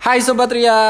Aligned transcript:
Hai 0.00 0.18
Sobat 0.20 0.48
Ria, 0.50 0.80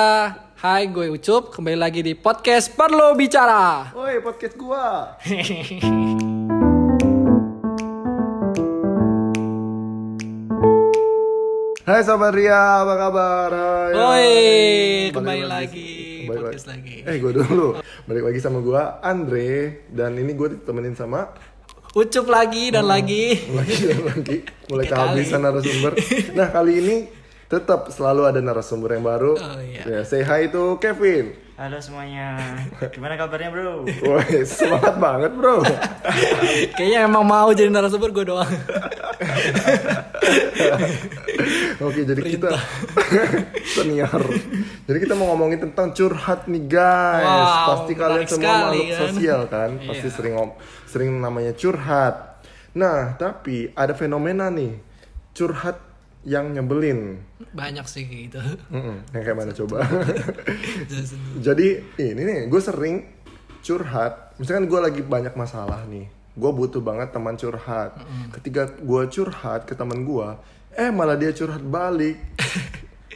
hai 0.56 0.86
gue 0.86 1.10
Ucup, 1.10 1.50
kembali 1.50 1.76
lagi 1.76 2.00
di 2.00 2.14
podcast 2.14 2.70
Perlu 2.72 3.18
Bicara. 3.18 3.90
Woi 3.92 4.22
podcast 4.22 4.54
gua. 4.54 5.18
Hai 11.82 12.06
Sobat 12.06 12.30
Ria, 12.30 12.86
apa 12.86 12.94
kabar? 12.94 13.50
Hai. 13.50 13.90
Woi, 13.90 14.30
Balik 15.10 15.10
kembali 15.10 15.44
lagi, 15.44 15.90
Balik 16.22 16.40
podcast 16.46 16.66
lagi. 16.70 16.96
Eh, 17.02 17.16
gua 17.18 17.32
dulu. 17.34 17.66
Balik 18.06 18.22
lagi 18.30 18.38
sama 18.38 18.62
gua 18.62 19.02
Andre 19.02 19.82
dan 19.90 20.14
ini 20.14 20.32
gue 20.32 20.54
ditemenin 20.54 20.94
sama 20.94 21.34
Ucup 21.90 22.30
lagi 22.30 22.70
dan 22.70 22.86
lagi. 22.86 23.42
lagi 23.50 23.76
dan 23.82 24.00
lagi 24.06 24.36
mulai 24.70 24.86
kehabisan 24.86 25.42
narasumber. 25.42 25.92
Nah, 26.38 26.48
kali 26.54 26.72
ini 26.78 26.96
tetap 27.50 27.90
selalu 27.90 28.30
ada 28.30 28.38
narasumber 28.38 28.94
yang 28.94 29.02
baru. 29.02 29.34
Oh, 29.34 29.58
iya. 29.58 29.82
Ya, 29.82 30.00
say 30.06 30.22
hi 30.22 30.46
to 30.46 30.78
Kevin. 30.78 31.34
Halo 31.58 31.76
semuanya, 31.76 32.40
gimana 32.88 33.20
kabarnya 33.20 33.52
bro? 33.52 33.84
Woi, 33.84 34.48
semangat 34.48 34.96
banget, 34.96 35.28
Bro. 35.36 35.60
Kayaknya 36.72 37.04
emang 37.04 37.20
mau 37.20 37.52
jadi 37.52 37.68
narasumber 37.68 38.16
gue 38.16 38.24
doang. 38.24 38.48
Oke, 41.80 42.00
jadi 42.04 42.16
kita 42.16 42.48
senior. 43.76 44.24
Jadi 44.88 44.98
kita 45.00 45.12
mau 45.12 45.36
ngomongin 45.36 45.60
tentang 45.60 45.92
curhat 45.92 46.48
nih 46.48 46.64
guys. 46.64 47.28
Wow, 47.28 47.66
Pasti 47.76 47.92
kalian 47.92 48.24
semua 48.24 48.40
sekali, 48.40 48.56
makhluk 48.56 48.88
kan? 48.88 49.00
sosial 49.04 49.40
kan, 49.44 49.70
pasti 49.84 50.06
Iya. 50.08 50.14
sering 50.16 50.32
ngom 50.36 50.50
sering 50.88 51.10
namanya 51.20 51.52
curhat. 51.52 52.40
Nah, 52.72 53.20
tapi 53.20 53.68
ada 53.74 53.92
fenomena 53.92 54.48
nih 54.48 54.80
curhat 55.32 55.76
yang 56.20 56.52
nyebelin. 56.52 57.16
Banyak 57.50 57.84
sih 57.84 58.04
kayak 58.04 58.22
gitu. 58.28 58.40
Mm-mm, 58.68 58.96
yang 59.10 59.22
kayak 59.24 59.38
mana 59.38 59.52
coba? 59.52 59.80
Jadi 61.46 61.68
ini 61.96 62.20
nih, 62.20 62.40
gue 62.46 62.60
sering 62.60 63.04
curhat. 63.60 64.36
Misalkan 64.36 64.66
gue 64.66 64.80
lagi 64.80 65.00
banyak 65.00 65.32
masalah 65.32 65.84
nih, 65.84 66.06
gue 66.32 66.50
butuh 66.50 66.80
banget 66.80 67.12
teman 67.12 67.36
curhat. 67.36 67.96
Ketika 68.32 68.68
gue 68.74 69.02
curhat 69.08 69.64
ke 69.64 69.72
teman 69.72 70.04
gue, 70.04 70.28
eh 70.72 70.88
malah 70.88 71.16
dia 71.16 71.30
curhat 71.30 71.60
balik. 71.60 72.16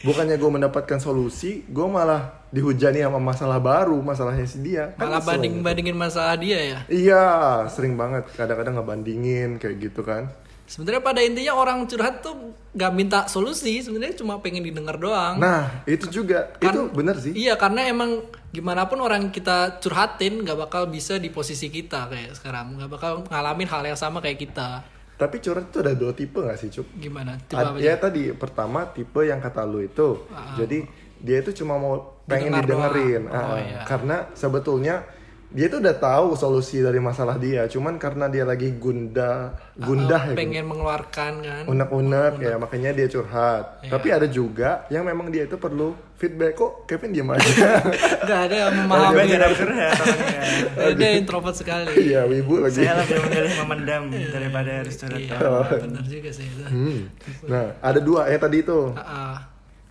Bukannya 0.05 0.37
gue 0.37 0.51
mendapatkan 0.53 1.01
solusi, 1.01 1.65
gue 1.65 1.87
malah 1.89 2.45
dihujani 2.53 3.01
sama 3.01 3.17
masalah 3.17 3.57
baru, 3.57 4.05
masalahnya 4.05 4.45
si 4.45 4.61
dia. 4.61 4.93
Kan 4.95 5.09
Malah 5.09 5.21
kesel. 5.25 5.29
banding-bandingin 5.33 5.97
masalah 5.97 6.37
dia 6.37 6.61
ya. 6.61 6.79
Iya, 6.93 7.25
sering 7.73 7.97
banget. 7.97 8.29
Kadang-kadang 8.37 8.77
ngebandingin 8.77 9.57
kayak 9.57 9.77
gitu 9.81 10.05
kan. 10.05 10.29
Sebenarnya 10.65 11.01
pada 11.01 11.21
intinya 11.21 11.53
orang 11.53 11.85
curhat 11.85 12.21
tuh 12.21 12.33
gak 12.73 12.91
minta 12.91 13.29
solusi, 13.29 13.79
sebenarnya 13.79 14.17
cuma 14.17 14.41
pengen 14.41 14.65
didengar 14.65 14.97
doang. 14.97 15.37
Nah, 15.37 15.85
itu 15.85 16.09
juga, 16.11 16.49
Kan- 16.57 16.73
itu 16.73 16.81
bener 16.91 17.17
sih. 17.19 17.33
Iya 17.37 17.55
karena 17.55 17.85
emang 17.85 18.25
gimana 18.49 18.85
pun 18.85 18.99
orang 18.99 19.29
kita 19.29 19.77
curhatin 19.79 20.41
nggak 20.41 20.57
bakal 20.61 20.87
bisa 20.87 21.19
di 21.19 21.29
posisi 21.29 21.69
kita 21.69 22.07
kayak 22.07 22.33
sekarang 22.35 22.79
nggak 22.79 22.87
bakal 22.89 23.13
ngalamin 23.27 23.67
hal 23.67 23.83
yang 23.85 23.99
sama 23.99 24.19
kayak 24.19 24.41
kita. 24.41 24.81
Tapi 25.15 25.39
curhat 25.39 25.69
itu 25.69 25.79
ada 25.79 25.93
dua 25.93 26.11
tipe 26.11 26.41
gak 26.41 26.59
sih, 26.59 26.73
Cuk? 26.73 26.91
Gimana? 26.97 27.39
Tipe 27.39 27.55
apa 27.55 27.79
ya 27.79 27.95
tadi 27.95 28.33
pertama 28.33 28.89
tipe 28.89 29.23
yang 29.23 29.39
kata 29.39 29.63
lu 29.63 29.79
itu. 29.79 30.27
Jadi 30.57 30.83
dia 31.21 31.39
itu 31.39 31.55
cuma 31.55 31.77
mau 31.77 31.95
pengen. 32.25 32.51
Didengar 32.57 32.91
didengerin. 32.91 33.23
doang. 33.25 33.37
Oh, 33.37 33.55
Ah, 33.55 33.61
iya. 33.61 33.81
Karena 33.85 34.17
sebetulnya 34.35 35.07
dia 35.55 35.71
itu 35.71 35.79
udah 35.79 35.95
tahu 35.95 36.35
solusi 36.35 36.83
dari 36.83 36.99
masalah 36.99 37.39
dia, 37.39 37.71
cuman 37.71 37.95
karena 37.95 38.27
dia 38.27 38.43
lagi 38.43 38.75
gundah 38.75 39.55
gundah 39.79 40.35
ya. 40.35 40.35
pengen 40.35 40.67
mengeluarkan 40.67 41.33
kan? 41.47 41.63
Unek-unek 41.71 42.43
ya 42.43 42.55
makanya 42.59 42.91
dia 42.91 43.07
curhat. 43.07 43.87
Iya. 43.87 43.91
Tapi 43.95 44.09
ada 44.11 44.27
juga 44.27 44.83
yang 44.91 45.07
memang 45.07 45.31
dia 45.31 45.47
itu 45.47 45.55
perlu 45.55 45.95
feedback 46.19 46.59
kok 46.59 46.91
Kevin 46.91 47.15
diam 47.15 47.31
aja. 47.31 47.47
Nggak 48.27 48.41
ada 48.51 48.55
yang 48.67 48.75
memahami. 48.83 49.15
Gue 49.15 49.25
jarang 49.31 49.55
curhat 49.55 49.95
orangnya. 49.95 50.95
Dia 50.99 51.11
introvert 51.19 51.57
sekali. 51.57 51.87
Iya, 52.03 52.21
wibu 52.27 52.55
lagi. 52.59 52.83
Saya 52.83 52.95
lebih 53.07 53.17
memilih 53.23 53.55
memendam 53.63 54.03
daripada 54.11 54.71
harus 54.83 54.95
curhat. 54.99 55.23
Iya, 55.23 55.79
benar 55.87 56.05
juga 56.11 56.31
sih 56.35 56.47
itu. 56.51 56.63
Hmm. 56.67 56.99
Nah, 57.47 57.65
ada 57.79 58.01
dua 58.03 58.27
yang 58.27 58.43
tadi 58.43 58.57
itu. 58.67 58.81
Ah, 58.99 59.03
ah. 59.07 59.37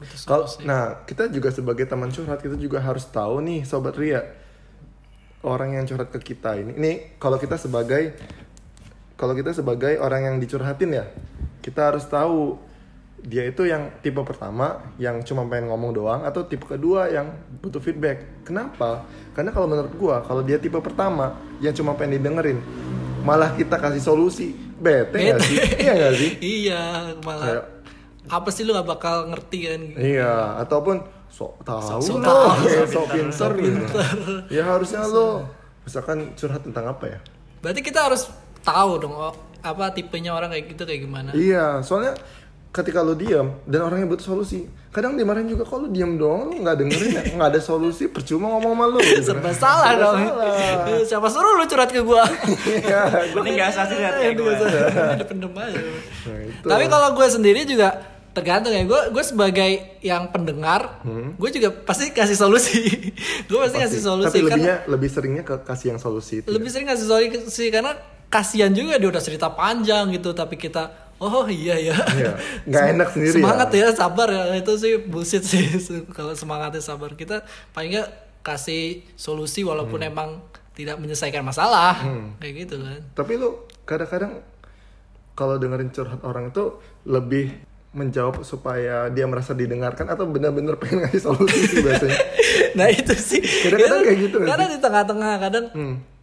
Itu 0.04 0.16
Kalau 0.28 0.44
nah 0.68 1.00
kita 1.08 1.32
juga 1.32 1.48
sebagai 1.56 1.88
teman 1.88 2.12
curhat 2.12 2.44
kita 2.44 2.60
juga 2.60 2.84
harus 2.84 3.08
tahu 3.08 3.40
nih 3.40 3.64
sobat 3.64 3.96
Ria 3.96 4.43
orang 5.44 5.76
yang 5.76 5.86
curhat 5.86 6.10
ke 6.10 6.34
kita 6.34 6.56
ini. 6.56 6.72
Ini 6.74 6.92
kalau 7.20 7.38
kita 7.38 7.56
sebagai 7.56 8.16
kalau 9.14 9.32
kita 9.32 9.54
sebagai 9.54 10.00
orang 10.00 10.26
yang 10.26 10.36
dicurhatin 10.40 10.90
ya 10.92 11.06
kita 11.62 11.94
harus 11.94 12.04
tahu 12.04 12.58
dia 13.24 13.48
itu 13.48 13.64
yang 13.64 13.88
tipe 14.04 14.20
pertama 14.20 14.84
yang 15.00 15.24
cuma 15.24 15.48
pengen 15.48 15.72
ngomong 15.72 15.96
doang 15.96 16.22
atau 16.28 16.44
tipe 16.44 16.68
kedua 16.68 17.08
yang 17.08 17.32
butuh 17.62 17.80
feedback. 17.80 18.44
Kenapa? 18.44 19.08
Karena 19.32 19.56
kalau 19.56 19.72
menurut 19.72 19.94
gua 19.96 20.20
kalau 20.20 20.44
dia 20.44 20.60
tipe 20.60 20.76
pertama 20.80 21.40
yang 21.64 21.72
cuma 21.72 21.96
pengen 21.96 22.20
didengerin 22.20 22.60
malah 23.24 23.56
kita 23.56 23.80
kasih 23.80 24.04
solusi 24.04 24.52
bete 24.76 25.16
Bete. 25.16 25.40
sih? 25.40 25.56
Iya 25.80 25.92
nggak 25.96 26.14
sih? 26.20 26.32
iya, 26.60 26.82
malah 27.24 27.48
Kayak- 27.48 27.68
apa 28.24 28.50
sih 28.52 28.64
lu 28.64 28.72
gak 28.72 28.88
bakal 28.88 29.28
ngerti 29.32 29.60
kan? 29.68 29.82
Iya, 30.00 30.60
ataupun 30.60 31.04
sok 31.34 31.66
tahu 31.66 31.98
Sok 31.98 32.22
lo, 32.22 32.30
tahu, 32.30 32.46
kayak 32.62 32.88
sok 32.94 33.06
pinter 33.10 33.52
gitu. 33.58 33.84
Ya 34.54 34.64
harusnya 34.70 35.02
lo 35.10 35.50
misalkan 35.82 36.38
curhat 36.38 36.62
tentang 36.62 36.86
apa 36.94 37.06
ya? 37.10 37.20
Berarti 37.66 37.82
kita 37.82 38.06
harus 38.06 38.30
tahu 38.62 39.02
dong 39.02 39.18
oh, 39.18 39.34
apa 39.66 39.90
tipenya 39.98 40.30
orang 40.38 40.54
kayak 40.54 40.78
gitu 40.78 40.86
kayak 40.86 41.02
gimana. 41.10 41.30
Iya, 41.34 41.82
soalnya 41.82 42.14
ketika 42.70 43.02
lo 43.02 43.18
diam 43.18 43.58
dan 43.66 43.82
orangnya 43.86 44.14
butuh 44.14 44.34
solusi, 44.34 44.70
kadang 44.94 45.18
dimarahin 45.18 45.50
juga 45.50 45.66
kalau 45.66 45.90
diam 45.90 46.22
doang 46.22 46.50
lo 46.50 46.54
nggak 46.54 46.76
dengerin 46.86 47.10
ya, 47.18 47.24
nggak 47.34 47.50
ada 47.54 47.62
solusi, 47.62 48.14
percuma 48.14 48.54
ngomong 48.54 48.74
sama 48.78 48.86
lo. 48.94 49.00
Gitu. 49.02 49.22
Serba 49.26 49.52
salah 49.58 49.90
Serba 49.90 50.04
dong. 50.06 50.18
salah. 50.22 51.02
Siapa 51.10 51.28
suruh 51.34 51.54
lu 51.58 51.66
curhat 51.66 51.90
ke 51.90 52.02
gua? 52.06 52.24
Iya, 52.70 53.02
Ini 53.34 53.50
gak 53.58 53.70
usah 53.74 53.86
curhat 53.90 54.14
gue. 54.22 54.54
Dipendem 55.18 55.54
aja. 55.58 55.82
Nah, 55.82 56.40
itu. 56.46 56.68
Tapi 56.70 56.86
kalau 56.90 57.10
gue 57.18 57.28
sendiri 57.28 57.62
juga 57.66 58.13
tergantung 58.34 58.70
ya. 58.70 58.84
Gue 58.84 59.02
gue 59.10 59.24
sebagai 59.24 59.72
yang 60.00 60.28
pendengar, 60.28 61.00
Hmm. 61.02 61.34
gue 61.34 61.50
juga 61.52 61.70
pasti 61.72 62.10
kasih 62.10 62.36
solusi. 62.36 62.82
gue 63.48 63.60
pasti, 63.60 63.78
kasih 63.80 64.02
solusi 64.02 64.28
Tapi 64.28 64.40
karena 64.42 64.52
lebihnya 64.52 64.76
lebih 64.88 65.08
seringnya 65.08 65.44
ke 65.44 65.56
kasih 65.62 65.88
yang 65.90 66.00
solusi 66.00 66.42
itu. 66.42 66.46
ya. 66.46 66.52
lebih 66.52 66.68
sering 66.68 66.88
kasih 66.88 67.06
solusi 67.06 67.66
karena 67.70 67.94
kasihan 68.28 68.70
juga 68.70 68.98
dia 68.98 69.08
udah 69.08 69.22
cerita 69.22 69.48
panjang 69.48 70.10
gitu 70.10 70.34
tapi 70.34 70.58
kita 70.58 70.90
oh 71.16 71.46
iya 71.46 71.78
ya 71.78 71.94
Iya, 71.94 72.32
nggak 72.66 72.84
enak 72.92 73.08
sendiri 73.14 73.36
semangat 73.38 73.70
ya. 73.72 73.86
ya. 73.86 73.90
sabar 73.94 74.28
ya 74.28 74.58
itu 74.58 74.74
sih 74.76 74.98
bullshit 75.00 75.42
sih 75.42 75.62
kalau 76.18 76.34
semangatnya 76.34 76.82
sabar 76.82 77.14
kita 77.14 77.46
paling 77.70 77.94
nggak 77.94 78.10
kasih 78.42 79.06
solusi 79.14 79.62
walaupun 79.62 80.02
Hmm. 80.02 80.10
emang 80.10 80.30
tidak 80.74 80.98
menyelesaikan 80.98 81.40
masalah 81.40 82.02
kayak 82.42 82.66
gitu 82.66 82.82
kan 82.82 83.02
Tapi 83.14 83.38
lu 83.38 83.54
kadang-kadang 83.84 84.42
kalau 85.32 85.56
dengerin 85.56 85.90
curhat 85.90 86.22
orang 86.22 86.50
itu 86.50 86.64
lebih 87.06 87.54
menjawab 87.94 88.42
supaya 88.42 89.06
dia 89.08 89.24
merasa 89.24 89.54
didengarkan 89.54 90.06
atau 90.08 90.26
benar-benar 90.26 90.76
pengen 90.76 91.06
ngasih 91.06 91.22
solusi 91.24 91.60
sih 91.64 91.80
biasanya. 91.80 92.18
nah 92.78 92.88
itu 92.88 93.14
sih 93.14 93.38
Kadang-kadang 93.38 94.02
kayak 94.02 94.18
gitu 94.20 94.38
kadang 94.42 94.68
di 94.68 94.80
tengah-tengah 94.80 95.34
kadang 95.40 95.66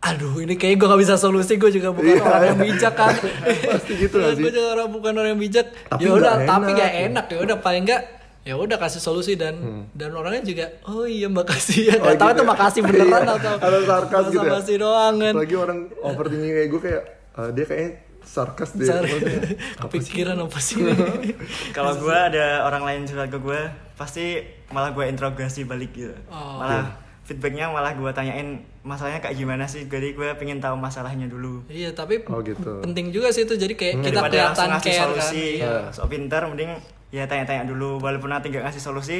aduh 0.01 0.35
ini 0.37 0.55
kayak 0.55 0.77
gue 0.77 0.89
gak 0.89 0.99
bisa 0.99 1.15
solusi 1.15 1.55
gue 1.55 1.71
juga 1.71 1.89
bukan 1.91 2.11
Iya. 2.11 2.25
orang 2.25 2.43
yang 2.45 2.61
bijak 2.65 2.95
kan 2.95 3.15
Pasti 3.71 3.93
gitu 3.97 4.17
nggak 4.17 4.35
sih? 4.37 4.43
gue 4.43 4.53
juga 4.53 4.69
orang 4.73 4.89
bukan 4.89 5.13
orang 5.15 5.31
yang 5.31 5.41
bijak 5.41 5.67
Tapi 5.87 6.01
ya 6.01 6.11
udah 6.11 6.35
tapi 6.43 6.71
gak 6.73 6.93
enak 7.07 7.25
ya 7.29 7.39
udah 7.41 7.57
paling 7.57 7.83
gak 7.85 8.03
ya 8.41 8.55
udah 8.57 8.77
kasih 8.77 8.99
solusi 8.99 9.37
dan 9.37 9.55
dan 9.93 10.11
orangnya 10.11 10.43
juga 10.43 10.65
oh 10.85 11.05
iya 11.05 11.29
makasih 11.29 11.79
ya 11.87 11.95
Hmm. 11.95 12.03
Oh, 12.03 12.09
gak 12.09 12.17
tahu 12.17 12.27
gitu 12.27 12.35
itu 12.35 12.43
ya? 12.43 12.49
makasih 12.49 12.81
beneran 12.83 13.07
Iya. 13.21 13.31
atau 13.31 13.53
Atau 13.55 13.81
sarkas 13.85 14.25
gitu 14.27 14.47
ya? 14.75 14.79
doang 14.81 15.15
kan 15.17 15.33
Apalagi 15.37 15.57
orang 15.57 15.79
overthinking 16.03 16.53
kayak 16.53 16.69
gue 16.69 16.81
kayak 16.83 17.03
eh, 17.31 17.51
dia 17.53 17.65
kayaknya 17.65 17.91
sarkas 18.23 18.77
deh. 18.77 18.87
Maksudnya, 18.87 19.41
kepikiran 19.83 20.37
apa 20.39 20.59
sih 20.59 20.81
ini 20.81 20.93
Kalau 21.77 21.97
gue 21.97 22.15
ada 22.15 22.65
orang 22.65 22.83
lain 22.87 23.01
curhat 23.09 23.29
ke 23.29 23.39
gue, 23.39 23.61
pasti 23.95 24.41
malah 24.71 24.95
gue 24.95 25.05
interogasi 25.09 25.67
balik 25.67 25.91
gitu. 25.93 26.15
Oh. 26.31 26.61
Malah 26.63 26.95
feedbacknya 27.27 27.71
malah 27.71 27.95
gue 27.95 28.11
tanyain 28.11 28.63
masalahnya 28.83 29.23
kayak 29.23 29.37
gimana 29.39 29.65
sih. 29.67 29.87
Jadi 29.87 30.15
gue 30.15 30.29
pengen 30.35 30.59
tahu 30.59 30.75
masalahnya 30.75 31.27
dulu. 31.27 31.63
iya 31.71 31.95
tapi 31.95 32.23
Oh, 32.27 32.43
gitu. 32.43 32.83
penting 32.83 33.15
juga 33.15 33.31
sih 33.31 33.47
itu 33.47 33.55
jadi 33.55 33.75
kayak 33.75 33.95
kita 34.03 34.19
Daripada 34.19 34.37
kelihatan 34.55 34.69
care 34.83 34.99
solusi, 35.07 35.47
kan 35.61 35.67
iya. 35.67 35.75
sok 35.95 36.07
pintar, 36.11 36.43
mending 36.51 36.73
ya 37.15 37.27
tanya-tanya 37.27 37.67
dulu. 37.71 37.99
Walaupun 38.03 38.31
nanti 38.31 38.51
nggak 38.51 38.67
ngasih 38.71 38.83
solusi, 38.83 39.19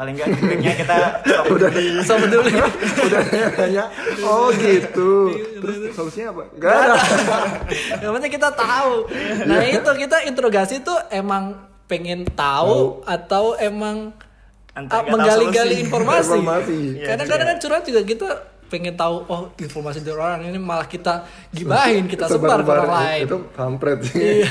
paling 0.00 0.16
nggak 0.16 0.28
feedbacknya 0.32 0.72
kita 0.80 0.98
sok 1.28 1.44
peduli. 1.52 1.86
so 2.08 2.14
peduli 2.16 2.52
Udah 3.04 3.20
nanya, 3.60 3.84
oh 4.24 4.48
gitu. 4.56 5.12
Terus 5.60 5.76
solusinya 5.92 6.32
apa? 6.32 6.42
Gak 6.56 6.72
ada. 6.72 6.96
yang 8.00 8.12
penting 8.16 8.32
kita 8.32 8.48
tahu 8.56 9.04
nah 9.44 9.60
itu 9.60 9.90
kita 10.00 10.24
interogasi 10.24 10.80
tuh 10.80 10.96
emang 11.12 11.68
pengen 11.84 12.24
tahu 12.32 13.04
atau 13.04 13.60
emang 13.60 14.16
ah, 14.72 15.02
menggali-gali 15.04 15.84
informasi. 15.84 16.32
Informasi. 16.32 16.78
Iya, 16.96 17.06
Kadang-kadang 17.12 17.46
kan 17.52 17.58
curhat 17.60 17.82
juga 17.84 18.00
kita 18.06 18.28
pengen 18.70 18.94
tahu 18.94 19.26
oh 19.26 19.50
informasi 19.52 20.00
dari 20.00 20.14
orang 20.14 20.46
ini 20.46 20.56
malah 20.56 20.86
kita 20.86 21.26
gibahin 21.50 22.06
kita 22.06 22.24
sebar 22.24 22.62
ke 22.62 22.70
orang 22.70 22.86
lain 22.88 23.22
Itu 23.26 23.38
kampret 23.50 23.98
sih. 24.00 24.14
Iya. 24.40 24.48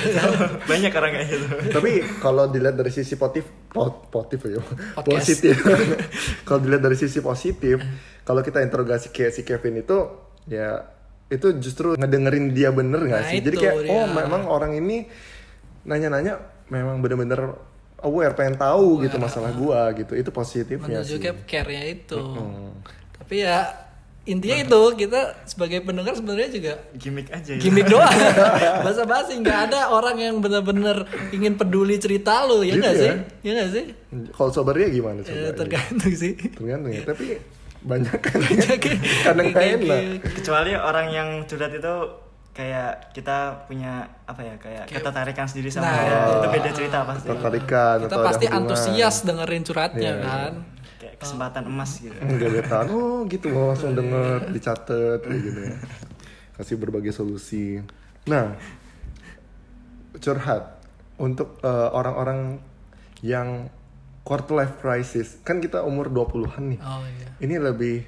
banyak 0.62 0.92
orang 0.92 1.12
kayak 1.13 1.27
gitu 1.30 1.45
Tapi 1.71 1.92
kalau 2.18 2.44
dilihat 2.45 2.75
dari 2.75 2.92
sisi 2.92 3.16
positif, 3.16 3.48
po- 3.66 4.04
positif 4.06 4.44
ya, 4.45 4.60
Podcast. 4.94 5.07
positif. 5.24 5.56
kalau 6.45 6.60
dilihat 6.60 6.83
dari 6.83 6.94
sisi 6.94 7.19
positif, 7.19 7.80
kalau 8.21 8.42
kita 8.42 8.60
interogasi 8.60 9.10
kayak 9.10 9.31
si 9.31 9.42
Kevin 9.42 9.80
itu, 9.80 9.98
ya 10.45 10.83
itu 11.27 11.56
justru 11.56 11.95
ngedengerin 11.95 12.51
dia 12.51 12.69
bener 12.69 13.00
nggak 13.01 13.22
Nah, 13.22 13.30
sih? 13.30 13.39
Jadi 13.39 13.56
kayak 13.56 13.75
dia. 13.80 13.92
oh 13.94 14.06
memang 14.06 14.44
orang 14.45 14.75
ini 14.75 15.07
nanya-nanya 15.81 16.38
memang 16.68 17.00
bener-bener 17.00 17.56
aware 18.00 18.33
pengen 18.33 18.56
tahu 18.56 19.00
gitu 19.00 19.15
masalah 19.15 19.51
gua 19.51 19.89
gitu. 19.94 20.12
Itu 20.12 20.30
positifnya 20.30 21.00
sih. 21.00 21.15
menunjukkan 21.15 21.36
care-nya 21.45 21.83
itu 21.88 22.19
tapi 23.12 23.44
ya 23.44 23.68
intinya 24.30 24.58
itu 24.60 24.81
kita 24.96 25.20
sebagai 25.44 25.81
pendengar 25.81 26.14
sebenarnya 26.14 26.50
juga 26.50 26.74
gimmick 26.94 27.28
aja 27.30 27.52
ya 27.52 27.60
gimmick 27.60 27.86
doang 27.86 28.14
basa 28.86 29.04
basi 29.04 29.36
nggak 29.36 29.60
ada 29.68 29.90
orang 29.90 30.16
yang 30.16 30.36
benar-benar 30.38 31.04
ingin 31.30 31.54
peduli 31.54 31.98
cerita 31.98 32.46
lu 32.46 32.62
ya 32.62 32.72
Gitu 32.72 32.80
nggak 32.80 32.94
ya? 32.94 33.02
sih 33.02 33.12
ya 33.42 33.52
nggak 33.56 33.70
sih 33.72 33.86
Kalau 34.31 34.50
sobarnya 34.50 34.88
gimana 34.88 35.20
Ya, 35.20 35.34
coba? 35.50 35.58
tergantung 35.58 36.14
sih 36.14 36.34
Tergantung 36.38 36.92
ya. 36.92 37.02
Tapi 37.04 37.26
banyak 37.80 38.18
kan 38.18 38.40
kadang 39.26 39.46
nggak 39.46 39.56
Kayak 39.56 39.78
enak. 39.78 40.02
gitu. 40.06 40.28
kecuali 40.38 40.72
orang 40.74 41.08
yang 41.10 41.30
curhat 41.44 41.72
itu 41.72 41.94
kayak 42.52 42.92
kita 43.14 43.38
punya 43.66 43.94
apa 44.25 44.42
ya 44.42 44.56
kayak 44.58 44.84
ketertarikan 44.86 45.46
sendiri 45.46 45.70
sama 45.70 45.88
Nah, 45.88 45.96
dia 45.98 46.18
itu. 46.36 46.48
beda 46.52 46.70
cerita 46.72 46.98
pasti 47.04 47.28
Tertarikan 47.30 47.98
kita 48.00 48.08
atau 48.10 48.20
pasti 48.22 48.46
antusias 48.48 49.16
dengerin 49.24 49.64
curhatnya 49.64 50.12
Iya, 50.12 50.22
kan 50.22 50.52
kayak 50.54 50.79
kesempatan 51.19 51.68
emas 51.68 52.00
gitu 52.00 52.16
beta. 52.16 52.88
Oh 52.88 53.27
gitu 53.27 53.51
mau 53.51 53.75
langsung 53.75 53.92
denger, 53.94 54.50
dicatat 54.56 55.19
kayak 55.19 55.39
gitu 55.44 55.60
ya. 55.68 55.75
Kasih 56.56 56.75
berbagai 56.80 57.12
solusi. 57.12 57.83
Nah, 58.27 58.56
curhat 60.18 60.80
untuk 61.19 61.60
eh, 61.62 61.89
orang-orang 61.92 62.63
yang 63.19 63.68
quarter 64.24 64.56
life 64.56 64.75
crisis. 64.80 65.38
Kan 65.44 65.60
kita 65.60 65.83
umur 65.83 66.07
20-an 66.07 66.63
nih. 66.75 66.80
oh 66.80 67.04
iya 67.04 67.27
Ini 67.44 67.56
lebih 67.60 68.04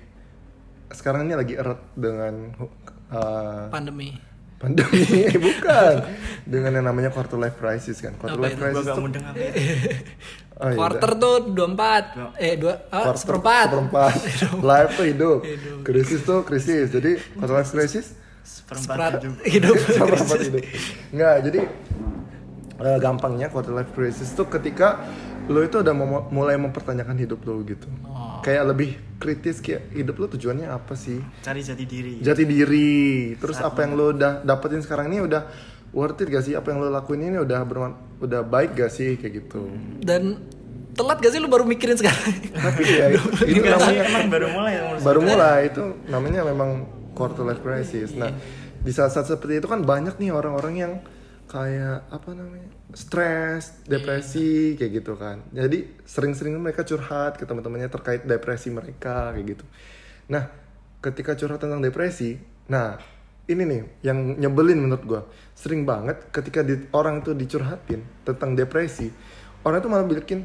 sekarang 0.91 1.27
ini 1.27 1.35
lagi 1.35 1.53
erat 1.55 1.79
dengan 1.95 2.55
eh, 3.11 3.63
pandemi 3.71 4.15
pandemi 4.61 5.25
bukan 5.49 6.05
dengan 6.45 6.71
yang 6.77 6.85
namanya 6.85 7.09
quarter 7.09 7.39
life 7.41 7.57
crisis 7.57 7.97
kan. 7.97 8.13
Quarter 8.15 8.37
Apa 8.37 8.45
life 8.45 8.53
itu? 8.53 8.61
gua 8.61 8.69
crisis 8.69 8.87
gak 8.87 9.33
tuh 9.33 9.41
ya 9.41 9.51
oh, 10.61 10.69
iya, 10.69 10.77
quarter 10.77 11.11
tuh 11.15 11.35
24 11.49 12.37
eh 12.37 12.53
dua 12.55 12.73
ah, 12.87 13.03
Quarter- 13.03 13.17
seperempat. 13.17 13.65
seperempat. 13.67 14.13
Life 14.71 14.91
tuh 14.93 15.05
hidup. 15.05 15.39
Hidup. 15.41 15.77
krisis 15.81 16.21
tuh 16.21 16.39
krisis. 16.41 16.87
Jadi 16.87 17.11
quarter 17.33 17.55
life 17.57 17.71
crisis 17.71 18.05
seperempat 18.41 19.11
hidup. 19.19 19.33
hidup. 19.43 19.75
Seperempat 19.97 20.39
hidup. 20.39 20.63
Nggak 21.11 21.35
jadi 21.45 21.59
eh, 22.79 22.97
gampangnya 22.97 23.47
quarter 23.47 23.73
life 23.73 23.91
crisis 23.91 24.31
tuh 24.31 24.45
ketika 24.45 25.01
lo 25.45 25.59
itu 25.59 25.81
udah 25.81 25.91
mau- 25.91 26.29
mulai 26.29 26.55
mempertanyakan 26.55 27.17
hidup 27.17 27.41
lo 27.43 27.59
gitu. 27.61 27.89
Oh. 28.05 28.39
kayak 28.41 28.63
lebih 28.67 28.89
kritis 29.17 29.61
kayak 29.61 29.89
hidup 29.91 30.17
lo 30.17 30.25
tujuannya 30.27 30.65
apa 30.65 30.93
sih? 30.95 31.21
Cari 31.41 31.61
jati 31.61 31.85
diri. 31.85 32.13
Jati 32.19 32.43
diri. 32.43 33.33
Terus 33.37 33.57
apa 33.59 33.81
yang 33.81 33.93
lo 33.93 34.09
udah 34.09 34.41
dapetin 34.41 34.81
sekarang 34.81 35.09
ini 35.09 35.21
udah 35.21 35.45
worth 35.91 36.19
it 36.23 36.27
gak 36.31 36.43
sih 36.43 36.55
apa 36.55 36.71
yang 36.71 36.83
lo 36.83 36.89
lakuin 36.91 37.27
ini 37.27 37.37
udah 37.39 37.61
berman 37.67 37.93
udah 38.23 38.41
baik 38.43 38.75
gak 38.75 38.91
sih 38.91 39.19
kayak 39.19 39.45
gitu 39.45 39.67
dan 40.03 40.39
telat 40.95 41.19
gak 41.19 41.31
sih 41.31 41.39
lu 41.39 41.47
baru 41.47 41.63
mikirin 41.67 41.95
sekarang 41.95 42.35
tapi 42.51 42.81
ya 42.83 43.05
itu, 43.15 43.27
itu 43.47 43.63
namanya 43.63 44.01
emang 44.07 44.25
baru 44.27 44.47
mulai 44.51 44.73
umur 44.79 44.97
baru 45.03 45.19
mulai 45.23 45.59
itu 45.71 45.83
namanya 46.07 46.41
memang 46.47 47.01
quarter 47.21 47.43
life 47.45 47.61
crisis. 47.61 48.15
Nah, 48.15 48.31
di 48.81 48.91
saat-saat 48.91 49.29
seperti 49.29 49.61
itu 49.61 49.67
kan 49.69 49.83
banyak 49.85 50.17
nih 50.17 50.31
orang-orang 50.33 50.75
yang 50.75 50.93
kayak 51.45 52.07
apa 52.09 52.29
namanya? 52.31 52.69
stres, 52.91 53.87
depresi 53.87 54.75
kayak 54.75 54.91
gitu 54.99 55.15
kan. 55.15 55.47
Jadi 55.55 56.03
sering-sering 56.03 56.59
mereka 56.59 56.83
curhat 56.83 57.39
ke 57.39 57.47
teman-temannya 57.47 57.87
terkait 57.87 58.27
depresi 58.27 58.67
mereka 58.67 59.31
kayak 59.31 59.55
gitu. 59.55 59.65
Nah, 60.27 60.51
ketika 60.99 61.39
curhat 61.39 61.63
tentang 61.63 61.79
depresi, 61.79 62.35
nah 62.67 62.99
ini 63.51 63.63
nih 63.63 63.81
yang 64.01 64.17
nyebelin 64.35 64.79
menurut 64.79 65.03
gua. 65.03 65.21
Sering 65.53 65.83
banget 65.83 66.31
ketika 66.31 66.59
di, 66.59 66.87
orang 66.91 67.19
itu 67.19 67.31
dicurhatin 67.31 68.01
tentang 68.23 68.53
depresi, 68.53 69.11
orang 69.61 69.77
itu 69.77 69.87
malah 69.87 70.05
bikin 70.05 70.39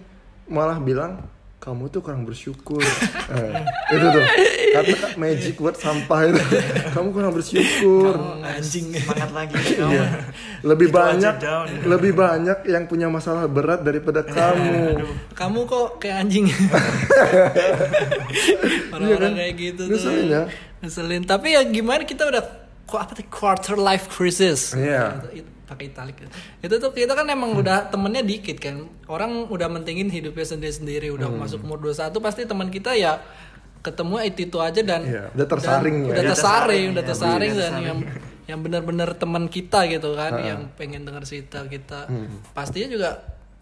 malah 0.47 0.77
bilang 0.77 1.25
kamu 1.57 1.89
tuh 1.89 1.99
kurang 1.99 2.23
bersyukur. 2.23 2.79
Eh, 3.27 3.59
itu 3.91 4.07
tuh 4.07 4.23
kata 4.71 5.19
magic 5.19 5.59
word 5.59 5.75
sampah 5.75 6.31
itu. 6.31 6.39
kamu 6.95 7.11
kurang 7.11 7.35
bersyukur. 7.35 8.15
anjing 8.39 8.95
semangat 8.95 9.31
lagi 9.35 9.55
kamu 9.75 9.91
Iya. 9.91 10.07
Lebih 10.63 10.87
aja 10.87 10.95
banyak 10.95 11.35
down. 11.43 11.67
lebih 11.83 12.13
banyak 12.15 12.59
yang 12.67 12.87
punya 12.87 13.11
masalah 13.11 13.51
berat 13.51 13.83
daripada 13.83 14.23
kamu. 14.23 15.03
kamu 15.35 15.59
kok 15.67 15.99
kayak 15.99 16.23
anjing 16.23 16.47
orang-orang 18.89 19.11
Iya 19.11 19.17
kan? 19.19 19.33
kayak 19.35 19.55
gitu 19.57 19.81
tuh 19.83 19.91
Ngeselin 19.91 20.27
ya? 20.29 20.43
ngeselin 20.79 21.23
tapi 21.25 21.49
ya 21.51 21.63
gimana 21.65 22.03
kita 22.05 22.23
udah 22.25 22.45
kok 22.87 22.99
apa 22.99 23.13
tuh 23.13 23.27
quarter 23.29 23.77
life 23.77 24.07
crisis 24.09 24.73
Iya. 24.73 25.19
Itu- 25.21 25.35
itu- 25.37 25.55
pakai 25.67 25.91
italik 25.91 26.15
itu 26.61 26.75
tuh 26.77 26.91
kita 26.91 27.11
kan 27.11 27.27
emang 27.27 27.51
udah 27.53 27.91
temennya 27.91 28.23
dikit 28.23 28.55
kan 28.57 28.77
orang 29.07 29.51
udah 29.51 29.67
mentingin 29.67 30.07
hidupnya 30.07 30.47
sendiri-sendiri 30.47 31.11
udah 31.11 31.27
Hmm. 31.27 31.43
masuk 31.43 31.59
umur 31.61 31.83
21 31.83 32.23
pasti 32.23 32.47
teman 32.47 32.71
kita 32.71 32.95
ya 32.95 33.19
ketemu 33.83 34.15
itu 34.25 34.41
itu 34.45 34.59
aja 34.61 34.79
dan 34.81 35.03
Iya, 35.03 35.25
udah 35.33 35.47
tersaring 35.49 35.97
dan 35.97 36.03
ya. 36.03 36.07
udah 36.07 36.15
Udah 36.17 36.23
tersaring 36.29 36.31
tersaring, 36.31 36.87
udah 36.87 37.03
ya, 37.03 37.09
tersaring 37.09 37.51
udah 37.51 37.59
dan 37.59 37.67
tersaring. 37.67 37.85
yang 37.85 37.99
yang 38.47 38.59
benar-benar 38.61 39.11
teman 39.13 39.45
kita 39.47 39.81
gitu 39.89 40.15
kan 40.15 40.33
yang 40.39 40.61
pengen 40.73 41.03
dengar 41.03 41.23
cerita 41.23 41.67
kita 41.67 42.07
Hmm. 42.07 42.31
pastinya 42.53 42.87
juga 42.89 43.11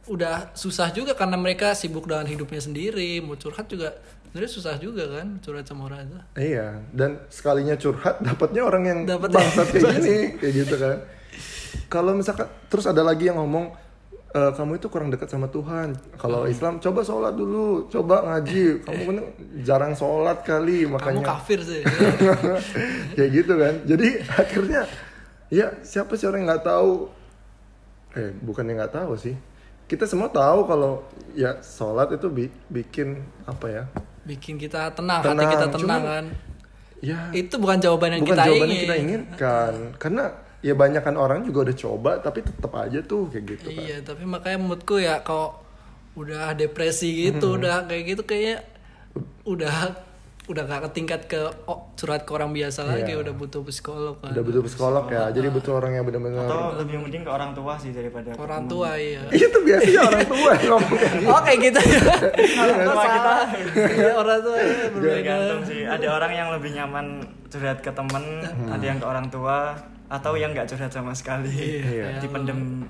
udah 0.07 0.53
susah 0.53 0.89
juga 0.91 1.13
karena 1.13 1.35
mereka 1.35 1.73
sibuk 1.73 2.05
dengan 2.05 2.25
hidupnya 2.25 2.61
sendiri 2.61 3.19
mau 3.19 3.35
curhat 3.35 3.65
juga 3.67 3.97
sebenarnya 4.25 4.51
susah 4.51 4.75
juga 4.77 5.05
kan 5.09 5.41
curhat 5.41 5.65
sama 5.65 5.89
orang 5.89 6.05
itu 6.05 6.19
Iya, 6.37 6.83
dan 6.91 7.23
sekalinya 7.29 7.73
curhat 7.75 8.21
dapatnya 8.21 8.63
orang 8.63 8.83
yang 8.85 8.99
Dapatnya- 9.05 9.41
bangsat 9.41 9.67
kayak 9.71 9.85
gini, 9.97 10.19
kayak 10.37 10.53
gitu 10.55 10.75
kan. 10.77 10.97
Kalau 11.87 12.13
misalkan 12.13 12.47
terus 12.67 12.85
ada 12.85 13.01
lagi 13.01 13.27
yang 13.27 13.39
ngomong 13.39 13.71
e, 14.29 14.41
kamu 14.53 14.77
itu 14.77 14.87
kurang 14.89 15.09
dekat 15.09 15.31
sama 15.31 15.47
Tuhan. 15.47 15.95
Kalau 16.15 16.45
Islam 16.45 16.79
coba 16.79 17.01
sholat 17.01 17.33
dulu, 17.33 17.87
coba 17.87 18.27
ngaji. 18.27 18.65
Kamu 18.85 19.01
kan 19.07 19.19
jarang 19.63 19.95
sholat 19.95 20.43
kali 20.43 20.83
kamu 20.83 20.99
makanya 20.99 21.23
kafir 21.25 21.63
sih 21.63 21.83
kayak 23.17 23.31
gitu 23.33 23.53
kan. 23.55 23.75
Jadi 23.87 24.09
akhirnya 24.43 24.83
ya 25.49 25.71
siapa 25.81 26.19
sih 26.19 26.27
orang 26.27 26.43
yang 26.43 26.51
nggak 26.51 26.67
tahu? 26.67 26.93
Eh 28.15 28.31
bukan 28.43 28.67
yang 28.67 28.83
nggak 28.83 28.95
tahu 28.95 29.15
sih. 29.15 29.35
Kita 29.85 30.05
semua 30.05 30.29
tahu 30.29 30.65
kalau 30.65 31.05
ya 31.33 31.61
sholat 31.61 32.09
itu 32.11 32.27
bi- 32.27 32.57
bikin 32.69 33.19
apa 33.45 33.67
ya? 33.69 33.85
bikin 34.25 34.57
kita 34.57 34.89
tenang, 34.91 35.21
hati 35.21 35.29
Tenang, 35.31 35.51
kita 35.51 35.67
tenang 35.69 35.81
cuman- 35.85 36.05
kan? 36.09 36.27
Ya 37.05 37.19
itu 37.31 37.55
bukan 37.55 37.77
jawaban 37.77 38.09
yang 38.11 38.23
bukan 38.25 38.33
kita 38.33 38.43
jawaban 38.43 38.65
ingin. 38.65 38.73
yang 38.73 38.81
kita 38.81 38.97
inginkan. 38.97 39.73
Karena 39.99 40.25
ya 40.61 40.73
banyak 40.73 41.03
kan 41.03 41.15
orang 41.15 41.45
juga 41.45 41.69
udah 41.69 41.77
coba 41.77 42.11
tapi 42.19 42.41
tetap 42.41 42.73
aja 42.75 43.05
tuh 43.05 43.29
kayak 43.29 43.45
gitu 43.45 43.69
kan 43.69 43.85
iya 43.85 44.01
tapi 44.01 44.25
makanya 44.25 44.57
menurutku 44.59 44.97
ya 44.97 45.21
kalau 45.21 45.61
udah 46.17 46.57
depresi 46.57 47.29
gitu 47.29 47.53
Hmm. 47.53 47.61
udah 47.61 47.85
kayak 47.85 48.05
gitu 48.09 48.23
kayaknya 48.25 48.65
udah 49.45 49.93
udah 50.45 50.69
gak 50.69 50.81
ke 50.85 50.89
tingkat 51.01 51.21
ke 51.25 51.41
oh, 51.65 51.89
curhat 51.97 52.29
ke 52.29 52.33
orang 52.37 52.53
biasa 52.53 52.85
lagi 52.85 53.17
Iya. 53.17 53.25
udah 53.25 53.33
butuh 53.33 53.65
psikolog 53.65 54.21
kan 54.21 54.37
udah 54.37 54.45
butuh 54.45 54.63
psikolog 54.69 55.09
ya 55.09 55.33
jadi 55.33 55.49
butuh 55.49 55.73
orang 55.81 55.97
yang 55.97 56.05
benar-benar 56.05 56.45
atau 56.45 56.77
lebih 56.85 57.01
mending 57.01 57.25
ke 57.25 57.31
orang 57.33 57.57
tua 57.57 57.81
sih 57.81 57.97
daripada 57.97 58.37
ke 58.37 58.41
orang 58.45 58.69
tua 58.69 58.93
iya. 59.01 59.25
Itu 59.33 59.59
biasanya 59.65 60.01
orang 60.05 60.27
tua 60.29 60.51
yang 60.53 60.69
ngomong 60.69 60.93
kayak 60.93 61.13
gitu. 61.17 61.29
Oh 61.33 61.41
kayak 61.41 61.59
gitu. 61.65 61.81
Ya 62.45 62.61
orang 62.61 62.79
tua 62.85 63.05
kita. 63.09 63.35
Iya, 63.75 64.13
orang 64.15 64.39
tua 64.45 64.57
ya, 64.61 64.87
berbeda 64.93 65.35
sih. 65.65 65.81
Ada 65.89 66.07
orang 66.13 66.33
yang 66.37 66.49
lebih 66.53 66.71
nyaman 66.77 67.07
curhat 67.49 67.79
ke 67.81 67.91
temen 67.95 68.25
ada 68.45 68.85
yang 68.85 68.99
ke 69.01 69.07
orang 69.07 69.27
tua 69.33 69.73
atau 70.15 70.39
yang 70.39 70.55
nggak 70.55 70.71
curhat 70.71 70.95
sama 70.95 71.11
sekali. 71.11 71.83
Iya. 71.83 72.23
dipendem. 72.23 72.87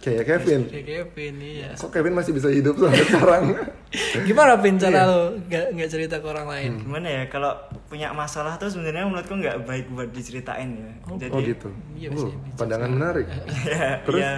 Kayak 0.00 0.24
Kevin. 0.24 0.60
Kayak 0.72 0.86
Kevin 0.88 1.34
iya. 1.36 1.68
Kok 1.76 1.92
Kevin 1.92 2.16
masih 2.16 2.32
bisa 2.32 2.48
hidup 2.48 2.80
sampai 2.80 3.04
sekarang? 3.04 3.44
Gimana 4.28 4.56
Vin? 4.56 4.80
Cara 4.80 4.92
Iya. 4.96 5.04
lo 5.04 5.20
gak, 5.46 5.64
nggak 5.76 5.90
cerita 5.92 6.16
ke 6.18 6.26
orang 6.26 6.48
lain? 6.48 6.70
Gimana 6.80 7.06
ya? 7.06 7.22
Kalau 7.28 7.52
punya 7.86 8.08
masalah 8.10 8.56
tuh 8.56 8.72
sebenarnya 8.72 9.04
menurutku 9.04 9.36
nggak 9.36 9.68
baik 9.68 9.86
buat 9.92 10.08
diceritain 10.10 10.80
ya. 10.80 10.90
Jadi 11.20 11.32
oh 11.32 11.40
gitu? 11.44 11.68
Iya, 11.92 12.08
Uh, 12.16 12.32
pandangan 12.56 12.88
menarik. 12.88 13.26
Ya, 13.66 14.00
Terus? 14.04 14.20
ya 14.24 14.32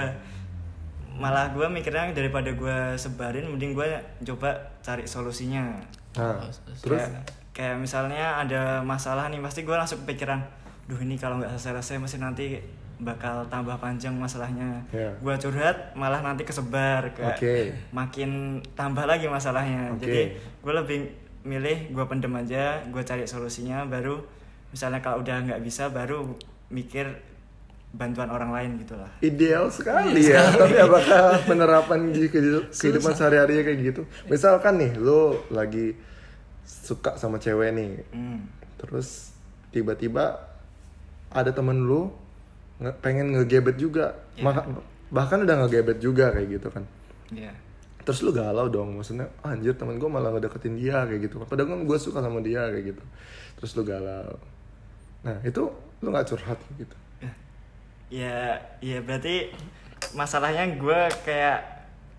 malah 1.18 1.50
gue 1.50 1.66
mikirnya 1.66 2.14
daripada 2.14 2.54
gue 2.54 2.78
sebarin 2.94 3.50
mending 3.50 3.75
gue 3.75 3.87
coba 4.34 4.75
cari 4.82 5.02
solusinya. 5.04 5.82
Nah 6.14 6.46
terus? 6.78 6.98
Kayak, 7.02 7.10
kayak 7.50 7.76
misalnya 7.78 8.38
ada 8.38 8.62
masalah 8.82 9.26
nih 9.26 9.42
pasti 9.42 9.66
gue 9.66 9.75
langsung 9.75 9.98
kepikiran 10.02 10.38
duh 10.88 10.99
ini 10.99 11.14
kalau 11.14 11.37
nggak 11.38 11.52
selesai 11.54 12.00
masih 12.00 12.18
nanti 12.18 12.59
bakal 12.99 13.47
tambah 13.47 13.78
panjang 13.78 14.11
masalahnya 14.16 14.83
Ya. 14.90 15.14
gue 15.14 15.35
curhat 15.38 15.95
malah 15.95 16.18
nanti 16.18 16.42
kesebar 16.42 17.14
kayak 17.14 17.37
Oke. 17.38 17.57
makin 17.95 18.59
tambah 18.75 19.07
lagi 19.07 19.30
masalahnya 19.30 19.95
Oke. 19.95 20.02
jadi 20.02 20.21
gue 20.35 20.73
lebih 20.75 20.99
milih 21.47 21.95
gue 21.95 22.04
pendem 22.11 22.35
aja 22.35 22.83
gue 22.83 23.02
cari 23.04 23.23
solusinya 23.23 23.87
baru 23.87 24.18
misalnya 24.75 24.99
kalau 24.99 25.23
udah 25.23 25.47
nggak 25.47 25.62
bisa 25.62 25.87
baru 25.88 26.26
mikir 26.68 27.07
bantuan 27.88 28.28
orang 28.28 28.52
lain 28.52 28.71
gitu 28.83 28.99
lah 28.99 29.09
ideal 29.23 29.71
sekali 29.71 30.28
ya 30.28 30.45
tapi 30.52 30.76
apakah 30.88 31.40
penerapan 31.47 32.11
di 32.11 32.26
kehidup- 32.28 32.68
kehidupan 32.75 33.12
sehari-hari 33.14 33.62
kayak 33.62 33.78
gitu 33.80 34.02
misalkan 34.26 34.76
nih 34.76 34.92
lo 34.99 35.47
lagi 35.49 35.95
suka 36.66 37.14
sama 37.16 37.38
cewek 37.38 37.73
nih 37.73 37.90
hmm. 38.12 38.40
terus 38.76 39.33
tiba-tiba 39.73 40.48
ada 41.30 41.50
temen 41.50 41.85
lu 41.85 42.08
nge- 42.78 42.97
pengen 42.99 43.32
ngegebet 43.32 43.76
juga. 43.76 44.16
Maka- 44.40 44.66
bahkan 45.08 45.40
udah 45.40 45.64
ngegebet 45.64 45.99
juga 45.99 46.30
kayak 46.30 46.49
gitu 46.50 46.68
kan. 46.68 46.85
Iya. 47.28 47.52
terus 47.99 48.25
lu 48.25 48.32
galau 48.32 48.73
dong 48.73 48.97
maksudnya 48.97 49.28
"Ah, 49.44 49.52
anjir 49.52 49.76
temen 49.76 50.00
gue 50.00 50.08
malah 50.08 50.32
ngedeketin 50.32 50.80
dia 50.80 51.04
kayak 51.04 51.28
gitu. 51.28 51.44
Padahal 51.44 51.68
kan 51.68 51.80
gue 51.85 51.99
suka 52.00 52.25
sama 52.25 52.40
dia 52.40 52.64
kayak 52.64 52.97
gitu. 52.97 53.04
Terus 53.61 53.76
lu 53.76 53.85
galau. 53.85 54.32
Nah 55.28 55.37
itu 55.44 55.68
lu 56.00 56.08
nggak 56.08 56.25
curhat 56.25 56.56
gitu? 56.80 56.97
Ya 58.08 58.56
ya 58.80 59.04
berarti 59.04 59.52
masalahnya 60.16 60.80
gue 60.80 61.00
kayak 61.20 61.77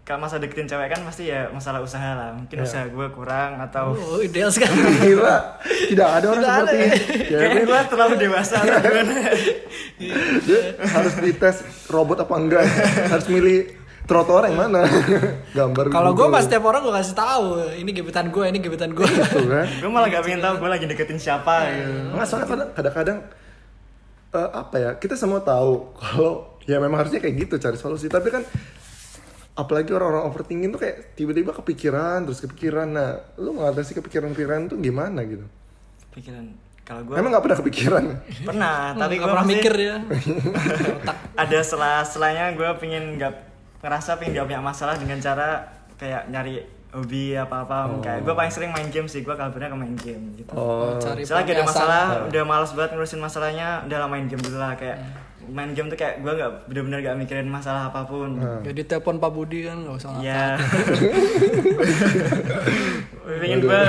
kalau 0.09 0.25
masa 0.25 0.41
deketin 0.41 0.65
cewek 0.65 0.89
kan 0.89 1.05
pasti 1.05 1.29
ya 1.29 1.45
masalah 1.49 1.77
usaha 1.79 2.01
lah. 2.11 2.33
Mungkin 2.33 2.57
Ya. 2.57 2.65
usaha 2.65 2.83
gue 2.83 3.07
kurang 3.09 3.61
atau 3.61 3.93
Oh, 3.93 4.17
ideal 4.25 4.49
sekali. 4.49 4.73
gila 5.05 5.37
tidak 5.85 6.09
ada 6.11 6.25
orang 6.27 6.41
Tidak 6.41 6.49
seperti 6.51 6.73
ada. 6.73 6.81
ini. 6.81 6.97
Kayaknya 7.31 7.61
gue 7.63 7.79
terlalu 7.85 8.15
dewasa 8.17 8.55
gimana? 8.59 9.13
Dia 10.41 10.59
harus 10.81 11.13
dites 11.15 11.57
robot 11.87 12.17
apa 12.19 12.33
enggak. 12.35 12.65
Harus 13.05 13.27
milih 13.27 13.57
trotoar 14.03 14.49
yang 14.49 14.57
mana. 14.59 14.81
Gambar 15.57 15.85
Kalau 15.87 16.11
gue 16.11 16.27
pas 16.27 16.41
setiap 16.41 16.65
orang 16.65 16.81
gue 16.81 16.93
kasih 16.95 17.13
tahu, 17.13 17.45
ini 17.75 17.91
gebetan 17.91 18.27
gue, 18.27 18.43
ini 18.43 18.57
gebetan 18.57 18.91
gue. 18.91 19.05
Tuh 19.05 19.45
kan. 19.45 19.67
Gue 19.69 19.89
malah 19.89 20.09
gak 20.09 20.25
pengen 20.25 20.41
tahu 20.41 20.57
gue 20.57 20.69
lagi 20.71 20.85
deketin 20.85 21.21
siapa 21.21 21.69
gitu. 21.69 21.93
Nggak, 22.11 22.25
soalnya 22.25 22.47
kadang- 22.47 22.71
kadang-kadang 22.73 23.17
eh, 24.29 24.49
apa 24.51 24.75
ya 24.75 24.89
kita 24.95 25.13
semua 25.13 25.37
tahu 25.39 25.93
kalau 25.93 26.33
ya 26.65 26.77
memang 26.77 26.97
harusnya 26.97 27.17
kayak 27.17 27.45
gitu 27.45 27.55
cari 27.57 27.77
solusi. 27.77 28.05
Tapi 28.05 28.29
kan 28.29 28.41
apalagi 29.59 29.91
orang-orang 29.91 30.23
overthinking 30.31 30.71
tuh 30.71 30.79
kayak 30.79 31.19
tiba-tiba 31.19 31.51
kepikiran 31.51 32.23
terus 32.23 32.39
kepikiran. 32.39 32.87
Nah 32.87 33.19
lu 33.35 33.51
mengatasi 33.51 33.99
kepikiran-kepikiran 33.99 34.71
tuh 34.71 34.79
gimana 34.79 35.19
gitu? 35.27 35.43
Pikiran 36.15 36.55
kalau 36.87 37.05
gue 37.05 37.13
emang 37.19 37.35
nggak 37.35 37.43
pernah 37.43 37.59
kepikiran? 37.59 38.03
Pernah 38.49 38.73
Tapi 38.95 39.01
tapi 39.03 39.13
gue 39.19 39.27
pernah 39.27 39.45
mikir 39.45 39.73
ya. 39.75 39.95
Ada 41.37 41.59
selah-selahnya 41.61 42.55
gue 42.55 42.69
pengen 42.79 43.19
nggak 43.19 43.33
ngerasa 43.83 44.17
pengen 44.19 44.39
gak 44.39 44.47
punya 44.49 44.63
masalah 44.63 44.95
dengan 44.99 45.19
cara 45.23 45.69
kayak 45.95 46.27
nyari 46.31 46.78
hobi 46.89 47.33
apa-apa 47.33 48.01
kayak 48.01 48.25
gue 48.25 48.33
paling 48.33 48.49
sering 48.49 48.73
main 48.73 48.89
game 48.89 49.05
sih 49.05 49.21
gue 49.21 49.29
kabarnya 49.29 49.69
ke 49.69 49.77
main 49.77 49.93
game 49.93 50.33
gitu. 50.33 50.53
Oh. 50.57 50.97
Cari 50.97 51.21
Misalnya 51.21 51.45
lagi 51.45 51.51
ada 51.53 51.63
masalah, 51.63 52.05
udah 52.25 52.43
males 52.43 52.71
banget 52.73 52.89
ngurusin 52.93 53.21
masalahnya, 53.21 53.85
udah 53.85 53.97
lah 54.01 54.09
main 54.09 54.25
game 54.25 54.41
dulu 54.41 54.57
lah 54.57 54.73
kayak 54.73 54.97
main 55.49 55.73
game 55.73 55.85
tuh 55.85 55.97
kayak 55.97 56.21
gue 56.21 56.29
nggak 56.29 56.51
bener-bener 56.69 57.01
gak 57.01 57.17
mikirin 57.17 57.45
masalah 57.45 57.89
apa 57.89 58.05
pun. 58.05 58.37
Jadi 58.61 58.85
telepon 58.85 59.17
Pak 59.17 59.29
Budi 59.29 59.65
kan 59.65 59.81
nggak 59.81 59.97
usah. 59.97 60.17
Ya. 60.21 60.57
Pengen 63.39 63.59
gue 63.61 63.81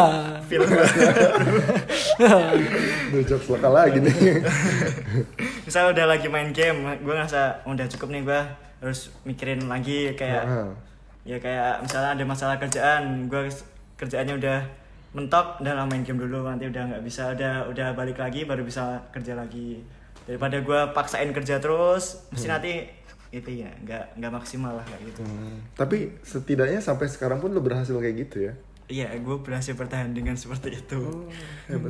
film. 0.48 0.68
Duh, 3.12 3.22
jokes 3.24 3.48
lokal 3.48 3.72
lagi 3.72 3.98
nih. 4.00 4.44
Misalnya 5.66 5.88
udah 5.92 6.06
lagi 6.06 6.26
main 6.28 6.52
game, 6.52 7.00
gue 7.00 7.12
ngerasa 7.12 7.64
"Oh, 7.64 7.72
udah 7.72 7.86
cukup 7.88 8.08
nih 8.12 8.22
gue 8.24 8.40
harus 8.82 9.14
mikirin 9.22 9.64
lagi 9.64 10.12
kayak 10.12 10.44
Heeh. 10.44 10.68
Ya 11.22 11.38
kayak 11.38 11.86
misalnya 11.86 12.10
ada 12.18 12.24
masalah 12.26 12.56
kerjaan, 12.58 13.30
gue 13.30 13.50
kerjaannya 13.98 14.34
udah 14.38 14.58
mentok, 15.12 15.60
udah 15.62 15.72
lah 15.76 15.86
main 15.86 16.02
game 16.02 16.18
dulu 16.18 16.48
nanti 16.48 16.66
udah 16.66 16.82
nggak 16.88 17.04
bisa, 17.04 17.36
udah 17.36 17.68
udah 17.70 17.94
balik 17.94 18.18
lagi 18.18 18.48
baru 18.48 18.66
bisa 18.66 19.06
kerja 19.14 19.38
lagi 19.38 19.84
daripada 20.26 20.58
gue 20.62 20.80
paksain 20.96 21.30
kerja 21.30 21.62
terus, 21.62 22.26
mesti 22.34 22.46
nanti 22.48 22.72
itu 23.32 23.64
ya 23.64 23.70
nggak 23.86 24.20
nggak 24.20 24.32
maksimal 24.32 24.76
lah 24.76 24.84
kayak 24.84 25.02
gitu. 25.08 25.22
Hmm, 25.24 25.64
tapi 25.72 26.12
setidaknya 26.20 26.84
sampai 26.84 27.08
sekarang 27.08 27.40
pun 27.40 27.54
lu 27.54 27.64
berhasil 27.64 27.96
kayak 27.96 28.28
gitu 28.28 28.50
ya 28.50 28.54
Iya, 28.92 29.08
gue 29.24 29.36
berhasil 29.40 29.72
bertahan 29.72 30.12
dengan 30.12 30.36
seperti 30.36 30.76
itu. 30.76 31.00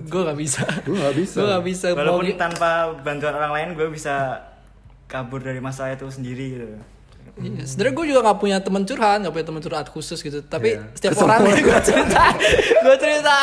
Gue 0.06 0.22
gak 0.22 0.38
bisa. 0.38 0.62
Gue 0.86 0.94
nggak 0.94 1.16
bisa. 1.18 1.36
Gue 1.42 1.48
gak 1.50 1.66
bisa. 1.66 1.86
Walaupun 1.98 2.30
tanpa 2.38 2.94
bantuan 3.02 3.34
orang 3.34 3.50
lain, 3.50 3.68
gue 3.74 3.90
bisa 3.90 4.38
kabur 5.10 5.42
dari 5.42 5.58
masalah 5.58 5.98
itu 5.98 6.06
sendiri 6.06 6.54
gitu. 6.54 6.68
Iya, 7.32 7.64
Sebenernya 7.64 7.94
gue 7.94 8.06
juga 8.06 8.20
gak 8.22 8.38
punya 8.38 8.58
teman 8.60 8.84
curhat, 8.84 9.18
gak 9.18 9.32
punya 9.32 9.46
teman 9.46 9.60
curhat 9.60 9.88
khusus 9.88 10.20
gitu. 10.20 10.44
Tapi 10.44 10.76
Iya. 10.76 10.84
setiap 10.92 11.16
orang 11.18 11.40
gue 11.50 11.80
cerita, 11.80 12.24
gue 12.84 12.96
cerita. 12.98 13.36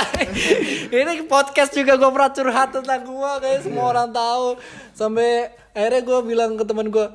Ini 0.87 1.25
podcast 1.25 1.71
juga 1.71 1.97
gue 1.97 2.05
pernah 2.07 2.29
curhat 2.29 2.69
tentang 2.71 3.01
gue, 3.01 3.31
kayak 3.39 3.59
semua 3.61 3.85
orang 3.87 4.09
tahu. 4.09 4.61
Sampai 4.93 5.49
akhirnya 5.71 6.01
gue 6.01 6.19
bilang 6.23 6.53
ke 6.53 6.63
teman 6.63 6.85
gue, 6.87 7.05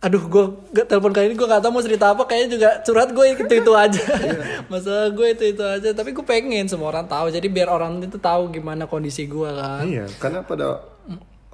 aduh 0.00 0.22
gue 0.22 0.44
telepon 0.82 1.08
kali 1.10 1.28
ini 1.28 1.36
gue 1.36 1.44
gak 1.46 1.60
tahu 1.60 1.72
mau 1.72 1.80
cerita 1.80 2.06
apa, 2.10 2.22
kayaknya 2.24 2.48
juga 2.50 2.68
curhat 2.82 3.08
gue 3.10 3.24
itu 3.30 3.44
itu 3.46 3.72
aja. 3.72 4.02
Masalah 4.72 5.08
gue 5.08 5.26
itu 5.30 5.44
itu 5.48 5.64
aja. 5.64 5.88
Tapi 5.90 6.12
gue 6.12 6.22
pengen 6.22 6.68
semua 6.68 6.88
orang 6.90 7.08
tahu, 7.08 7.32
jadi 7.32 7.48
biar 7.48 7.68
orang 7.68 7.96
itu 7.98 8.16
tahu 8.16 8.48
gimana 8.50 8.84
kondisi 8.84 9.24
gue 9.24 9.48
kan. 9.48 9.88
Iya, 9.88 10.04
karena 10.16 10.44
pada 10.44 10.84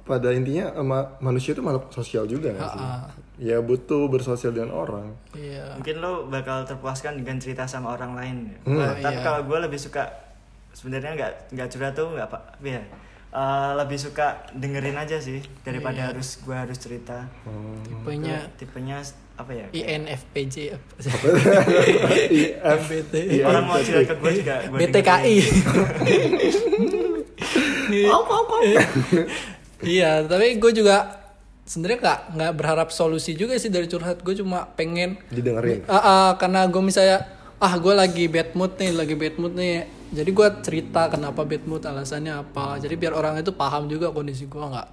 pada 0.03 0.31
intinya 0.31 0.71
eh, 0.71 0.83
ma- 0.83 1.15
manusia 1.19 1.51
itu 1.51 1.59
makhluk 1.59 1.87
sosial 1.89 2.23
juga 2.23 2.51
nggak 2.51 2.67
sih? 2.69 2.87
Ya 3.37 3.61
butuh 3.61 4.09
bersosial 4.09 4.49
dengan 4.49 4.73
orang. 4.73 5.13
Iya. 5.31 5.77
Mungkin 5.77 5.95
lo 6.01 6.25
bakal 6.25 6.65
terpuaskan 6.65 7.21
dengan 7.21 7.37
cerita 7.37 7.63
sama 7.63 7.93
orang 7.93 8.17
lain. 8.17 8.37
Hmm. 8.65 8.81
Nah, 8.81 8.93
tapi 8.97 9.17
iya. 9.17 9.23
kalau 9.23 9.41
gue 9.45 9.57
lebih 9.61 9.77
suka 9.77 10.09
sebenarnya 10.73 11.13
nggak 11.13 11.33
nggak 11.53 11.67
curhat 11.69 11.93
tuh 11.93 12.09
nggak 12.13 12.27
apa 12.27 12.39
ya. 12.61 12.81
eh, 13.27 13.71
lebih 13.75 13.99
suka 13.99 14.39
dengerin 14.55 14.95
aja 14.95 15.19
sih 15.19 15.43
daripada 15.61 15.99
Iya. 15.99 16.07
harus 16.09 16.39
gue 16.41 16.55
harus 16.55 16.77
cerita. 16.77 17.27
Tipenya 17.83 18.37
Tipenya 18.57 18.97
apa 19.37 19.51
ya? 19.53 19.67
INFPJ 19.69 20.55
apa 20.73 20.91
Orang 23.45 23.63
mau 23.67 23.77
curhat 23.77 24.05
ke 24.07 24.15
gue 24.17 24.31
juga 24.41 24.55
gue 24.65 24.79
BTKI. 24.81 25.37
Iya, 29.77 30.25
tapi 30.25 30.57
gue 30.57 30.71
juga 30.73 31.16
sebenarnya 31.67 31.99
nggak 31.99 32.19
nggak 32.33 32.51
berharap 32.55 32.89
solusi 32.89 33.31
juga 33.33 33.53
sih 33.55 33.67
dari 33.67 33.85
curhat. 33.85 34.19
Gue 34.19 34.33
cuma 34.33 34.65
pengen 34.71 35.19
didengerin. 35.27 35.83
Ah, 35.85 35.99
ah, 35.99 36.29
karena 36.33 36.63
gue 36.65 36.79
misalnya 36.79 37.27
ah 37.57 37.73
gue 37.75 37.91
lagi 37.91 38.25
bad 38.25 38.53
mood 38.53 38.73
nih, 38.75 38.91
lagi 38.91 39.13
bad 39.13 39.35
mood 39.35 39.53
nih. 39.53 39.83
Jadi 40.07 40.29
gue 40.31 40.47
cerita 40.61 41.05
kenapa 41.07 41.43
bad 41.43 41.63
mood, 41.63 41.83
alasannya 41.83 42.33
apa. 42.33 42.79
Jadi 42.79 42.95
biar 42.95 43.11
orang 43.11 43.35
itu 43.37 43.51
paham 43.51 43.85
juga 43.85 44.09
kondisi 44.09 44.47
gue 44.47 44.57
nggak 44.57 44.87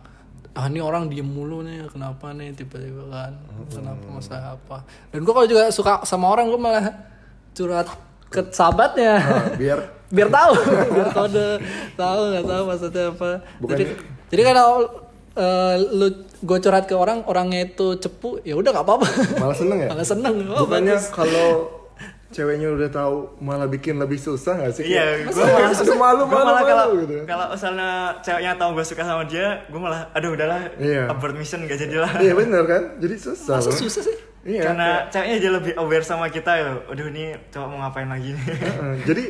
ah 0.55 0.71
ini 0.71 0.79
orang 0.79 1.11
diem 1.11 1.27
mulu 1.27 1.63
nih 1.63 1.83
kenapa 1.89 2.31
nih 2.31 2.55
tiba-tiba 2.55 3.11
kan 3.11 3.35
kenapa 3.69 4.07
masalah 4.07 4.55
apa 4.55 4.87
dan 5.11 5.27
gue 5.27 5.35
kalau 5.35 5.51
juga 5.51 5.67
suka 5.69 6.07
sama 6.07 6.31
orang 6.31 6.47
gue 6.47 6.55
malah 6.57 6.95
curhat 7.51 7.91
ke 8.31 8.39
sahabatnya 8.49 9.19
Nah, 9.19 9.51
biar 9.59 9.79
biar 10.15 10.29
tahu 10.31 10.53
biar 10.95 11.09
kode 11.11 11.49
tahu 11.99 12.21
nggak 12.31 12.47
tahu 12.47 12.63
maksudnya 12.65 13.05
apa 13.11 13.29
Bukannya- 13.59 13.79
jadi 13.83 13.85
jadi 14.31 14.43
kalau 14.47 14.71
eh, 15.35 15.75
lu 15.91 16.07
gue 16.45 16.59
curhat 16.61 16.85
ke 16.85 16.93
orang 16.93 17.25
orangnya 17.25 17.65
itu 17.65 17.97
cepu 17.97 18.45
ya 18.45 18.53
udah 18.55 18.71
nggak 18.71 18.85
apa-apa 18.85 19.07
malah 19.41 19.57
seneng 19.57 19.79
ya. 19.81 19.89
malah 19.97 20.07
seneng 20.07 20.35
oh, 20.53 20.69
Bukannya 20.69 20.97
kalau 21.09 21.49
ceweknya 22.35 22.69
udah 22.75 22.91
tahu 22.91 23.15
malah 23.39 23.71
bikin 23.71 23.95
lebih 23.95 24.19
susah 24.19 24.59
gak 24.59 24.75
sih? 24.75 24.91
Iya, 24.91 25.23
gue 25.23 25.39
malah 25.39 25.71
aduh, 25.71 25.95
malu 25.95 26.23
malu 26.27 26.27
malah 26.27 26.51
malu 26.51 26.67
kalau 26.67 26.87
gitu. 26.99 27.15
kalau 27.31 27.47
misalnya 27.55 27.91
ceweknya 28.27 28.53
tahu 28.59 28.71
gue 28.75 28.85
suka 28.85 29.03
sama 29.07 29.23
dia, 29.23 29.63
gue 29.71 29.79
malah 29.79 30.11
aduh 30.11 30.35
udahlah 30.35 30.61
Iya. 30.83 31.15
abort 31.15 31.39
mission 31.39 31.63
gak 31.63 31.79
jadilah. 31.79 32.11
Iya 32.19 32.35
bener 32.35 32.63
kan? 32.67 32.83
Jadi 32.99 33.15
susah. 33.23 33.55
masa 33.63 33.71
susah 33.71 34.03
sih 34.03 34.17
Iya. 34.45 34.61
Karena 34.63 34.89
ceweknya 35.09 35.35
jadi 35.35 35.49
lebih 35.51 35.73
aware 35.75 36.05
sama 36.05 36.29
kita 36.29 36.53
ya. 36.53 36.77
Aduh 36.85 37.09
ini 37.09 37.33
coba 37.49 37.65
mau 37.65 37.79
ngapain 37.81 38.05
lagi 38.05 38.31
nih. 38.31 38.45
Heeh. 38.45 38.95
Jadi 39.03 39.25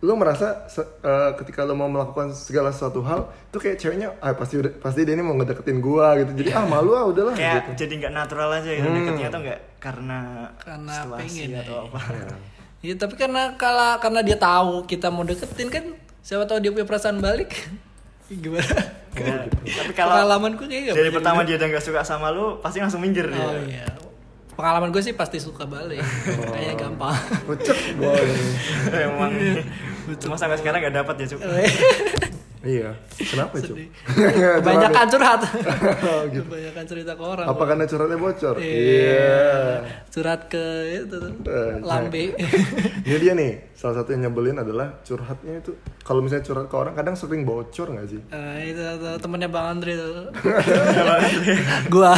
lo 0.00 0.14
merasa 0.14 0.64
eh, 1.02 1.30
ketika 1.36 1.62
lo 1.62 1.74
mau 1.74 1.86
melakukan 1.86 2.30
segala 2.30 2.70
sesuatu 2.70 3.02
hal 3.02 3.26
itu 3.44 3.58
kayak 3.58 3.76
ceweknya 3.76 4.14
ah 4.16 4.30
pasti 4.32 4.56
udah 4.56 4.70
pasti 4.76 5.02
dia 5.02 5.12
ini 5.12 5.20
mau 5.20 5.34
ngedeketin 5.34 5.78
gua 5.78 6.14
gitu. 6.14 6.30
Jadi 6.36 6.50
ah 6.52 6.62
malu 6.64 6.94
ah 6.94 7.04
udahlah 7.04 7.34
Kayak 7.34 7.74
gitu. 7.74 7.82
jadi 7.82 7.92
nggak 8.00 8.14
natural 8.14 8.48
aja 8.52 8.70
gitu 8.70 8.86
Hmm. 8.86 8.96
deketnya 8.96 9.28
tuh 9.28 9.40
nggak 9.42 9.60
karena 9.76 10.18
Karena 10.56 10.94
pengen 11.12 11.48
ya. 11.50 11.60
atau 11.60 11.76
apa. 11.84 11.98
Iya 12.78 12.94
tapi 12.94 13.14
karena 13.14 13.42
kalau 13.54 13.98
karena 13.98 14.20
dia 14.20 14.34
tahu 14.34 14.86
kita 14.86 15.06
mau 15.06 15.22
deketin 15.22 15.68
kan 15.68 15.84
siapa 16.18 16.46
tahu 16.46 16.58
dia 16.58 16.70
punya 16.70 16.82
perasaan 16.82 17.18
balik 17.18 17.50
gimana 18.30 19.02
Ya, 19.12 19.44
Tapi 19.44 19.92
kalau 19.92 20.16
pengalamanku 20.16 20.64
kayak 20.64 20.96
dari 20.96 21.12
pertama 21.12 21.44
dia 21.44 21.60
udah 21.60 21.68
nggak 21.68 21.84
suka 21.84 22.00
sama 22.00 22.32
lu, 22.32 22.56
pasti 22.58 22.80
langsung 22.80 23.04
minggir 23.04 23.28
dia. 23.28 23.36
oh 23.38 23.52
iya 23.60 23.84
pengalaman 24.52 24.92
gue 24.92 25.02
sih 25.02 25.16
pasti 25.16 25.40
suka 25.40 25.64
balik 25.64 26.04
kayaknya 26.52 26.74
gampang 26.76 27.16
Pucet 27.48 27.96
ini. 27.96 28.06
Emang. 28.92 29.32
Cuma 30.20 30.36
sampai 30.36 30.58
sekarang 30.60 30.82
nggak 30.82 30.96
dapat 31.02 31.14
ya 31.24 31.26
cuk. 31.36 31.40
Iya. 32.62 32.94
Kenapa, 33.18 33.58
Cuk? 33.58 33.74
Kebanyakan 34.62 35.06
curhat. 35.10 35.40
Oh, 36.02 36.22
gitu. 36.30 36.46
Kebanyakan 36.46 36.84
cerita 36.86 37.12
ke 37.18 37.24
orang. 37.26 37.46
Apa 37.50 37.62
karena 37.66 37.84
curhatnya 37.90 38.18
bocor? 38.18 38.54
Iya. 38.62 39.82
Curhat 40.10 40.40
ke 40.46 40.64
itu 40.94 41.16
tuh, 41.18 41.32
Eh, 41.42 41.72
lambe. 41.82 42.34
Ini 43.06 43.16
dia 43.18 43.32
nih, 43.34 43.74
salah 43.74 44.02
satu 44.02 44.14
yang 44.14 44.30
nyebelin 44.30 44.62
adalah 44.62 45.02
curhatnya 45.02 45.58
itu. 45.58 45.74
Kalau 46.06 46.22
misalnya 46.22 46.46
curhat 46.46 46.66
ke 46.70 46.76
orang 46.78 46.94
kadang 46.94 47.14
sering 47.18 47.42
bocor 47.42 47.90
nggak 47.90 48.06
sih? 48.06 48.20
Eh, 48.30 48.70
itu 48.70 48.82
temennya 49.18 49.50
Bang 49.50 49.78
Andre 49.78 49.92
tuh. 49.98 50.30
Gua. 51.90 52.14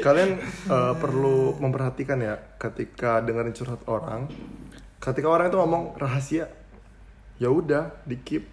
Kalian 0.00 0.30
eh, 0.68 0.94
perlu 0.96 1.60
memperhatikan 1.60 2.18
ya 2.20 2.40
ketika 2.56 3.20
dengerin 3.20 3.52
curhat 3.52 3.80
orang, 3.84 4.28
ketika 4.96 5.28
orang 5.28 5.48
itu 5.52 5.56
ngomong 5.60 5.96
rahasia, 5.96 6.48
ya 7.40 7.48
udah 7.48 8.04
di 8.04 8.20
keep. 8.20 8.44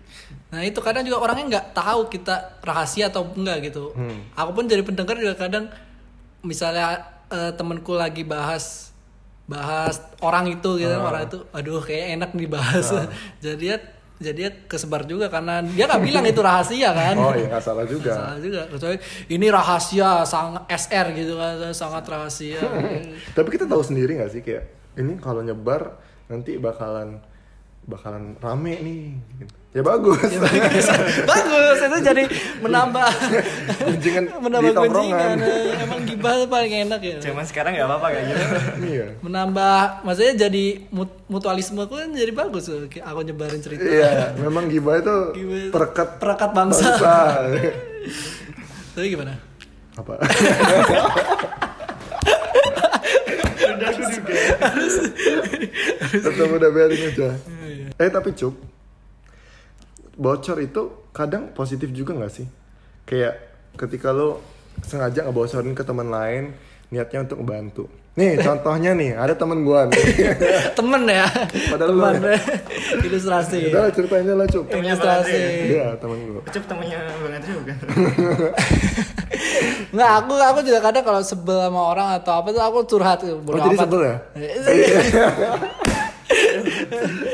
Nah 0.48 0.63
itu 0.63 0.79
kadang 0.79 1.03
juga 1.03 1.20
orangnya 1.20 1.60
nggak 1.60 1.67
tahu 1.75 2.08
kita 2.08 2.63
rahasia 2.63 3.12
atau 3.12 3.27
enggak 3.36 3.67
gitu. 3.67 3.91
Aku 4.34 4.56
pun 4.56 4.63
jadi 4.63 4.82
pendengar 4.82 5.20
juga 5.20 5.36
kadang 5.36 5.67
misalnya 6.39 7.03
eh, 7.27 7.51
temenku 7.51 7.91
lagi 7.91 8.24
bahas 8.24 8.96
bahas 9.48 10.03
orang 10.20 10.60
itu 10.60 10.75
gitu 10.75 10.91
orang 10.91 11.24
itu 11.24 11.39
aduh 11.56 11.79
kayak 11.79 12.20
enak 12.20 12.32
dibahas 12.36 12.91
jadi 13.44 13.56
dia 13.56 13.75
jadi 14.17 14.34
dia 14.34 14.50
kesebar 14.65 15.06
juga 15.06 15.29
karena 15.29 15.62
dia 15.62 15.86
nggak 15.86 16.01
bilang 16.01 16.25
itu 16.25 16.41
rahasia 16.41 16.89
kan. 16.89 17.15
Oh 17.22 17.38
iya 17.38 17.53
nggak 17.53 17.62
salah 17.62 17.86
juga. 17.86 18.17
salah 18.17 18.39
juga. 18.41 18.65
Kecuali 18.65 18.98
ini 19.29 19.46
rahasia 19.46 20.25
sangat 20.25 20.65
SR 20.74 21.06
gitu 21.13 21.38
kan 21.38 21.70
sangat 21.70 22.03
rahasia. 22.10 22.62
Tapi 23.38 23.48
kita 23.53 23.70
tahu 23.70 23.86
sendiri 23.86 24.17
nggak 24.17 24.32
sih 24.34 24.41
kayak 24.41 24.74
ini 24.98 25.22
kalau 25.22 25.46
nyebar 25.46 26.01
nanti 26.34 26.58
bakalan 26.58 27.22
bakalan 27.88 28.36
rame 28.38 28.74
nih. 28.77 29.01
gitu. 29.38 29.53
Ya 29.72 29.82
bagus. 29.82 30.17
bagus 31.29 31.77
itu 31.77 31.98
jadi 32.01 32.24
menambah 32.60 33.10
Gunjingan 33.77 34.24
menambah 34.41 34.74
gunjingan 34.74 35.38
Eh, 35.38 35.86
emang 35.86 36.01
gibah 36.01 36.34
tuh 36.36 36.50
paling 36.50 36.74
enak 36.88 36.98
ya 36.98 37.15
Zaman 37.22 37.46
sekarang 37.46 37.77
nggak 37.77 37.86
apa-apa 37.86 38.08
kayak 38.10 38.25
gitu. 38.25 38.46
Iya. 38.89 39.06
menambah 39.22 40.01
maksudnya 40.01 40.50
jadi 40.50 40.65
mut- 40.89 41.22
mutualisme 41.27 41.77
aku 41.77 41.94
kan 41.96 42.10
jadi 42.10 42.34
bagus 42.34 42.65
aku 42.98 43.20
nyebarin 43.22 43.62
cerita 43.62 43.86
Iya, 43.86 44.34
memang 44.36 44.65
gibah 44.65 44.98
itu 44.98 45.15
Gibah 45.36 45.58
itu 45.60 45.70
perekat 45.70 46.10
perekat 46.17 46.50
bangsa 46.51 46.88
tapi 48.96 49.08
gimana 49.08 49.38
Apa? 49.94 50.13
Tetap 56.17 56.48
udah 56.50 56.70
biarin 56.70 57.01
aja. 57.08 57.29
Eh 57.98 58.13
tapi 58.13 58.30
cuk, 58.38 58.54
bocor 60.22 60.58
itu 60.62 61.10
kadang 61.10 61.50
positif 61.50 61.89
juga 61.89 62.13
nggak 62.13 62.30
sih? 62.30 62.46
Kayak 63.10 63.42
ketika 63.74 64.13
lo 64.13 64.38
sengaja 64.86 65.25
ngebocorin 65.25 65.74
ke 65.74 65.82
teman 65.82 66.13
lain, 66.13 66.54
niatnya 66.94 67.25
untuk 67.25 67.42
membantu. 67.42 67.89
Nih 68.13 68.38
contohnya 68.46 68.94
nih, 68.94 69.18
ada 69.18 69.34
temen 69.34 69.66
gua 69.66 69.89
nih. 69.89 69.98
temen 70.77 71.10
ya 71.10 71.25
Padahal 71.74 71.89
lu 71.89 72.01
temen 72.06 72.38
ya. 72.38 72.39
ilustrasi 73.10 73.74
Udah 73.74 73.89
aja 73.89 74.34
lah 74.38 74.46
cuk. 74.46 74.66
Ilustrasi. 74.70 75.42
Iya 75.74 75.98
temen 75.98 76.18
gua. 76.30 76.42
Ucup 76.46 76.63
temennya 76.70 76.98
Bang 77.01 77.34
Andre 77.34 77.54
bukan? 77.58 77.77
nggak 79.88 80.12
aku 80.22 80.34
aku 80.38 80.60
juga 80.62 80.80
kadang 80.84 81.01
kalau 81.01 81.22
sebel 81.25 81.58
sama 81.58 81.82
orang 81.82 82.08
atau 82.22 82.44
apa 82.44 82.54
tuh 82.54 82.62
aku 82.62 82.77
curhat 82.86 83.24
Oh 83.25 83.58
jadi 83.58 83.77
sebel 83.82 84.01
ya? 84.06 84.16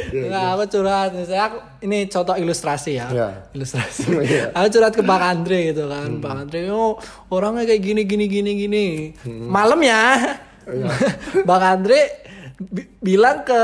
Nggak, 0.10 0.45
aku 0.51 0.63
curhat 0.69 1.10
misalnya 1.12 1.43
aku 1.48 1.57
ini 1.81 2.05
contoh 2.05 2.36
ilustrasi 2.36 2.91
ya. 2.93 3.07
Iya. 3.07 3.27
Ilustrasi. 3.51 4.03
Iya. 4.24 4.45
aku 4.51 4.67
curhat 4.69 4.93
ke 4.93 5.01
Bang 5.01 5.22
Andre 5.22 5.72
gitu 5.72 5.86
kan. 5.86 6.10
Bang 6.17 6.38
Andre, 6.43 6.69
"Oh, 6.69 6.95
orangnya 7.29 7.65
kayak 7.65 7.81
gini 7.81 8.01
gini 8.03 8.25
gini 8.27 8.51
gini." 8.57 8.86
Malam 9.25 9.79
ya. 9.79 10.03
Bang 11.50 11.62
Andre 11.62 12.00
bi- 12.57 12.89
bilang 13.00 13.41
ke 13.41 13.60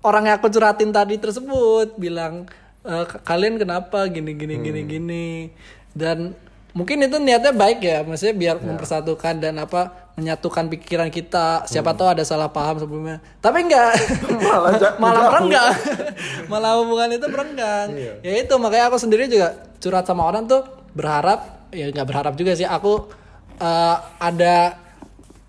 orang 0.00 0.26
yang 0.26 0.36
aku 0.36 0.48
curhatin 0.48 0.90
tadi 0.90 1.16
tersebut, 1.16 1.96
bilang 1.96 2.46
"Eh, 2.80 3.04
k- 3.04 3.20
kalian 3.22 3.56
kenapa 3.56 4.06
gini 4.06 4.32
gini 4.32 4.58
gini 4.58 4.80
gini. 4.84 5.26
Dan 5.90 6.34
mungkin 6.70 7.00
itu 7.00 7.16
niatnya 7.16 7.50
baik 7.50 7.80
ya, 7.80 8.02
maksudnya 8.02 8.34
biar 8.34 8.56
mempersatukan 8.60 9.34
dan 9.38 9.58
apa 9.58 10.07
menyatukan 10.18 10.66
pikiran 10.68 11.08
kita. 11.08 11.62
Siapa 11.64 11.94
tahu 11.94 12.10
ada 12.10 12.26
salah 12.26 12.50
paham 12.50 12.76
sebelumnya. 12.76 13.22
Tapi 13.38 13.64
enggak. 13.64 13.94
Malah 14.42 14.72
malah 15.02 15.22
merenggang 15.30 15.74
malah 16.50 16.72
hubungan 16.82 17.08
itu 17.12 17.26
merenggang 17.28 17.88
Iya. 17.94 18.12
ya 18.20 18.32
itu 18.42 18.54
makanya 18.56 18.90
aku 18.90 18.98
sendiri 18.98 19.28
juga 19.28 19.54
curhat 19.78 20.02
sama 20.02 20.24
orang 20.24 20.44
tuh 20.44 20.64
berharap 20.92 21.70
ya 21.70 21.88
nggak 21.88 22.06
berharap 22.08 22.34
juga 22.34 22.52
sih 22.52 22.64
aku 22.64 23.06
eh, 23.58 23.96
ada 24.18 24.74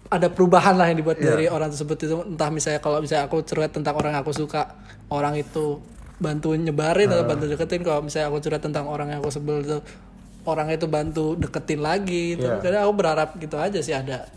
ada 0.09 0.27
perubahan 0.27 0.75
lah 0.75 0.89
yang 0.91 0.99
dibuat 0.99 1.17
Iya. 1.17 1.25
dari 1.27 1.45
orang 1.47 1.69
tersebut 1.69 1.97
itu 1.99 2.15
entah 2.25 2.49
misalnya 2.49 2.79
kalau 2.79 2.99
misalnya 2.99 3.25
aku 3.25 3.41
curhat 3.41 3.71
tentang 3.71 3.95
orang 3.95 4.11
yang 4.13 4.21
aku 4.21 4.33
suka 4.35 4.75
orang 5.09 5.33
itu 5.35 5.79
bantu 6.19 6.51
nyebarin 6.53 7.07
atau 7.07 7.23
bantu 7.23 7.45
deketin 7.47 7.81
kalau 7.81 8.03
misalnya 8.03 8.27
aku 8.27 8.37
curhat 8.39 8.61
tentang 8.61 8.85
orang 8.85 9.07
yang 9.09 9.19
aku 9.23 9.31
sebel 9.31 9.63
itu 9.63 9.77
orang 10.43 10.67
itu 10.69 10.85
bantu 10.85 11.37
deketin 11.37 11.79
lagi 11.79 12.35
itu 12.35 12.45
Iya. 12.45 12.59
kadang 12.59 12.81
aku 12.85 12.93
berharap 12.97 13.29
gitu 13.39 13.55
aja 13.55 13.79
sih 13.79 13.95
ada 13.95 14.27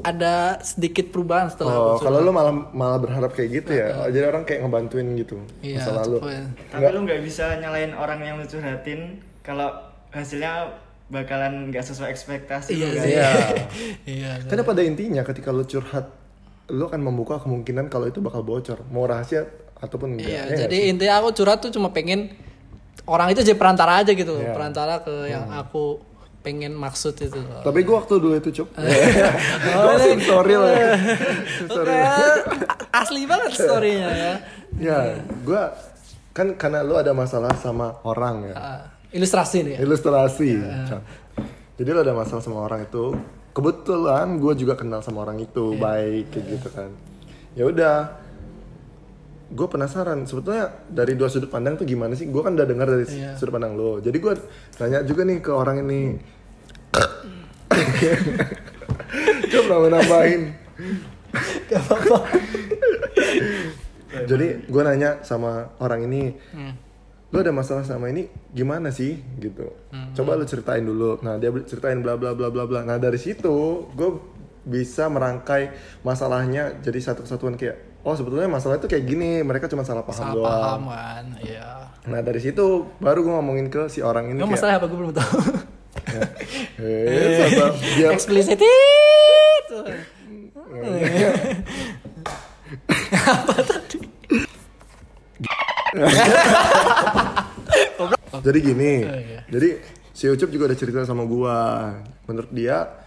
ada 0.00 0.34
sedikit 0.60 1.08
perubahan 1.08 1.46
setelah 1.46 1.72
Oh, 1.72 1.86
aku 1.94 2.04
kalau 2.04 2.18
lu 2.20 2.30
malah 2.30 2.52
malah 2.70 2.98
berharap 2.98 3.30
kayak 3.30 3.50
gitu 3.56 3.72
ya. 3.72 3.88
Oh, 3.96 4.08
jadi 4.08 4.26
orang 4.26 4.42
kayak 4.42 4.62
ngebantuin 4.62 5.08
gitu. 5.14 5.36
Iya, 5.58 5.80
Masa 5.80 5.90
lalu. 5.98 6.18
Tapi 6.66 6.86
lu 6.88 7.00
nggak 7.02 7.20
bisa 7.20 7.44
nyalain 7.56 7.92
orang 7.92 8.20
yang 8.20 8.34
lu 8.36 8.44
curhatin 8.44 9.00
kalau 9.40 9.68
hasilnya 10.08 10.74
bakalan 11.06 11.68
nggak 11.68 11.82
sesuai 11.82 12.08
ekspektasi 12.08 12.70
Iya 12.72 12.84
lu 12.84 12.92
kan. 12.92 13.02
sih. 13.02 13.12
Iya. 13.12 13.30
Iya. 14.06 14.30
Karena 14.48 14.62
pada 14.62 14.80
intinya 14.80 15.22
ketika 15.22 15.50
lu 15.50 15.64
curhat, 15.64 16.06
lu 16.68 16.84
akan 16.84 17.00
membuka 17.00 17.38
kemungkinan 17.38 17.86
kalau 17.86 18.06
itu 18.06 18.18
bakal 18.18 18.40
bocor, 18.40 18.78
mau 18.88 19.04
rahasia 19.04 19.46
ataupun 19.76 20.14
enggak. 20.14 20.28
Iya, 20.28 20.42
Ya 20.46 20.56
jadi 20.60 20.78
sih? 20.78 20.90
intinya 20.90 21.18
aku 21.18 21.34
curhat 21.34 21.58
tuh 21.58 21.70
cuma 21.70 21.90
pengen 21.90 22.30
orang 23.04 23.28
itu 23.28 23.40
jadi 23.40 23.54
perantara 23.54 23.98
aja 23.98 24.12
gitu, 24.12 24.38
Iya. 24.38 24.52
perantara 24.52 25.00
ke 25.00 25.26
yang 25.26 25.50
aku 25.50 25.98
pengen 26.40 26.72
maksud 26.72 27.12
itu. 27.14 27.36
Tapi 27.60 27.78
gua 27.82 28.00
waktu 28.00 28.14
dulu 28.16 28.34
itu 28.34 28.50
cuk. 28.52 28.68
Oh, 29.76 29.92
ini- 29.94 30.02
sing 30.02 30.18
story 30.20 30.54
lah. 30.54 30.72
Oke, 31.68 31.98
asli 32.90 33.22
banget 33.24 33.50
storynya 33.54 34.08
ya. 34.10 34.34
Ya, 34.76 34.98
gua 35.42 35.72
kan 36.30 36.54
karena 36.54 36.80
lu 36.80 36.94
ada 36.94 37.12
masalah 37.12 37.52
sama 37.54 38.00
orang 38.02 38.48
ya. 38.48 38.54
Ah, 38.54 38.80
ilustrasi 39.10 39.62
nih. 39.62 39.72
ya. 39.76 39.78
Ilustrasi. 39.82 40.50
Iya. 40.56 40.98
Jadi 41.76 41.88
lu 41.88 42.00
ada 42.00 42.12
masalah 42.12 42.40
sama 42.40 42.60
orang 42.62 42.84
itu. 42.84 43.12
Kebetulan 43.50 44.38
gue 44.38 44.54
juga 44.54 44.78
kenal 44.78 45.02
sama 45.02 45.26
orang 45.26 45.36
itu 45.38 45.74
Iya. 45.74 45.80
baik 45.80 46.24
kayak 46.30 46.46
gitu 46.48 46.68
kan. 46.70 46.90
Ya 47.52 47.64
udah. 47.66 47.96
Gue 49.50 49.66
penasaran 49.66 50.22
sebetulnya 50.24 50.70
dari 50.86 51.12
dua 51.12 51.26
sudut 51.26 51.46
pandang 51.46 51.74
tuh 51.74 51.82
gimana 51.82 52.14
sih? 52.14 52.24
Gue 52.24 52.40
kan 52.40 52.54
udah 52.54 52.64
dengar 52.64 52.86
dari 52.86 53.02
Iya. 53.04 53.34
sudut 53.34 53.52
pandang 53.52 53.74
lo. 53.74 53.98
Jadi 53.98 54.16
gue 54.16 54.32
tanya 54.72 55.02
juga 55.02 55.20
nih 55.22 55.38
ke 55.38 55.50
orang 55.50 55.82
ini. 55.82 56.00
Coba 59.50 59.88
nambahin. 59.88 60.42
Jadi 64.20 64.46
gue 64.66 64.82
nanya 64.82 65.22
sama 65.22 65.70
orang 65.78 66.04
ini, 66.04 66.34
Hmm. 66.50 66.74
lu 67.30 67.36
ada 67.38 67.50
masalah 67.50 67.82
sama 67.82 68.06
ini 68.06 68.26
gimana 68.50 68.90
sih 68.90 69.18
gitu. 69.38 69.70
Coba 70.14 70.34
lu 70.34 70.44
ceritain 70.44 70.82
dulu. 70.82 71.18
Nah 71.20 71.36
dia 71.36 71.50
ceritain 71.64 71.98
bla 71.98 72.14
bla 72.14 72.32
bla 72.32 72.50
bla 72.50 72.64
bla. 72.66 72.80
Nah 72.82 72.96
dari 72.98 73.18
situ 73.18 73.86
gue 73.88 74.10
bisa 74.60 75.06
merangkai 75.06 75.70
masalahnya 76.02 76.74
jadi 76.78 76.98
satu 77.00 77.22
kesatuan 77.22 77.54
kayak 77.54 77.89
oh 78.00 78.14
sebetulnya 78.14 78.48
masalah 78.48 78.76
itu 78.76 78.86
kayak 78.86 79.04
gini 79.04 79.40
mereka 79.40 79.66
cuma 79.66 79.82
salah 79.82 80.00
paham 80.00 80.18
Salah 80.18 80.34
doang. 80.34 80.48
paham 80.48 80.82
kan, 80.88 81.24
iya. 81.40 81.68
Nah 82.02 82.20
dari 82.20 82.38
situ 82.38 82.64
baru 82.96 83.20
gue 83.20 83.32
ngomongin 83.32 83.66
ke 83.68 83.86
si 83.86 84.00
orang 84.00 84.28
ini 84.28 84.40
kayak, 84.40 84.50
masalah 84.50 84.72
apa 84.76 84.86
gue 84.86 84.98
belum 84.98 85.12
tahu. 85.12 85.36
eh, 86.80 87.36
sasa- 87.38 87.76
biar 87.94 88.10
Eksplisit. 88.16 88.60
jadi 98.40 98.58
gini. 98.60 98.92
Oh, 99.04 99.16
iya. 99.16 99.40
Jadi 99.50 99.68
si 100.12 100.24
Ucup 100.26 100.48
juga 100.50 100.70
udah 100.70 100.78
cerita 100.78 101.00
sama 101.04 101.24
gua. 101.24 101.90
Menurut 102.26 102.50
dia 102.50 102.99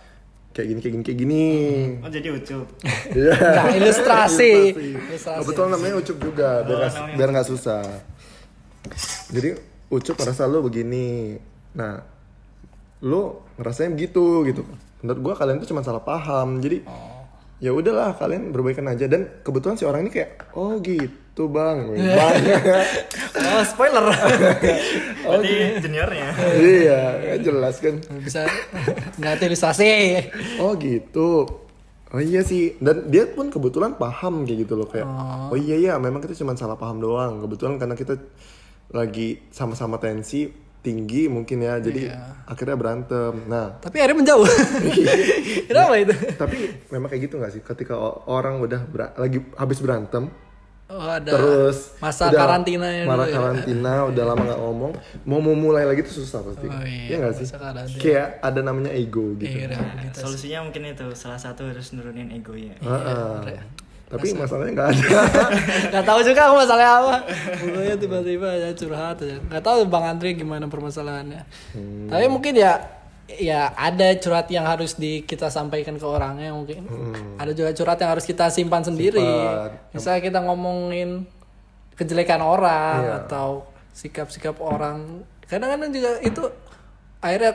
kayak 0.54 0.68
gini 0.70 0.80
kayak 0.80 0.94
gini 0.94 1.04
kayak 1.04 1.20
gini. 1.20 1.46
Oh 2.00 2.10
jadi 2.14 2.28
ucup. 2.30 2.68
Iya. 3.12 3.34
Nah, 3.58 3.68
ilustrasi. 3.74 4.54
Ilustrasi. 4.72 4.90
Ilustrasi. 5.10 5.40
Kebetulan 5.42 5.70
namanya 5.74 5.96
Ucup 5.98 6.18
juga, 6.22 6.50
biar 6.64 6.78
Oh, 6.78 6.82
namanya 6.86 7.16
biar 7.18 7.30
nggak 7.34 7.48
susah. 7.50 7.84
Jadi 9.34 9.50
Ucup 9.90 10.16
merasa 10.18 10.46
lu 10.46 10.62
begini. 10.62 11.38
Nah, 11.74 12.06
lu 13.02 13.42
ngerasain 13.58 13.92
begitu 13.94 14.46
gitu. 14.46 14.62
Menurut 15.02 15.20
gua 15.20 15.34
kalian 15.36 15.58
tuh 15.60 15.70
cuma 15.70 15.82
salah 15.82 16.02
paham. 16.02 16.62
Jadi 16.62 16.86
ya 17.64 17.72
udahlah 17.72 18.20
kalian 18.20 18.52
berbaikan 18.52 18.92
aja. 18.92 19.08
Dan 19.08 19.40
kebetulan 19.40 19.80
si 19.80 19.88
orang 19.88 20.04
ini 20.04 20.12
kayak 20.12 20.52
oh 20.60 20.84
gitu 20.84 21.48
bang. 21.48 21.88
Banyak 22.20 22.62
Oh, 23.34 23.64
spoiler. 23.64 24.04
Berarti 25.24 25.54
juniornya. 25.80 26.28
iya 26.60 27.02
kan 27.24 27.40
jelas 27.40 27.76
kan. 27.80 27.96
Bisa 28.20 28.44
nggak 29.16 29.48
ilustrasi. 29.48 29.92
oh 30.60 30.76
gitu. 30.76 31.48
Oh 32.14 32.22
iya 32.22 32.44
sih. 32.44 32.76
Dan 32.84 33.08
dia 33.08 33.24
pun 33.32 33.48
kebetulan 33.48 33.96
paham 33.96 34.44
kayak 34.44 34.68
gitu 34.68 34.74
loh 34.76 34.86
kayak 34.92 35.08
oh, 35.50 35.56
iya 35.56 35.80
iya 35.80 35.94
memang 35.96 36.20
kita 36.20 36.36
cuma 36.36 36.54
salah 36.60 36.76
paham 36.76 37.00
doang. 37.00 37.40
Kebetulan 37.40 37.80
karena 37.80 37.96
kita 37.96 38.20
lagi 38.94 39.40
sama-sama 39.50 39.98
tensi 39.98 40.52
tinggi 40.84 41.26
mungkin 41.26 41.58
ya 41.60 41.80
jadi 41.80 42.12
Iya. 42.12 42.20
akhirnya 42.46 42.76
berantem 42.76 43.34
nah 43.46 43.80
Tapi 43.80 43.96
akhirnya 43.98 44.20
menjauh. 44.20 44.44
Kenapa 45.66 45.96
itu? 45.96 46.14
tapi 46.36 46.58
memang 46.90 47.08
kayak 47.08 47.22
gitu 47.24 47.36
nggak 47.36 47.52
sih 47.52 47.62
ketika 47.62 47.96
orang 48.26 48.60
udah 48.60 48.82
bera- 48.84 49.16
lagi 49.16 49.40
habis 49.54 49.80
berantem 49.80 50.28
Oh, 50.86 51.00
ada 51.02 51.26
terus 51.26 51.96
masa 51.98 52.28
udah 52.28 52.38
karantina 52.38 52.86
ya 52.86 53.08
marah 53.08 53.26
dulu 53.26 53.32
ya. 53.32 53.38
karantina 53.40 53.94
udah 54.06 54.24
lama 54.28 54.42
nggak 54.44 54.62
ngomong 54.62 54.92
mau 55.24 55.40
mau 55.40 55.56
mulai 55.58 55.84
lagi 55.84 56.04
tuh 56.04 56.22
susah 56.22 56.44
pasti 56.44 56.68
Oh, 56.68 56.84
iya, 56.84 57.08
Iya 57.08 57.16
nggak 57.18 57.34
sih 57.34 57.46
karantina. 57.50 57.98
kayak 57.98 58.28
ada 58.44 58.60
namanya 58.62 58.92
ego 58.94 59.34
gitu 59.34 59.48
Iya, 59.50 59.74
gitu. 59.74 60.20
Solusinya 60.20 60.60
mungkin 60.62 60.84
itu 60.86 61.08
salah 61.14 61.40
satu 61.40 61.66
harus 61.66 61.88
nurunin 61.90 62.30
ego 62.30 62.54
ya. 62.54 62.76
Heeh. 62.78 63.58
Tapi 64.14 64.28
masalahnya 64.38 64.72
nggak 64.78 64.90
ada 64.94 65.06
Gak 65.94 66.06
tahu 66.06 66.20
juga 66.22 66.42
aku 66.46 66.56
masalahnya 66.62 66.92
apa. 67.02 67.16
Pokoknya 67.58 67.96
tiba-tiba 67.98 68.50
ya 68.54 68.70
curhat 68.72 69.18
aja. 69.20 69.38
Gak 69.42 69.64
tahu 69.64 69.78
Bang 69.90 70.06
Andri 70.06 70.38
gimana 70.38 70.70
permasalahannya. 70.70 71.42
Hmm. 71.74 72.08
Tapi 72.08 72.26
mungkin 72.30 72.54
ya 72.54 72.74
ya 73.26 73.72
ada 73.74 74.14
curhat 74.20 74.52
yang 74.52 74.68
harus 74.68 74.94
di 74.94 75.24
kita 75.24 75.50
sampaikan 75.50 75.98
ke 75.98 76.06
orangnya 76.06 76.54
mungkin. 76.54 76.86
Ada 77.42 77.52
juga 77.52 77.74
curhat 77.74 77.98
yang 77.98 78.14
harus 78.14 78.24
kita 78.24 78.48
simpan 78.48 78.86
sendiri. 78.86 79.18
Hmm. 79.18 79.34
Simpan. 79.34 79.70
Misalnya 79.92 80.22
kita 80.22 80.40
ngomongin 80.42 81.10
kejelekan 81.94 82.42
orang 82.42 83.00
Iya. 83.02 83.14
atau 83.26 83.48
sikap-sikap 83.92 84.58
orang. 84.58 85.22
Kadang-kadang 85.46 85.90
juga 85.90 86.12
itu 86.20 86.42
akhirnya 87.18 87.54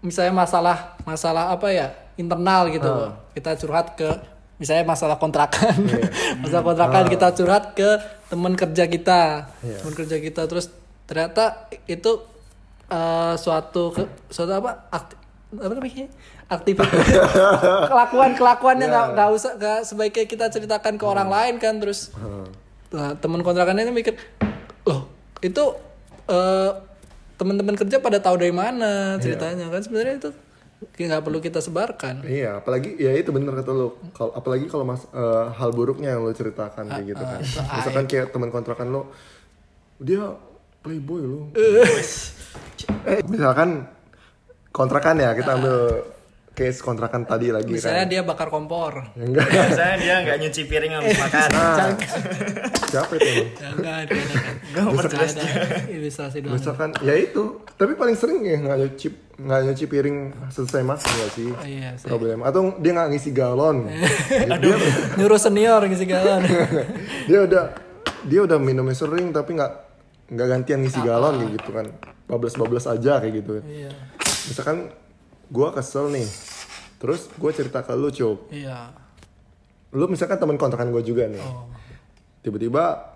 misalnya 0.00 0.34
masalah 0.34 0.76
masalah 1.04 1.52
apa 1.52 1.68
ya 1.68 1.92
internal 2.16 2.68
gitu 2.68 2.88
Ah. 2.88 3.16
kita 3.32 3.52
curhat 3.54 3.94
ke 3.94 4.08
misalnya 4.60 4.84
masalah 4.84 5.16
kontrakan. 5.16 5.72
Iya. 5.88 6.04
masalah 6.44 6.64
kontrakan 6.68 7.04
kita 7.08 7.32
curhat 7.32 7.72
ke 7.72 7.88
teman 8.28 8.52
kerja 8.54 8.84
kita. 8.86 9.48
Iya. 9.64 9.80
teman 9.80 9.94
kerja 9.96 10.16
kita 10.20 10.44
terus 10.44 10.68
ternyata 11.08 11.66
itu 11.88 12.20
eh, 12.92 13.34
suatu 13.40 13.90
ke, 13.96 14.04
suatu 14.28 14.52
apa? 14.60 14.86
Akti, 14.92 15.16
apa 15.56 15.72
namanya? 15.72 16.06
Aktivitas 16.50 17.06
kelakuan 17.90 18.36
kelakuannya 18.36 18.86
Iya. 18.86 18.92
nggak 18.92 19.06
nggak 19.16 19.28
usah 19.32 19.52
nggak 19.56 19.78
sebaiknya 19.86 20.24
kita 20.26 20.46
ceritakan 20.50 20.98
ke 20.98 21.04
orang 21.06 21.30
lain 21.30 21.62
kan 21.62 21.78
terus 21.78 22.10
nah, 22.90 23.14
teman 23.16 23.40
kontrakannya 23.40 23.86
ini 23.86 23.94
mikir 23.94 24.18
loh 24.82 25.06
itu 25.40 25.62
eh, 26.26 26.70
teman-teman 27.38 27.72
kerja 27.72 27.96
pada 28.04 28.20
tahu 28.20 28.36
dari 28.36 28.52
mana 28.52 29.16
ceritanya? 29.16 29.72
Kan 29.72 29.80
sebenarnya 29.80 30.14
itu 30.20 30.30
nggak 30.80 31.20
perlu 31.20 31.38
kita 31.38 31.58
sebarkan 31.58 32.24
Iya, 32.24 32.56
apalagi 32.56 32.96
ya 32.96 33.12
itu 33.12 33.28
bener 33.30 33.52
kata 33.54 33.68
lo. 33.70 34.00
Kalau 34.10 34.32
apalagi 34.32 34.64
kalau 34.64 34.82
mas 34.82 35.04
eh, 35.06 35.46
hal 35.52 35.70
buruknya 35.70 36.14
yang 36.14 36.22
lo 36.22 36.32
ceritakan 36.32 36.88
kayak 36.88 37.04
gitu 37.06 37.20
kan. 37.20 37.40
Misalkan 37.76 38.04
kayak 38.06 38.26
teman 38.30 38.48
kontrakan 38.48 38.88
lo, 38.88 39.02
dia 39.96 40.24
playboy 40.80 41.20
lo. 41.20 41.40
eh, 43.06 43.20
misalkan 43.24 43.84
kontrakan 44.70 45.16
ya 45.18 45.32
kita 45.32 45.50
ambil 45.54 45.76
case 46.50 46.80
kontrakan 46.80 47.24
tadi 47.24 47.48
lagi 47.48 47.70
misalnya 47.70 48.04
kan. 48.04 48.10
dia 48.10 48.22
bakar 48.22 48.48
kompor 48.48 48.92
Ya, 49.14 49.22
enggak. 49.22 49.46
Biasanya 49.54 49.96
dia 49.96 50.14
nggak 50.20 50.36
nyuci 50.40 50.62
piring 50.66 50.92
habis 50.92 51.16
makan. 51.16 51.48
Nah, 51.50 51.88
siapa 52.86 53.12
itu? 53.14 53.28
ya, 53.54 53.68
enggak 53.70 53.96
ada 54.02 54.12
Gak 54.70 54.82
mau 54.84 55.02
jelas 55.02 55.32
ada 55.32 55.44
ilustrasi 55.88 56.36
doang 56.40 56.54
Misalkan 56.56 56.90
ya 57.00 57.14
itu, 57.14 57.44
tapi 57.74 57.92
paling 57.94 58.12
sering 58.12 58.40
ya 58.42 58.56
nggak 58.58 58.76
nyuci 58.78 59.08
nggak 59.40 59.60
nyuci 59.64 59.84
piring 59.88 60.16
selesai 60.52 60.84
makan 60.84 61.08
nggak 61.08 61.30
sih? 61.32 61.48
Oh, 61.48 61.64
iya 61.64 61.90
sih. 61.96 62.06
Problem. 62.06 62.44
Atau 62.44 62.76
dia 62.76 62.92
nggak 62.92 63.08
ngisi 63.10 63.30
galon. 63.32 63.88
dia, 64.62 64.76
nyuruh 65.16 65.40
senior 65.40 65.80
ngisi 65.88 66.04
galon 66.04 66.44
dia 67.28 67.40
udah 67.48 67.64
dia 68.28 68.40
udah 68.44 68.58
minumnya 68.60 68.92
sering 68.92 69.32
tapi 69.32 69.56
nggak 69.56 69.72
nggak 70.30 70.46
gantian 70.46 70.84
ngisi 70.84 71.00
galon 71.00 71.40
kayak 71.40 71.52
gitu 71.56 71.70
kan. 71.72 71.86
Bablas 72.28 72.54
bablas 72.54 72.84
aja 72.84 73.18
kayak 73.18 73.34
gitu. 73.42 73.64
iya 73.64 73.90
Misalkan 74.46 74.92
gua 75.48 75.72
kesel 75.72 76.12
nih, 76.12 76.28
terus 77.00 77.26
gua 77.34 77.50
cerita 77.50 77.80
ke 77.80 77.96
lu 77.96 78.12
cuk. 78.12 78.52
iya 78.52 78.92
Lu 79.90 80.06
misalkan 80.06 80.38
teman 80.38 80.54
kontrakan 80.54 80.92
gua 80.94 81.02
juga 81.02 81.26
nih. 81.26 81.42
oh. 81.42 81.66
Tiba-tiba 82.40 83.10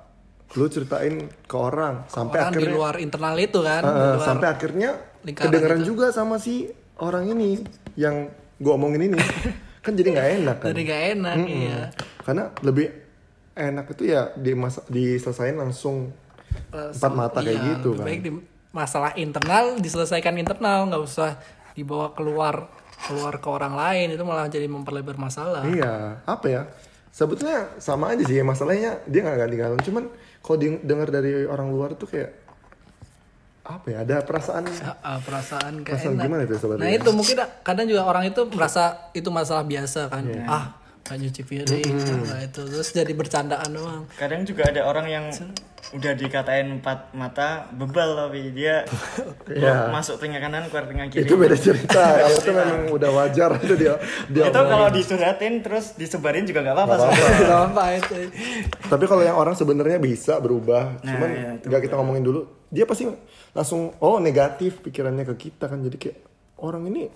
lu 0.54 0.66
ceritain 0.68 1.14
ke 1.26 1.56
orang 1.56 2.06
sampai 2.06 2.38
orang 2.38 2.52
di 2.54 2.58
akhirnya 2.62 2.74
luar 2.78 2.94
internal 3.02 3.34
itu 3.34 3.58
kan 3.58 3.82
Uh, 3.82 3.90
di 3.90 3.98
luar 3.98 4.22
sampai 4.22 4.46
akhirnya 4.46 4.90
lingkaran 5.24 5.48
kedengeran 5.50 5.80
juga 5.82 6.06
sama 6.12 6.36
si 6.36 6.68
orang 7.00 7.26
ini 7.26 7.64
yang 7.96 8.28
gua 8.60 8.76
omongin 8.76 9.10
ini. 9.10 9.18
Kan 9.84 9.92
jadi 9.92 10.16
nggak 10.16 10.28
enak 10.40 10.56
kan? 10.64 10.68
Jadi 10.72 10.82
gak 10.88 11.02
enak 11.12 11.36
Mm-mm. 11.36 11.60
iya. 11.60 11.80
Karena 12.24 12.48
lebih 12.64 12.88
enak 13.52 13.84
itu 13.92 14.02
ya 14.08 14.32
di 14.32 14.56
masa 14.56 14.80
diselesain 14.88 15.52
langsung 15.54 16.08
empat 16.72 17.12
mata 17.12 17.38
kayak 17.44 17.52
Iya, 17.52 17.64
gitu 17.76 17.88
lebih 17.92 18.00
kan. 18.00 18.06
baik 18.08 18.20
di 18.24 18.30
masalah 18.72 19.12
internal 19.14 19.76
diselesaikan 19.76 20.34
internal 20.34 20.88
nggak 20.88 21.02
usah 21.04 21.36
dibawa 21.76 22.16
keluar 22.16 22.64
keluar 23.04 23.36
ke 23.36 23.48
orang 23.50 23.76
lain 23.76 24.16
itu 24.16 24.24
malah 24.24 24.48
jadi 24.48 24.64
memperlebar 24.66 25.20
masalah. 25.20 25.68
Iya 25.68 26.24
apa 26.24 26.46
ya? 26.48 26.62
Sebetulnya 27.12 27.68
sama 27.76 28.16
aja 28.16 28.24
sih 28.24 28.40
masalahnya 28.40 29.04
dia 29.04 29.20
nggak 29.20 29.36
ganti 29.36 29.56
galon 29.60 29.80
cuman 29.84 30.04
kalau 30.40 30.56
dengar 30.80 31.12
dari 31.12 31.44
orang 31.44 31.68
luar 31.68 31.92
tuh 31.94 32.08
kayak 32.08 32.43
apa 33.64 33.86
ya 33.88 33.98
ada 34.00 34.20
perasaan 34.20 34.68
ah, 35.00 35.16
perasaan 35.18 35.80
kayak 35.80 35.96
Perasaan 35.96 36.14
enak. 36.14 36.22
gimana 36.22 36.42
itu 36.42 36.54
sebenarnya? 36.54 36.84
Nah 36.84 36.90
itu 36.92 37.10
mungkin 37.10 37.36
kadang 37.60 37.86
juga 37.86 38.02
orang 38.04 38.24
itu 38.26 38.40
merasa 38.46 38.84
itu 39.10 39.28
masalah 39.28 39.64
biasa 39.64 40.00
kan. 40.06 40.24
Ah, 40.44 40.76
nggak 41.02 41.16
nyuci 41.18 41.42
piring, 41.42 41.96
nah 42.22 42.40
itu 42.40 42.60
terus 42.62 42.88
jadi 42.90 43.08
bercandaan 43.10 43.70
doang. 43.70 44.04
Kadang 44.14 44.40
juga 44.42 44.68
ada 44.68 44.84
orang 44.84 45.04
yang 45.06 45.24
udah 45.92 46.12
dikatain 46.12 46.80
empat 46.80 47.12
mata 47.12 47.68
bebal 47.70 48.16
tapi 48.18 48.52
dia 48.52 48.88
Iya. 49.46 49.88
masuk 49.88 50.16
telinga 50.16 50.40
kanan 50.40 50.64
keluar 50.66 50.84
telinga 50.84 51.06
kiri. 51.06 51.22
itu 51.22 51.36
beda 51.36 51.52
cerita 51.54 52.00
kalau 52.18 52.34
itu 52.34 52.50
memang 52.50 52.80
udah 52.90 53.10
wajar 53.14 53.50
itu 53.62 53.74
dia 53.76 53.94
dia 54.26 54.48
itu 54.48 54.60
kalau 54.64 54.88
disuratin 54.88 55.60
terus 55.60 55.92
disebarin 55.94 56.44
juga 56.44 56.60
nggak 56.62 56.72
apa-apa. 56.74 57.04
Gak 57.14 57.60
apa 57.70 57.84
itu. 57.94 58.14
Tapi 58.82 59.04
kalau 59.04 59.22
yang 59.22 59.36
orang 59.36 59.52
sebenarnya 59.52 59.96
bisa 59.98 60.36
berubah, 60.36 60.96
Nah, 60.96 61.08
cuman 61.10 61.28
itu 61.54 61.66
nggak 61.68 61.82
kita 61.82 61.94
ngomongin 61.94 62.24
dulu, 62.24 62.40
dia 62.74 62.84
pasti 62.84 63.06
langsung 63.54 63.94
oh 64.02 64.18
negatif 64.18 64.82
pikirannya 64.82 65.22
ke 65.22 65.34
kita 65.48 65.70
kan 65.70 65.78
jadi 65.78 65.94
kayak 65.94 66.18
orang 66.58 66.90
ini 66.90 67.06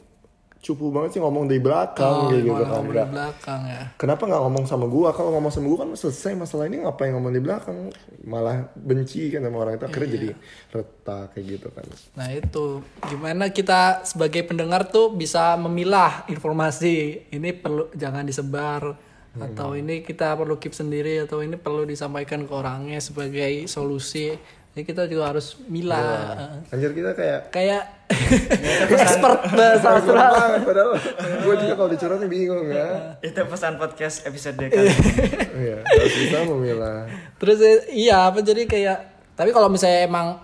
cupu 0.59 0.91
banget 0.91 1.19
sih 1.19 1.21
ngomong 1.23 1.47
di 1.47 1.63
belakang 1.63 2.35
kayak 2.35 2.43
gitu 2.43 2.63
kan 2.67 2.83
di 2.83 2.91
belakang 3.15 3.61
ya. 3.71 3.83
Kenapa 3.95 4.27
nggak 4.27 4.43
ngomong 4.43 4.65
sama 4.67 4.87
gua? 4.91 5.15
Kalau 5.15 5.31
ngomong 5.39 5.55
sama 5.55 5.71
gua 5.71 5.79
kan 5.87 5.95
selesai 5.95 6.35
masalah 6.35 6.67
ini 6.67 6.83
ngapain 6.83 7.15
ngomong 7.15 7.31
di 7.31 7.43
belakang? 7.43 7.95
Malah 8.27 8.67
benci 8.75 9.31
kan 9.31 9.47
sama 9.47 9.63
orang 9.63 9.79
itu 9.79 9.87
akhirnya 9.87 10.11
jadi 10.19 10.29
retak 10.75 11.27
kayak 11.35 11.45
gitu 11.47 11.69
kan. 11.71 11.87
Nah 12.19 12.29
itu 12.35 12.83
gimana 13.07 13.55
kita 13.55 14.03
sebagai 14.03 14.43
pendengar 14.43 14.91
tuh 14.91 15.15
bisa 15.15 15.55
memilah 15.55 16.27
informasi 16.27 17.31
ini 17.31 17.55
perlu 17.55 17.95
jangan 17.95 18.27
disebar 18.27 18.99
atau 19.39 19.79
ini 19.79 20.03
kita 20.03 20.35
perlu 20.35 20.59
keep 20.59 20.75
sendiri 20.75 21.23
atau 21.23 21.39
ini 21.47 21.55
perlu 21.55 21.87
disampaikan 21.87 22.43
ke 22.43 22.51
orangnya 22.51 22.99
sebagai 22.99 23.71
solusi. 23.71 24.35
Jadi 24.79 24.87
kita 24.87 25.11
juga 25.11 25.35
harus 25.35 25.59
milah. 25.67 26.39
Anjir 26.71 26.95
kita 26.95 27.11
kayak 27.11 27.51
Kayak 27.51 27.83
expert 28.95 29.51
bahasa 29.51 29.99
Australia. 29.99 30.31
banget 30.31 30.61
padahal 30.63 30.91
gua 31.43 31.55
juga 31.59 31.75
kalau 31.75 31.91
dicurhatin 31.91 32.31
bingung 32.31 32.71
ya. 32.71 33.19
Itu 33.19 33.43
pesan 33.43 33.75
podcast 33.75 34.23
episode 34.23 34.55
kali. 34.55 34.87
Iya, 35.59 35.83
harus 35.83 36.15
bisa 36.15 36.47
memilah. 36.47 37.11
Terus 37.37 37.59
eh, 37.59 37.91
iya 37.91 38.31
apa 38.31 38.39
jadi 38.39 38.71
kayak 38.71 38.99
tapi 39.35 39.51
kalau 39.51 39.67
misalnya 39.67 40.07
emang 40.07 40.39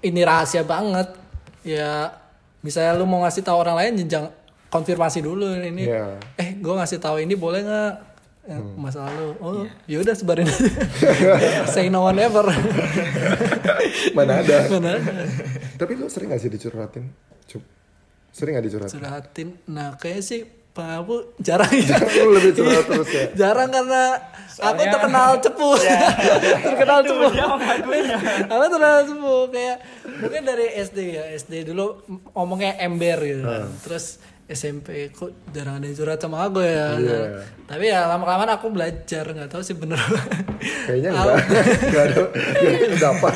ini 0.00 0.24
rahasia 0.24 0.64
banget 0.64 1.12
ya 1.60 2.08
misalnya 2.60 2.96
lu 2.96 3.04
mau 3.04 3.20
ngasih 3.20 3.44
tahu 3.44 3.56
orang 3.58 3.76
lain 3.76 4.00
jenjang 4.00 4.32
konfirmasi 4.68 5.20
dulu 5.20 5.44
ini 5.54 5.84
Iya. 5.84 6.16
eh 6.36 6.56
gue 6.56 6.72
ngasih 6.72 6.96
tahu 6.96 7.20
ini 7.20 7.36
boleh 7.36 7.60
nggak 7.60 8.16
Ya, 8.44 8.60
masalah 8.76 9.08
lu 9.16 9.32
oh 9.40 9.64
ya 9.88 10.04
udah 10.04 10.12
sebarin 10.12 10.44
aja 10.44 10.68
say 11.72 11.88
no 11.88 12.04
one 12.04 12.20
ever 12.20 12.44
Mana 14.10 14.40
ada? 14.40 14.58
Mana 14.72 14.96
ada. 14.96 15.12
Tapi 15.74 15.92
lu 15.94 16.06
sering 16.06 16.28
gak 16.28 16.38
sih 16.38 16.48
dicurhatin? 16.48 17.04
Cup. 17.44 17.62
Sering 18.30 18.54
gak 18.54 18.64
dicurhatin? 18.64 18.94
curhatin 18.94 19.48
nah 19.64 19.94
kayak 19.94 20.20
sih 20.20 20.42
pengaku 20.70 21.38
jarang 21.38 21.70
lu 22.18 22.34
lebih 22.34 22.50
curhat 22.52 22.82
terus 22.84 23.06
ya? 23.08 23.24
jarang 23.32 23.70
karena 23.70 24.18
aku 24.18 24.58
Soalnya- 24.58 24.90
terkenal 24.90 25.30
cepu 25.38 25.70
terkenal 26.66 26.98
cepu 27.00 27.26
aku 27.30 27.54
terkenal 28.50 28.98
cepu 29.04 29.34
kayak 29.48 29.76
mungkin 30.18 30.42
dari 30.42 30.66
SD 30.74 30.98
ya 31.14 31.24
SD 31.32 31.52
dulu 31.64 32.02
ngomongnya 32.32 32.74
ember 32.80 33.22
gitu 33.22 33.42
kan. 33.42 33.70
terus 33.80 34.18
SMP 34.44 35.08
kok 35.08 35.32
jarang 35.56 35.80
ada 35.80 35.88
yang 35.88 35.96
curhat 35.96 36.20
sama 36.20 36.44
aku 36.44 36.60
ya. 36.60 37.00
Iya. 37.00 37.20
Tapi 37.64 37.84
ya 37.88 38.04
lama 38.04 38.28
kelamaan 38.28 38.52
aku 38.52 38.66
belajar 38.68 39.24
nggak 39.24 39.48
tahu 39.48 39.62
sih 39.64 39.72
bener. 39.72 39.96
Kayaknya 40.84 41.10
enggak. 41.16 41.36
Enggak 41.80 42.04
ada 42.12 42.18
yang 42.60 43.00
dapat. 43.00 43.34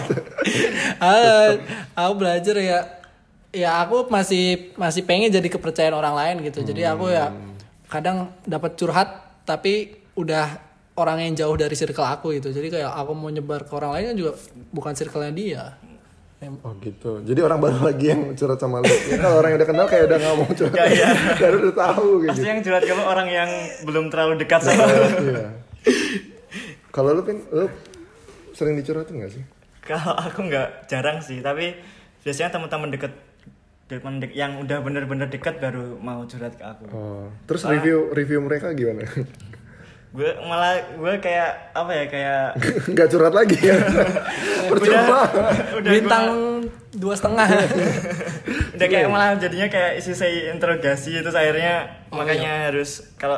Ah, 1.00 1.48
aku 1.96 2.12
belajar 2.20 2.56
ya 2.60 2.78
ya 3.48 3.80
aku 3.80 4.12
masih 4.12 4.76
masih 4.76 5.08
pengen 5.08 5.32
jadi 5.32 5.48
kepercayaan 5.48 5.96
orang 5.96 6.12
lain 6.12 6.36
gitu. 6.44 6.60
Jadi 6.60 6.84
aku 6.84 7.08
ya 7.08 7.32
kadang 7.88 8.28
dapat 8.44 8.76
curhat 8.76 9.08
tapi 9.48 9.96
udah 10.12 10.60
orang 10.98 11.24
yang 11.24 11.32
jauh 11.40 11.56
dari 11.56 11.72
circle 11.72 12.04
aku 12.04 12.36
gitu. 12.36 12.52
Jadi 12.52 12.68
kayak 12.68 12.92
aku 12.92 13.16
mau 13.16 13.32
nyebar 13.32 13.64
ke 13.64 13.72
orang 13.72 13.96
lain 13.96 14.04
kan 14.12 14.16
juga 14.20 14.32
bukan 14.76 14.92
circle-nya 14.92 15.32
dia. 15.32 15.64
Em- 16.38 16.62
Oh 16.62 16.70
gitu. 16.78 17.18
Jadi 17.20 17.40
orang 17.42 17.58
baru 17.58 17.82
lagi 17.82 18.14
yang 18.14 18.30
curhat 18.32 18.56
sama 18.56 18.78
lu. 18.78 18.86
Ya, 18.86 19.18
kalau 19.18 19.42
orang 19.42 19.50
yang 19.50 19.58
udah 19.58 19.68
kenal 19.68 19.86
kayak 19.90 20.04
udah 20.06 20.18
nggak 20.22 20.34
mau 20.38 20.46
curhat. 20.48 20.76
Ya, 20.78 20.86
iya. 20.94 21.08
Karena 21.34 21.56
udah 21.66 21.74
tahu 21.76 22.08
gitu. 22.22 22.30
Pasti 22.30 22.46
yang 22.46 22.60
curhat 22.62 22.84
kamu 22.86 23.02
orang 23.02 23.28
yang 23.28 23.50
belum 23.82 24.04
terlalu 24.06 24.34
dekat 24.38 24.60
sama 24.62 24.84
lu. 24.86 25.02
Iya. 25.34 25.46
Kalau 26.88 27.10
lu 27.12 27.22
pin, 27.22 27.42
lu 27.50 27.66
sering 28.54 28.74
dicurhatin 28.74 29.18
gak 29.18 29.32
sih? 29.34 29.42
Kalau 29.82 30.14
aku 30.14 30.46
nggak 30.46 30.86
jarang 30.86 31.18
sih, 31.18 31.38
tapi 31.40 31.74
biasanya 32.22 32.54
teman-teman 32.54 32.90
deket 32.90 33.12
teman 33.88 34.20
dek- 34.20 34.36
yang 34.36 34.60
udah 34.60 34.84
bener-bener 34.84 35.26
deket 35.26 35.58
baru 35.58 35.96
mau 35.96 36.20
curhat 36.22 36.54
ke 36.54 36.62
aku. 36.62 36.84
Oh. 36.92 37.26
Terus 37.48 37.64
review 37.64 38.12
review 38.12 38.38
mereka 38.38 38.70
gimana? 38.72 39.02
Gue 40.08 40.30
malah 40.40 40.72
gue 40.90 41.14
kayak 41.18 41.50
apa 41.72 41.92
ya 41.92 42.04
kayak 42.06 42.42
Nggak 42.92 43.08
curhat 43.08 43.32
lagi 43.32 43.58
ya? 43.58 43.76
Percuma. 44.70 45.20
udah 45.74 45.90
Bintang 45.90 46.24
gua- 46.26 46.64
dua 46.90 47.14
setengah. 47.14 47.48
udah 48.74 48.86
kayak 48.86 49.06
malah 49.06 49.36
jadinya 49.36 49.66
kayak 49.66 49.92
isi 49.96 50.12
saya 50.12 50.50
interogasi 50.50 51.12
itu 51.14 51.28
akhirnya 51.28 51.86
Oh, 52.08 52.16
makanya 52.16 52.66
harus 52.66 53.04
kalau 53.14 53.36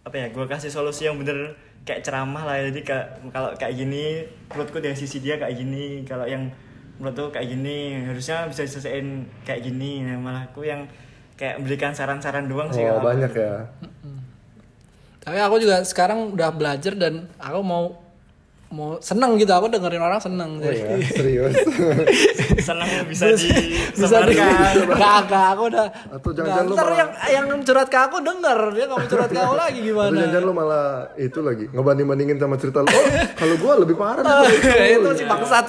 apa 0.00 0.14
ya 0.14 0.26
gue 0.28 0.44
kasih 0.44 0.68
solusi 0.68 1.04
yang 1.04 1.16
bener 1.16 1.54
kayak 1.80 2.02
ceramah 2.02 2.42
lah 2.42 2.60
jadi 2.62 2.80
kayak 2.82 3.06
kalau 3.30 3.50
kayak 3.54 3.72
gini 3.74 4.20
menurutku 4.46 4.78
dari 4.78 4.92
sisi 4.92 5.16
dia 5.18 5.36
kayak 5.36 5.56
gini 5.56 6.04
kalau 6.04 6.24
yang 6.24 6.52
menurutku 6.96 7.32
kayak 7.32 7.48
gini 7.48 8.04
harusnya 8.04 8.44
bisa 8.44 8.62
diselesaikan 8.62 9.08
kayak 9.42 9.60
gini 9.62 10.02
nah, 10.02 10.18
malah 10.18 10.44
aku 10.44 10.60
yang 10.62 10.84
kayak 11.34 11.56
memberikan 11.56 11.92
saran-saran 11.92 12.44
doang 12.44 12.68
sih 12.68 12.82
Oh 12.82 12.90
kalau 12.90 13.00
aku. 13.00 13.08
banyak 13.08 13.32
ya. 13.34 13.54
Tapi 15.20 15.36
aku 15.36 15.56
juga 15.58 15.80
sekarang 15.82 16.32
udah 16.32 16.48
belajar 16.50 16.92
dan 16.94 17.28
aku 17.36 17.60
mau 17.60 17.84
mau 18.70 18.96
seneng 18.98 19.34
gitu. 19.34 19.50
Aku 19.50 19.66
dengerin 19.66 19.98
orang 19.98 20.16
seneng. 20.16 20.56
Oh 20.56 20.62
Jadi- 20.62 20.80
iya, 20.80 20.96
serius. 21.04 21.54
senang 22.60 22.86
bisa 23.10 23.24
di 23.30 23.48
bisa 23.90 24.20
di 24.20 24.36
gak, 24.36 25.32
aku 25.50 25.62
udah 25.66 25.86
Atau 26.12 26.30
jangan-jangan 26.30 26.64
lu 26.66 26.74
Ntar 26.74 26.84
malah- 26.84 26.98
yang 27.32 27.48
yang 27.48 27.64
curhat 27.64 27.88
ke 27.88 27.98
aku 27.98 28.20
denger 28.20 28.58
Dia 28.70 28.84
mau 28.84 29.00
curhat 29.00 29.30
ke 29.30 29.38
aku 29.38 29.54
lagi 29.56 29.80
gimana 29.80 30.12
jangan 30.20 30.42
lu 30.42 30.52
malah 30.52 30.86
itu 31.16 31.40
lagi 31.40 31.64
ngebanding-bandingin 31.68 32.36
sama 32.36 32.54
cerita 32.54 32.80
lu. 32.80 32.88
Oh, 32.88 33.04
kalau 33.32 33.54
gua 33.56 33.72
lebih 33.78 33.96
parah 33.96 34.22
Oh, 34.34 34.44
itu 34.44 34.68
itu. 35.00 35.10
si 35.14 35.24
bangsat 35.24 35.64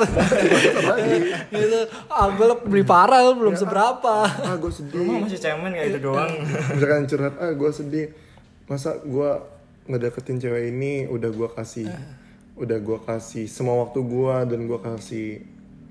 itu 1.50 1.80
ah 2.10 2.28
gue 2.30 2.48
lebih 2.50 2.84
parah 2.84 3.20
lu 3.24 3.40
belum 3.40 3.56
seberapa 3.56 4.16
Ah, 4.28 4.56
gue 4.56 4.72
sedih. 4.72 5.00
rumah 5.00 5.26
masih 5.26 5.40
cemen 5.40 5.72
kayak 5.72 5.88
itu 5.90 6.00
doang 6.02 6.32
misalkan 6.70 7.04
curhat 7.06 7.34
ah 7.38 7.52
gue 7.52 7.72
sedih 7.72 8.06
masa 8.72 8.96
gue 9.04 9.30
ngedeketin 9.86 10.40
cewek 10.40 10.72
ini 10.72 11.04
udah 11.06 11.28
gue 11.28 11.50
kasih 11.52 11.92
udah 12.56 12.78
gue 12.80 13.00
kasih 13.04 13.46
semua 13.46 13.84
waktu 13.84 14.00
gue 14.00 14.36
dan 14.48 14.60
gue 14.64 14.80
kasih 14.80 15.28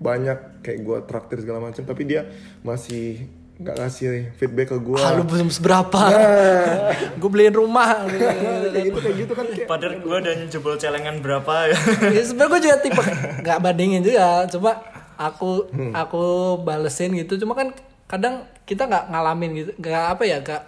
banyak 0.01 0.64
kayak 0.64 0.81
gue 0.81 0.99
traktir 1.05 1.45
segala 1.45 1.61
macam 1.61 1.85
tapi 1.85 2.09
dia 2.09 2.25
masih 2.64 3.29
nggak 3.61 3.77
ngasih 3.77 4.07
feedback 4.40 4.73
ke 4.73 4.79
gue 4.81 4.97
ah 4.97 5.12
lu 5.12 5.29
belum 5.29 5.53
seberapa? 5.53 6.01
Nah. 6.09 6.97
Gue 7.21 7.29
beliin 7.29 7.53
rumah. 7.53 8.09
Kayak 8.73 8.88
gitu 8.88 8.99
kayak 8.99 9.16
gitu 9.21 9.33
kan 9.37 9.47
kayak 9.53 9.69
padahal 9.69 10.01
gue 10.01 10.16
udah 10.16 10.35
jebol 10.49 10.75
celengan 10.81 11.21
berapa 11.21 11.69
ya? 11.69 11.77
Ya 12.16 12.25
sebenarnya 12.25 12.49
gue 12.49 12.61
juga 12.64 12.77
tipe 12.81 13.03
nggak 13.45 13.59
bandingin 13.61 14.01
juga. 14.01 14.49
Coba 14.49 14.81
aku 15.21 15.69
Hmm. 15.77 15.93
aku 15.93 16.25
balesin 16.64 17.12
gitu. 17.21 17.37
Cuma 17.37 17.53
kan 17.53 17.77
kadang 18.09 18.49
kita 18.64 18.88
nggak 18.88 19.12
ngalamin 19.12 19.51
gitu. 19.53 19.71
Nggak 19.77 20.05
apa 20.09 20.23
ya 20.25 20.37
nggak 20.40 20.62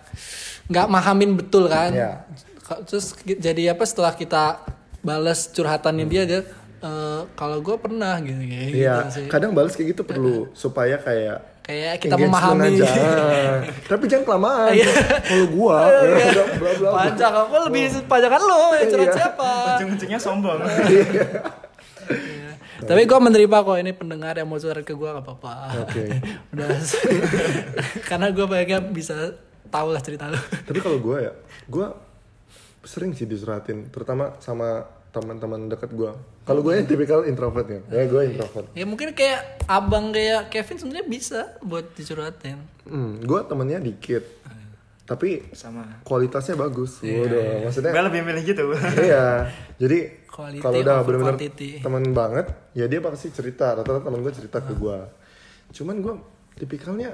nggak 0.65 0.87
mahamin 0.87 1.35
betul 1.35 1.67
kan 1.67 1.91
Iya. 1.91 2.11
Ka- 2.61 2.83
terus 2.83 3.11
jadi 3.19 3.73
apa 3.73 3.83
setelah 3.83 4.13
kita 4.13 4.63
bales 5.01 5.49
curhatannya 5.49 6.07
dia 6.07 6.23
dia 6.23 6.41
"Eh, 6.79 7.21
kalau 7.33 7.59
gue 7.59 7.75
pernah 7.77 8.19
gitu 8.19 8.39
kayak 8.39 8.67
gitu 8.69 8.79
Iya, 8.81 8.97
kadang 9.27 9.51
balas 9.53 9.73
kayak 9.73 9.89
gitu 9.91 10.03
perlu 10.03 10.51
supaya 10.53 10.95
kayak 10.97 11.39
kayak 11.63 11.95
kita 11.97 12.15
memahami 12.17 12.75
aja. 12.75 12.91
Tapi 13.87 14.05
jangan 14.05 14.25
kelamaan. 14.27 14.75
Iya. 14.75 14.91
Kalau 15.23 15.47
gua, 15.49 15.79
ya, 15.87 16.43
bla 16.59 16.71
bla 16.75 16.91
bla. 16.91 16.91
pajak 17.07 17.33
aku 17.41 17.57
lebih 17.71 17.83
pajakan 18.03 18.43
lo 18.43 18.59
yang 18.73 18.89
curhat 18.89 19.07
Iya. 19.07 19.15
siapa 19.15 19.51
ujung-ujungnya 19.73 20.19
sombong 20.19 20.59
Iya. 20.59 21.23
Tapi 22.83 23.07
gue 23.07 23.19
menerima 23.21 23.57
kok 23.63 23.79
ini 23.79 23.93
pendengar 23.93 24.35
yang 24.35 24.51
mau 24.51 24.59
curhat 24.59 24.83
ke 24.83 24.91
gue 24.91 25.07
gak 25.09 25.23
apa-apa. 25.23 25.87
Oke. 25.87 26.03
Udah. 26.53 26.67
Karena 28.11 28.27
gue 28.29 28.43
banyaknya 28.45 28.79
bisa 28.85 29.39
tahu 29.73 29.89
lah 29.97 30.03
cerita 30.05 30.29
lu. 30.29 30.37
Tapi 30.69 30.79
kalau 30.85 31.01
gue 31.01 31.17
ya, 31.25 31.33
gue 31.67 31.87
sering 32.85 33.17
sih 33.17 33.25
disuratin, 33.25 33.89
terutama 33.89 34.37
sama 34.45 34.85
teman-teman 35.13 35.73
dekat 35.73 35.91
gue. 35.97 36.13
Kalau 36.45 36.61
gue 36.61 36.77
yang 36.77 36.89
tipikal 36.89 37.25
introvert 37.25 37.69
ya, 37.69 37.81
ya 37.89 38.05
gue 38.05 38.23
introvert. 38.29 38.69
Ya 38.77 38.85
mungkin 38.85 39.17
kayak 39.17 39.65
abang 39.65 40.13
kayak 40.13 40.53
Kevin 40.53 40.77
sebenarnya 40.77 41.07
bisa 41.09 41.41
buat 41.65 41.97
dicurhatin. 41.97 42.59
Hmm, 42.85 43.23
gue 43.23 43.41
temennya 43.47 43.79
dikit, 43.79 44.25
tapi 45.03 45.51
sama 45.53 46.01
kualitasnya 46.07 46.57
bagus. 46.57 47.03
Waduh, 47.03 47.69
maksudnya 47.69 47.93
gue 47.93 48.05
lebih 48.09 48.23
milih 48.23 48.43
gitu 48.47 48.63
iya. 49.09 49.51
Jadi 49.77 50.25
kalau 50.33 50.79
udah 50.81 51.05
bener-bener 51.05 51.37
teman 51.85 52.05
banget, 52.17 52.47
ya 52.73 52.89
dia 52.89 53.05
pasti 53.05 53.29
cerita. 53.29 53.77
Rata-rata 53.77 54.09
teman 54.09 54.25
gue 54.25 54.33
cerita 54.33 54.65
ke 54.65 54.73
gue. 54.73 54.99
Cuman 55.77 55.97
gue 56.01 56.15
tipikalnya 56.57 57.13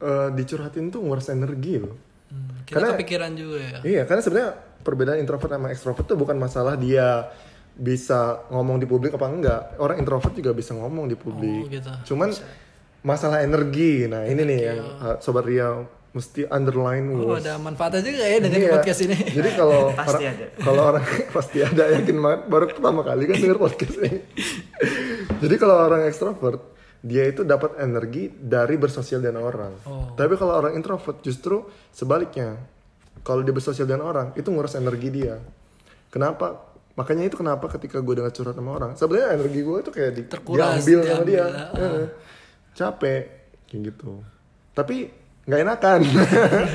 eh, 0.00 0.28
dicurhatin 0.32 0.88
tuh 0.88 1.00
nguras 1.00 1.28
energi 1.28 1.76
loh. 1.76 1.94
Hmm, 2.26 2.62
kita 2.62 2.76
Karena- 2.78 2.90
kepikiran 2.94 3.30
juga 3.32 3.58
ya. 3.58 3.78
Iya, 3.82 4.02
karena 4.04 4.20
sebenarnya 4.20 4.50
perbedaan 4.80 5.18
introvert 5.18 5.50
sama 5.50 5.68
extrovert 5.68 6.06
tuh 6.06 6.16
bukan 6.16 6.36
masalah 6.36 6.74
dia 6.74 7.28
bisa 7.70 8.44
ngomong 8.48 8.76
di 8.76 8.86
publik 8.86 9.12
apa 9.12 9.26
enggak. 9.26 9.60
Orang 9.76 9.96
introvert 9.96 10.32
juga 10.32 10.52
bisa 10.52 10.72
ngomong 10.72 11.06
di 11.06 11.16
publik. 11.16 11.64
Oh, 11.64 11.68
gitu. 11.68 11.92
Cuman 12.12 12.30
masalah 13.00 13.40
energi. 13.40 14.04
Nah, 14.04 14.24
ini 14.24 14.42
nih 14.42 14.58
yang 14.62 14.80
uh, 15.00 15.16
sobat 15.18 15.44
Ria 15.44 15.80
mesti 16.10 16.42
underline 16.44 17.06
Oh 17.14 17.32
was. 17.32 17.46
ada 17.46 17.54
manfaatnya 17.56 18.02
juga 18.02 18.26
ya 18.26 18.38
dengan 18.38 18.58
Iya. 18.60 18.70
podcast 18.74 19.00
ini. 19.00 19.14
Jadi 19.30 19.50
kalau 19.54 19.80
Pasti 19.94 20.10
orang 20.18 20.34
ada. 20.34 20.46
kalau 20.58 20.82
orang 20.84 21.04
pasti 21.38 21.58
ada 21.62 21.84
yakin 21.94 22.16
banget 22.18 22.40
baru 22.46 22.64
pertama 22.68 23.00
kali 23.00 23.22
kan 23.24 23.36
denger 23.38 23.58
podcast 23.58 23.94
ini. 23.96 24.18
Jadi 25.42 25.54
kalau 25.56 25.76
orang 25.80 26.02
ekstrovert 26.04 26.60
dia 27.00 27.24
itu 27.24 27.40
dapat 27.48 27.80
energi 27.80 28.28
dari 28.28 28.76
bersosial 28.76 29.24
dengan 29.24 29.40
orang. 29.40 29.72
Oh. 29.88 30.12
Tapi 30.12 30.36
kalau 30.36 30.60
orang 30.60 30.76
introvert 30.76 31.24
justru 31.24 31.64
sebaliknya. 31.90 32.60
Kalau 33.20 33.44
dia 33.44 33.52
bersosial 33.52 33.84
dengan 33.84 34.08
orang 34.08 34.32
itu 34.36 34.48
nguras 34.48 34.76
energi 34.76 35.08
dia. 35.12 35.36
Kenapa? 36.08 36.56
Makanya 36.96 37.28
itu 37.28 37.36
kenapa 37.40 37.68
ketika 37.72 38.00
gue 38.00 38.14
dengar 38.16 38.32
curhat 38.32 38.56
sama 38.56 38.76
orang, 38.76 38.92
sebenarnya 38.96 39.40
energi 39.40 39.60
gue 39.64 39.76
itu 39.80 39.90
kayak 39.92 40.12
di, 40.12 40.22
Terkuras, 40.28 40.84
diambil 40.84 40.98
sama 41.00 41.04
dia. 41.04 41.16
diambil, 41.24 41.44
Heeh. 41.76 42.04
Capek 42.76 43.22
kayak 43.68 43.80
gitu. 43.92 44.12
Tapi 44.76 44.96
nggak 45.48 45.60
enakan. 45.64 46.00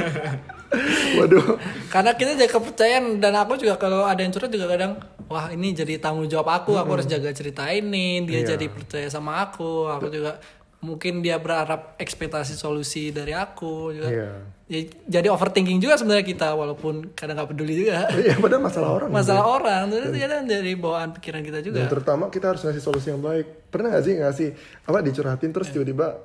Waduh. 1.21 1.45
Karena 1.93 2.11
kita 2.17 2.31
jaga 2.35 2.51
kepercayaan 2.57 3.05
dan 3.21 3.33
aku 3.37 3.57
juga 3.61 3.77
kalau 3.77 4.03
ada 4.03 4.21
yang 4.25 4.33
curhat 4.33 4.49
juga 4.49 4.65
kadang 4.69 4.97
wah 5.25 5.49
ini 5.49 5.73
jadi 5.73 5.97
tanggung 5.97 6.29
jawab 6.29 6.61
aku, 6.61 6.77
aku 6.77 6.89
harus 7.01 7.07
jaga 7.09 7.33
cerita 7.33 7.65
ini, 7.69 8.21
dia 8.23 8.45
Iya. 8.45 8.55
jadi 8.55 8.65
percaya 8.69 9.07
sama 9.09 9.41
aku, 9.41 9.89
aku 9.89 10.07
juga 10.09 10.37
mungkin 10.85 11.25
dia 11.25 11.41
berharap 11.41 11.97
ekspektasi 11.97 12.53
solusi 12.53 13.09
dari 13.09 13.33
aku 13.33 13.89
juga. 13.95 14.09
Iya. 14.09 14.31
Ya, 14.65 14.81
jadi 15.05 15.29
overthinking 15.29 15.77
juga 15.77 15.93
sebenarnya 15.93 16.25
kita 16.25 16.57
walaupun 16.57 17.13
kadang 17.13 17.37
nggak 17.37 17.49
peduli 17.53 17.85
juga. 17.85 18.09
Iya, 18.21 18.37
padahal 18.41 18.63
masalah 18.65 18.89
orang. 18.97 19.09
Masalah 19.13 19.45
orang 19.45 19.81
itu 19.93 20.09
ternyata 20.09 20.35
dari 20.41 20.73
bawaan 20.73 21.09
pikiran 21.13 21.41
kita 21.45 21.59
juga. 21.61 21.85
Dan 21.85 21.89
terutama 21.89 22.33
kita 22.33 22.53
harus 22.53 22.61
ngasih 22.65 22.81
solusi 22.81 23.13
yang 23.13 23.21
baik. 23.21 23.69
Pernah 23.69 23.93
gak 23.93 24.05
sih 24.09 24.13
ngasih 24.17 24.49
apa 24.89 25.05
dicurhatin 25.05 25.49
terus 25.53 25.69
tiba-tiba 25.69 26.17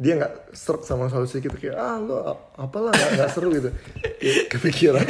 dia 0.00 0.16
nggak 0.16 0.56
serk 0.56 0.80
sama 0.80 1.12
solusi 1.12 1.44
kita 1.44 1.60
kayak 1.60 1.76
ah 1.76 2.00
lo 2.00 2.32
apalah 2.56 2.88
nggak 2.88 3.10
nggak 3.20 3.30
seru 3.36 3.52
gitu. 3.52 3.68
Kayak 4.16 4.48
kepikiran. 4.48 5.06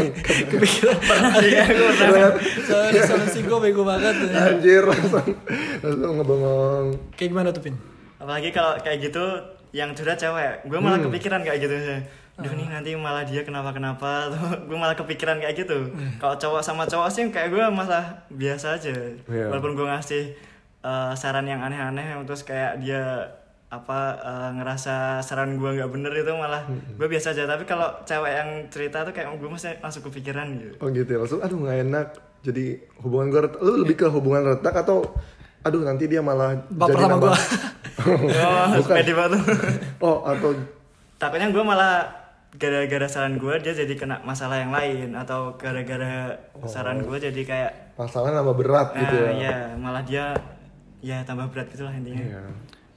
Kepikiran. 0.50 0.98
Berat. 2.11 2.35
Sorry, 2.66 2.98
solusi 3.07 3.38
gue 3.46 3.59
bego 3.62 3.87
banget. 3.87 4.18
anjir 4.35 4.83
langsung 4.83 5.31
langsung 5.79 6.14
ngebengong. 6.18 6.87
Kayak 7.14 7.29
gimana 7.31 7.48
tuh 7.55 7.62
Pin? 7.62 7.76
apalagi 8.20 8.53
kalau 8.53 8.76
kayak 8.85 9.00
gitu 9.00 9.24
yang 9.72 9.96
curhat 9.96 10.20
cewek 10.20 10.61
gue 10.68 10.76
malah 10.76 11.00
kepikiran 11.00 11.40
kayak 11.40 11.64
gitu 11.64 11.76
Duh 12.40 12.53
nih 12.57 12.72
nanti 12.72 12.96
malah 12.96 13.24
dia 13.24 13.44
kenapa 13.44 13.72
kenapa 13.72 14.33
gue 14.68 14.76
malah 14.76 14.96
kepikiran 14.96 15.38
kayak 15.38 15.61
gitu. 15.61 15.92
Kalau 16.16 16.35
cowok 16.35 16.61
sama 16.64 16.88
cowok 16.88 17.09
sih 17.12 17.29
kayak 17.29 17.53
gue 17.53 17.64
malah 17.68 18.24
biasa 18.33 18.81
aja. 18.81 18.96
Iya. 19.29 19.53
walaupun 19.53 19.76
gue 19.76 19.87
ngasih 19.87 20.22
eh, 20.81 21.12
saran 21.14 21.44
yang 21.44 21.61
aneh-aneh 21.61 22.16
terus 22.24 22.42
kayak 22.42 22.81
dia 22.81 23.29
apa 23.70 23.98
eh, 24.18 24.50
ngerasa 24.59 25.22
saran 25.22 25.54
gue 25.54 25.70
nggak 25.78 25.90
bener 25.94 26.11
itu 26.11 26.35
malah 26.35 26.66
gue 26.70 27.06
biasa 27.06 27.30
aja 27.30 27.46
tapi 27.46 27.62
kalau 27.62 27.87
cewek 28.02 28.33
yang 28.35 28.50
cerita 28.66 29.06
tuh 29.06 29.14
kayak 29.14 29.30
gue 29.38 29.46
masih 29.46 29.78
langsung 29.78 30.02
kepikiran 30.02 30.46
gitu 30.59 30.74
Oh 30.83 30.90
gitu 30.90 31.06
ya, 31.06 31.18
langsung 31.22 31.38
aduh 31.38 31.59
nggak 31.62 31.78
enak. 31.87 32.06
Jadi 32.40 32.64
hubungan 32.98 33.30
gue 33.30 33.40
retak, 33.46 33.61
lu 33.62 33.72
lebih 33.85 33.94
ke 33.94 34.06
hubungan 34.11 34.42
retak 34.56 34.74
atau 34.74 35.06
aduh 35.61 35.85
nanti 35.85 36.09
dia 36.09 36.18
malah 36.18 36.56
Baper 36.66 36.96
jadi 36.96 37.02
sama 37.04 37.12
nambah. 37.14 37.30
gua. 37.30 37.38
oh 38.80 38.85
pede 38.88 39.12
banget 39.12 39.42
oh 40.09 40.18
atau 40.24 40.50
takutnya 41.20 41.52
gue 41.52 41.61
malah 41.61 42.09
gara-gara 42.56 43.06
saran 43.06 43.37
gue 43.37 43.54
dia 43.61 43.76
jadi 43.76 43.92
kena 43.92 44.24
masalah 44.24 44.56
yang 44.59 44.72
lain 44.72 45.12
atau 45.12 45.54
gara-gara 45.61 46.40
saran 46.64 47.04
gue 47.04 47.18
jadi 47.20 47.42
kayak 47.44 47.72
masalah 47.94 48.33
nambah 48.33 48.56
berat 48.56 48.88
gitu 48.96 49.16
ah, 49.20 49.30
ya. 49.37 49.50
ya 49.52 49.56
malah 49.76 50.02
dia 50.02 50.33
ya 51.04 51.20
tambah 51.22 51.52
berat 51.52 51.68
gitu 51.70 51.85
lah 51.85 51.92
intinya 51.92 52.24
Iya. 52.24 52.42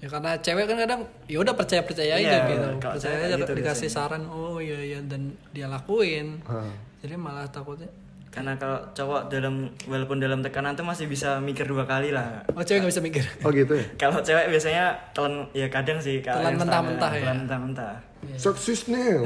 Ya 0.04 0.12
karena 0.12 0.36
cewek 0.36 0.68
kan 0.68 0.76
kadang 0.78 1.02
ya 1.26 1.40
udah 1.40 1.56
percaya 1.56 1.80
percaya 1.80 2.20
aja 2.20 2.28
Iya, 2.28 2.40
gitu. 2.46 2.68
kalau 2.78 2.96
Percaya 3.00 3.16
cewek 3.16 3.24
aja 3.24 3.36
gitu 3.40 3.52
dikasih 3.56 3.88
biasanya. 3.88 4.04
saran 4.12 4.24
oh 4.28 4.60
iya 4.60 4.80
iya 4.84 5.00
dan 5.02 5.22
dia 5.50 5.72
lakuin. 5.72 6.44
Hah. 6.44 6.68
Jadi 7.00 7.16
malah 7.16 7.48
takutnya 7.48 7.88
karena 8.28 8.58
kalau 8.58 8.82
cowok 8.92 9.30
dalam 9.30 9.70
walaupun 9.86 10.18
dalam 10.18 10.42
tekanan 10.42 10.74
tuh 10.74 10.82
masih 10.82 11.06
bisa 11.06 11.38
mikir 11.38 11.70
dua 11.70 11.86
kali 11.86 12.10
lah 12.10 12.42
oh 12.52 12.60
cewek 12.60 12.82
nggak 12.82 12.92
bisa 12.92 13.00
mikir. 13.00 13.24
Oh 13.42 13.54
gitu 13.54 13.78
ya. 13.78 13.86
kalau 14.02 14.20
cewek 14.20 14.50
biasanya 14.50 14.92
telan 15.14 15.46
ya 15.54 15.70
kadang 15.70 16.02
sih 16.02 16.20
kalau 16.20 16.42
Telan 16.42 16.58
mentah-mentah 16.60 17.12
ya? 17.14 17.22
telan 17.24 17.38
mentah-mentah 17.46 17.94
Sukses 18.36 18.88
nih. 18.88 19.24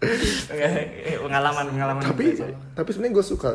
Eh, 0.00 1.16
pengalaman 1.22 1.66
pengalaman 1.68 2.02
tapi 2.02 2.40
tapi 2.72 2.88
sebenarnya 2.88 3.14
gue 3.14 3.26
suka 3.26 3.50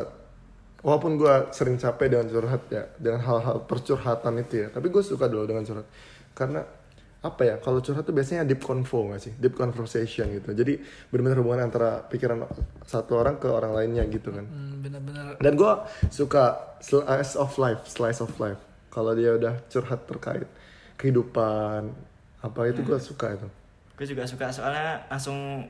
walaupun 0.86 1.18
gue 1.18 1.34
sering 1.50 1.74
capek 1.74 2.14
dengan 2.14 2.30
curhat 2.30 2.62
ya 2.70 2.86
dengan 2.94 3.18
hal-hal 3.26 3.66
percurhatan 3.66 4.38
itu 4.38 4.54
ya 4.62 4.66
tapi 4.70 4.86
gue 4.86 5.02
suka 5.02 5.26
dulu 5.26 5.42
dengan 5.42 5.66
curhat. 5.66 5.90
Karena 6.30 6.62
apa 7.26 7.42
ya 7.42 7.58
kalau 7.58 7.82
curhat 7.82 8.06
tuh 8.06 8.14
biasanya 8.14 8.46
deep 8.46 8.62
convo 8.62 9.10
gak 9.10 9.18
sih? 9.18 9.34
Deep 9.34 9.58
conversation 9.58 10.30
gitu. 10.30 10.54
Jadi 10.54 10.78
benar-benar 11.10 11.42
hubungan 11.42 11.66
antara 11.66 12.06
pikiran 12.06 12.46
satu 12.86 13.18
orang 13.18 13.42
ke 13.42 13.50
orang 13.50 13.74
lainnya 13.74 14.06
gitu 14.06 14.30
kan. 14.30 14.46
Hmm, 14.46 14.78
benar-benar. 14.78 15.42
Dan 15.42 15.58
gue 15.58 15.72
suka 16.14 16.78
slice 16.78 17.34
of 17.34 17.50
life 17.58 17.82
slice 17.90 18.22
of 18.22 18.30
life. 18.38 18.62
Kalau 18.94 19.10
dia 19.18 19.34
udah 19.34 19.58
curhat 19.66 20.06
terkait 20.06 20.46
kehidupan 21.02 21.90
apa 22.46 22.60
itu 22.70 22.86
gue 22.86 22.98
suka 23.02 23.34
itu. 23.34 23.48
Gue 23.98 24.06
juga 24.06 24.22
suka 24.22 24.54
soalnya 24.54 25.02
langsung 25.10 25.66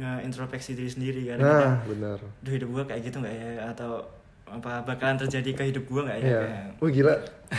ngeintrospeksi 0.00 0.72
diri 0.72 0.88
sendiri 0.88 1.20
kan. 1.28 1.44
Nah 1.44 1.76
benar. 1.84 2.24
Duh 2.40 2.52
hidup 2.56 2.72
gue 2.72 2.84
kayak 2.88 3.04
gitu 3.04 3.20
nggak 3.20 3.36
ya? 3.36 3.68
Atau 3.68 4.15
apa 4.46 4.80
bakalan 4.80 5.18
terjadi 5.18 5.50
ke 5.52 5.62
hidup 5.66 5.84
gue 5.84 6.00
nggak 6.00 6.16
ya 6.16 6.24
Iya. 6.24 6.40
Kayak- 6.40 6.72
Wah 6.76 6.90
gila, 6.90 7.14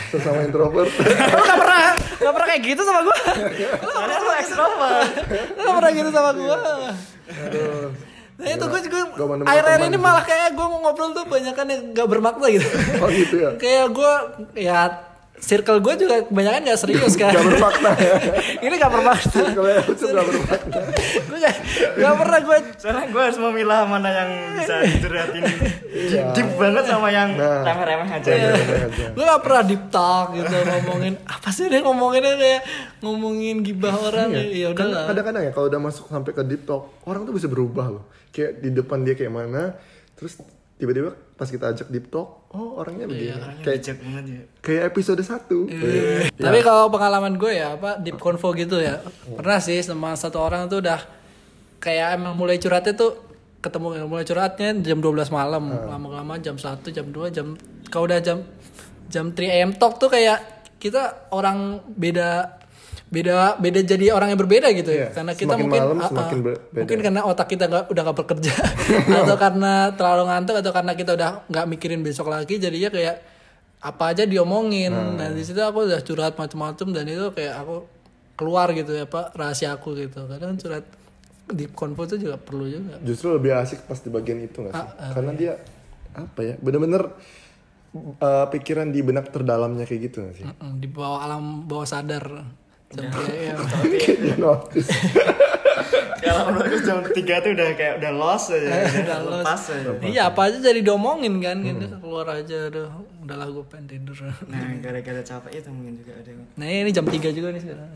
sesama 0.08 0.40
introvert. 0.42 0.88
Lu 0.88 1.42
gak 1.42 1.58
pernah 1.58 1.78
gak 2.18 2.32
pernah 2.32 2.48
kayak 2.48 2.62
gitu 2.64 2.82
sama 2.82 3.00
gua. 3.02 3.16
soalnya 3.84 4.18
lu 4.18 4.30
ekstrovert 4.34 5.08
Lu 5.52 5.62
gak 5.62 5.76
pernah 5.76 5.92
gitu 5.92 6.10
sama 6.10 6.30
gua. 6.34 6.56
Aduh. 7.28 7.86
Nah 8.38 8.46
itu 8.46 8.64
gue 8.64 8.80
juga 8.84 8.98
Gak 9.10 9.26
akhir-akhir 9.44 9.80
ini 9.84 9.98
malah 9.98 10.22
kayak 10.22 10.48
gue 10.52 10.62
mau 10.64 10.78
ngobrol 10.80 11.10
tuh 11.10 11.24
banyak 11.24 11.52
kan 11.52 11.66
yang 11.66 11.82
gak 11.90 12.06
bermakna 12.06 12.46
gitu. 12.48 12.68
Oh 12.98 13.08
gitu 13.10 13.34
ya. 13.36 13.50
kayak 13.56 13.86
gue 13.90 14.12
ya 14.56 14.80
circle 15.38 15.78
gue 15.78 15.94
juga 15.96 16.16
kebanyakan 16.24 16.60
gak 16.66 16.78
serius 16.78 17.14
kan. 17.14 17.30
Gak 17.30 17.44
bermakna 17.44 17.90
ya. 17.94 18.14
ini 18.64 18.74
gak 18.74 18.90
bermakna. 18.90 19.40
Yang 19.48 19.86
lucu 19.86 20.04
gak 20.08 20.26
bermakna. 20.26 20.78
gue 21.28 21.38
gak, 21.38 21.56
gak 21.94 22.14
pernah 22.16 22.38
gue 22.40 22.56
soalnya 22.76 23.04
gue 23.06 23.22
harus 23.22 23.38
memilah 23.38 23.80
mana 23.84 24.08
yang 24.08 24.30
bisa 24.54 24.74
dicurhatin 24.82 25.42
Iya. 25.88 26.30
deep 26.30 26.48
banget 26.54 26.84
sama 26.84 27.08
yang 27.08 27.34
Nah. 27.34 27.64
remeh-remeh 27.64 28.08
aja 28.08 28.28
Iya, 28.28 28.50
iya, 28.54 28.86
iya. 28.88 29.08
gue 29.10 29.24
gak 29.24 29.42
pernah 29.42 29.62
deep 29.62 29.84
talk 29.88 30.26
gitu 30.32 30.54
ngomongin 30.54 31.14
apa 31.22 31.48
sih 31.48 31.66
dia 31.66 31.80
ngomonginnya 31.80 32.34
kayak 32.34 32.62
ngomongin 32.98 33.56
gibah 33.60 33.94
orang 33.94 34.30
ya 34.32 34.68
udah 34.68 34.76
Kan 34.76 34.88
lah 34.88 35.04
kadang-kadang 35.06 35.42
ya 35.44 35.52
kalau 35.52 35.66
udah 35.66 35.80
masuk 35.80 36.04
sampai 36.08 36.32
ke 36.32 36.42
deep 36.42 36.62
talk, 36.62 37.02
orang 37.04 37.22
tuh 37.22 37.32
bisa 37.32 37.46
berubah 37.46 37.86
loh. 37.90 38.04
Kayak 38.28 38.60
di 38.60 38.70
depan 38.70 39.00
dia 39.00 39.14
kayak 39.14 39.32
mana, 39.32 39.74
terus 40.14 40.38
tiba-tiba 40.78 41.10
pas 41.34 41.46
kita 41.46 41.70
ajak 41.70 41.86
deep 41.88 42.06
talk, 42.08 42.48
oh 42.50 42.78
orangnya 42.78 43.04
begini. 43.04 43.30
Orangnya 43.30 43.62
Kayak 43.62 43.78
bijak 43.78 43.96
banget 43.98 44.24
ya. 44.24 44.42
kayak 44.58 44.82
episode 44.88 45.20
1 45.20 45.30
Iya. 45.68 46.02
Tapi 46.32 46.58
kalau 46.62 46.84
pengalaman 46.88 47.34
gue 47.34 47.52
ya 47.52 47.74
apa 47.74 47.98
deep 47.98 48.16
convo 48.16 48.48
gitu 48.54 48.78
ya. 48.78 49.02
Pernah 49.28 49.58
sih 49.58 49.78
sama 49.78 50.14
satu 50.14 50.38
orang 50.38 50.66
tuh 50.66 50.78
udah 50.80 51.02
kayak 51.78 52.14
emang 52.14 52.34
mulai 52.34 52.58
curhatnya 52.58 52.94
tuh 52.94 53.18
ketemu 53.58 54.06
mulai 54.06 54.22
curhatnya 54.22 54.74
jam 54.78 54.98
12 54.98 55.30
malam. 55.30 55.62
Lama-lama 55.66 56.38
jam 56.38 56.54
1 56.54 56.64
jam 56.88 57.06
2 57.06 57.30
jam 57.30 57.58
kalau 57.86 58.06
udah 58.06 58.18
jam 58.18 58.42
jam 59.06 59.30
3 59.30 59.62
am 59.62 59.70
talk 59.72 59.98
tuh 59.98 60.06
kayak 60.06 60.42
kita 60.78 61.26
orang 61.30 61.82
beda 61.88 62.57
beda 63.08 63.56
beda 63.56 63.80
jadi 63.88 64.12
orang 64.12 64.36
yang 64.36 64.40
berbeda 64.40 64.68
gitu. 64.76 64.90
Ya 64.92 65.08
Iya, 65.08 65.08
karena 65.16 65.32
kita 65.32 65.56
semakin 65.56 65.64
mungkin 65.64 65.80
malam 65.80 65.96
ah, 65.96 66.04
ah, 66.04 66.08
semakin 66.12 66.38
beda. 66.44 66.58
mungkin 66.76 66.98
karena 67.00 67.20
otak 67.24 67.48
kita 67.48 67.64
nggak 67.68 67.84
udah 67.88 68.02
gak 68.04 68.18
bekerja. 68.20 68.54
Atau 69.24 69.36
karena 69.40 69.72
terlalu 69.96 70.22
ngantuk 70.28 70.54
atau 70.60 70.72
karena 70.76 70.92
kita 70.92 71.10
udah 71.16 71.30
nggak 71.48 71.66
mikirin 71.72 72.00
besok 72.04 72.28
lagi 72.28 72.60
jadinya 72.60 72.92
kayak 72.92 73.16
apa 73.78 74.04
aja 74.12 74.28
diomongin. 74.28 74.92
Nah 74.92 75.32
di 75.32 75.40
situ 75.40 75.60
aku 75.62 75.88
udah 75.88 76.00
curhat 76.04 76.34
macam-macam 76.36 76.86
dan 76.92 77.04
itu 77.08 77.26
kayak 77.32 77.54
aku 77.64 77.76
keluar 78.38 78.70
gitu 78.76 78.92
ya 78.94 79.08
pak 79.08 79.32
rahasia 79.32 79.72
aku 79.72 79.96
gitu. 79.96 80.28
Kadang 80.28 80.60
curhat 80.60 80.84
di 81.48 81.64
konvo 81.72 82.04
itu 82.04 82.28
juga 82.28 82.36
perlu 82.36 82.68
juga. 82.68 83.00
Justru 83.00 83.32
lebih 83.32 83.56
asik 83.56 83.88
pas 83.88 83.96
di 83.96 84.10
bagian 84.12 84.38
itu 84.44 84.68
gak 84.68 84.72
sih? 84.76 84.84
Ah, 85.00 85.12
Karena 85.16 85.32
dia 85.32 85.52
apa 86.12 86.40
ya, 86.44 86.54
bener-bener 86.60 87.14
uh, 88.20 88.46
pikiran 88.52 88.92
di 88.92 89.00
benak 89.00 89.32
terdalamnya 89.32 89.88
kayak 89.88 90.12
gitu 90.12 90.16
gak 90.28 90.34
sih? 90.36 90.44
Mm-mm, 90.44 90.72
di 90.82 90.88
bawah 90.90 91.24
alam 91.24 91.64
bawah 91.64 91.88
sadar 91.88 92.24
ya, 92.96 93.52
Kayak 93.84 94.16
dia 94.24 94.36
notice. 94.40 94.88
kalau 96.18 96.42
menurut 96.56 96.80
jam 96.82 96.98
3 97.04 97.14
tuh 97.44 97.50
udah 97.52 97.68
kayak 97.76 97.94
udah 98.00 98.12
lost 98.16 98.48
aja. 98.50 98.68
Udah 99.04 99.18
lost. 99.22 99.44
lepas 99.44 99.62
aja. 99.76 99.90
Iya 100.02 100.22
apa 100.32 100.40
aja 100.48 100.56
jadi 100.58 100.80
diomongin 100.80 101.36
kan 101.40 101.60
gitu. 101.60 101.84
Keluar 102.00 102.26
aja 102.32 102.72
udah 102.72 102.86
udahlah 103.28 103.48
gue 103.52 103.64
pengen 103.68 103.86
tidur. 103.92 104.16
Nah 104.48 104.72
gara-gara 104.80 105.20
capek 105.20 105.52
itu 105.60 105.68
mungkin 105.68 106.00
juga 106.00 106.12
ada 106.16 106.30
nah 106.56 106.64
ini 106.64 106.90
jam 106.90 107.04
3 107.04 107.12
juga 107.36 107.48
nih 107.52 107.60
sekarang. 107.60 107.88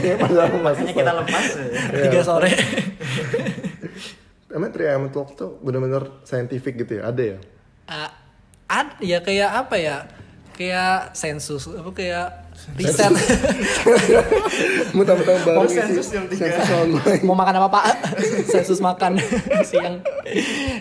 Makanya 0.64 0.92
kita 0.92 1.12
lepas. 1.16 1.44
ya. 1.56 1.68
Tiga 2.06 2.20
sore. 2.20 2.52
Emang 4.52 4.70
3 4.72 5.12
Talk 5.12 5.28
tuh 5.36 5.56
bener-bener 5.64 6.06
scientific 6.28 6.76
gitu 6.76 7.00
ya? 7.00 7.08
Ada 7.08 7.22
ya? 7.24 7.38
Ah, 7.88 8.10
ad 8.68 8.88
ya 9.00 9.18
kayak 9.24 9.50
apa 9.64 9.76
ya? 9.80 9.96
Kayak 10.56 11.12
sensus 11.12 11.68
apa 11.68 11.92
kayak 11.92 12.45
riset. 12.76 13.12
Mentang-mentang 14.96 15.36
baru 15.42 15.56
Oh, 15.56 15.64
ngisi 15.64 15.80
sensus 15.80 16.08
jam 16.10 16.24
tiga. 16.26 16.46
mau 17.22 17.34
makan 17.34 17.54
apa 17.60 17.68
pak? 17.70 17.84
Sensus 18.52 18.78
makan 18.80 19.18
siang. 19.68 20.02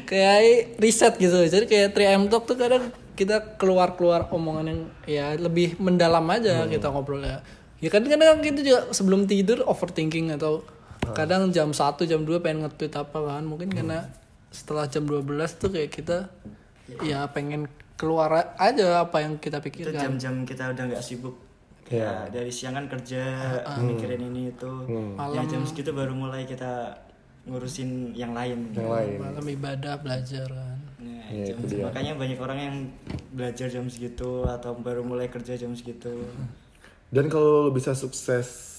Kayak 0.04 0.76
riset 0.78 1.14
gitu. 1.16 1.38
Jadi 1.38 1.66
kayak 1.66 1.94
3M 1.94 2.28
Talk 2.28 2.46
tuh 2.46 2.58
kadang 2.58 2.90
kita 3.16 3.56
keluar-keluar 3.56 4.28
omongan 4.30 4.66
yang 4.68 4.80
ya 5.08 5.26
lebih 5.36 5.80
mendalam 5.80 6.28
aja 6.28 6.68
kita 6.68 6.92
ngobrol 6.92 7.24
ya 7.24 7.40
ya 7.80 7.88
kan 7.88 8.04
kadang 8.04 8.44
kita 8.44 8.60
juga 8.60 8.92
sebelum 8.92 9.24
tidur 9.24 9.64
overthinking 9.64 10.36
atau 10.36 10.68
kadang 11.16 11.48
jam 11.50 11.72
1 11.72 11.80
jam 12.04 12.28
2 12.28 12.44
pengen 12.44 12.68
nge-tweet 12.68 12.94
apa 12.94 13.18
kan. 13.20 13.44
Mungkin 13.46 13.72
karena 13.72 14.10
setelah 14.52 14.88
jam 14.88 15.04
12 15.04 15.22
tuh 15.56 15.70
kayak 15.70 15.92
kita 15.92 16.18
ya 17.04 17.28
pengen 17.30 17.68
keluar 17.96 18.52
aja 18.60 19.00
apa 19.02 19.24
yang 19.24 19.40
kita 19.40 19.60
itu 19.60 19.66
pikirkan. 19.72 19.96
jam-jam 19.96 20.44
kita 20.44 20.76
udah 20.76 20.84
nggak 20.92 21.00
sibuk 21.00 21.36
ya 21.88 22.26
dari 22.28 22.50
siang 22.50 22.74
kan 22.74 22.86
kerja 22.88 23.24
mikirin 23.80 24.22
ini 24.26 24.50
itu. 24.50 24.72
Ya 25.32 25.42
jam 25.44 25.62
segitu 25.64 25.92
baru 25.92 26.12
mulai 26.12 26.44
kita 26.44 26.98
ngurusin 27.46 28.12
yang 28.12 28.32
lain. 28.32 28.72
Yang 28.72 28.90
lain. 28.90 29.18
malam 29.20 29.46
ibadah 29.46 29.94
belajar 29.98 30.48
kan. 30.48 30.78
Nah, 30.98 31.22
Ya, 31.28 31.46
jam- 31.48 31.62
itu 31.62 31.66
dia. 31.72 31.86
makanya 31.86 32.14
banyak 32.16 32.40
orang 32.40 32.60
yang 32.60 32.76
belajar 33.32 33.68
jam 33.68 33.86
segitu 33.86 34.44
atau 34.44 34.74
baru 34.74 35.02
mulai 35.02 35.28
kerja 35.28 35.54
jam 35.56 35.72
segitu. 35.72 36.26
Dan 37.08 37.30
kalau 37.30 37.70
lo 37.70 37.72
bisa 37.72 37.94
sukses 37.94 38.74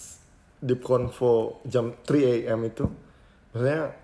deep 0.59 0.83
convo 0.83 1.63
jam 1.63 1.95
3 2.01 2.19
AM 2.45 2.61
itu, 2.65 2.91
maksudnya 3.51 3.95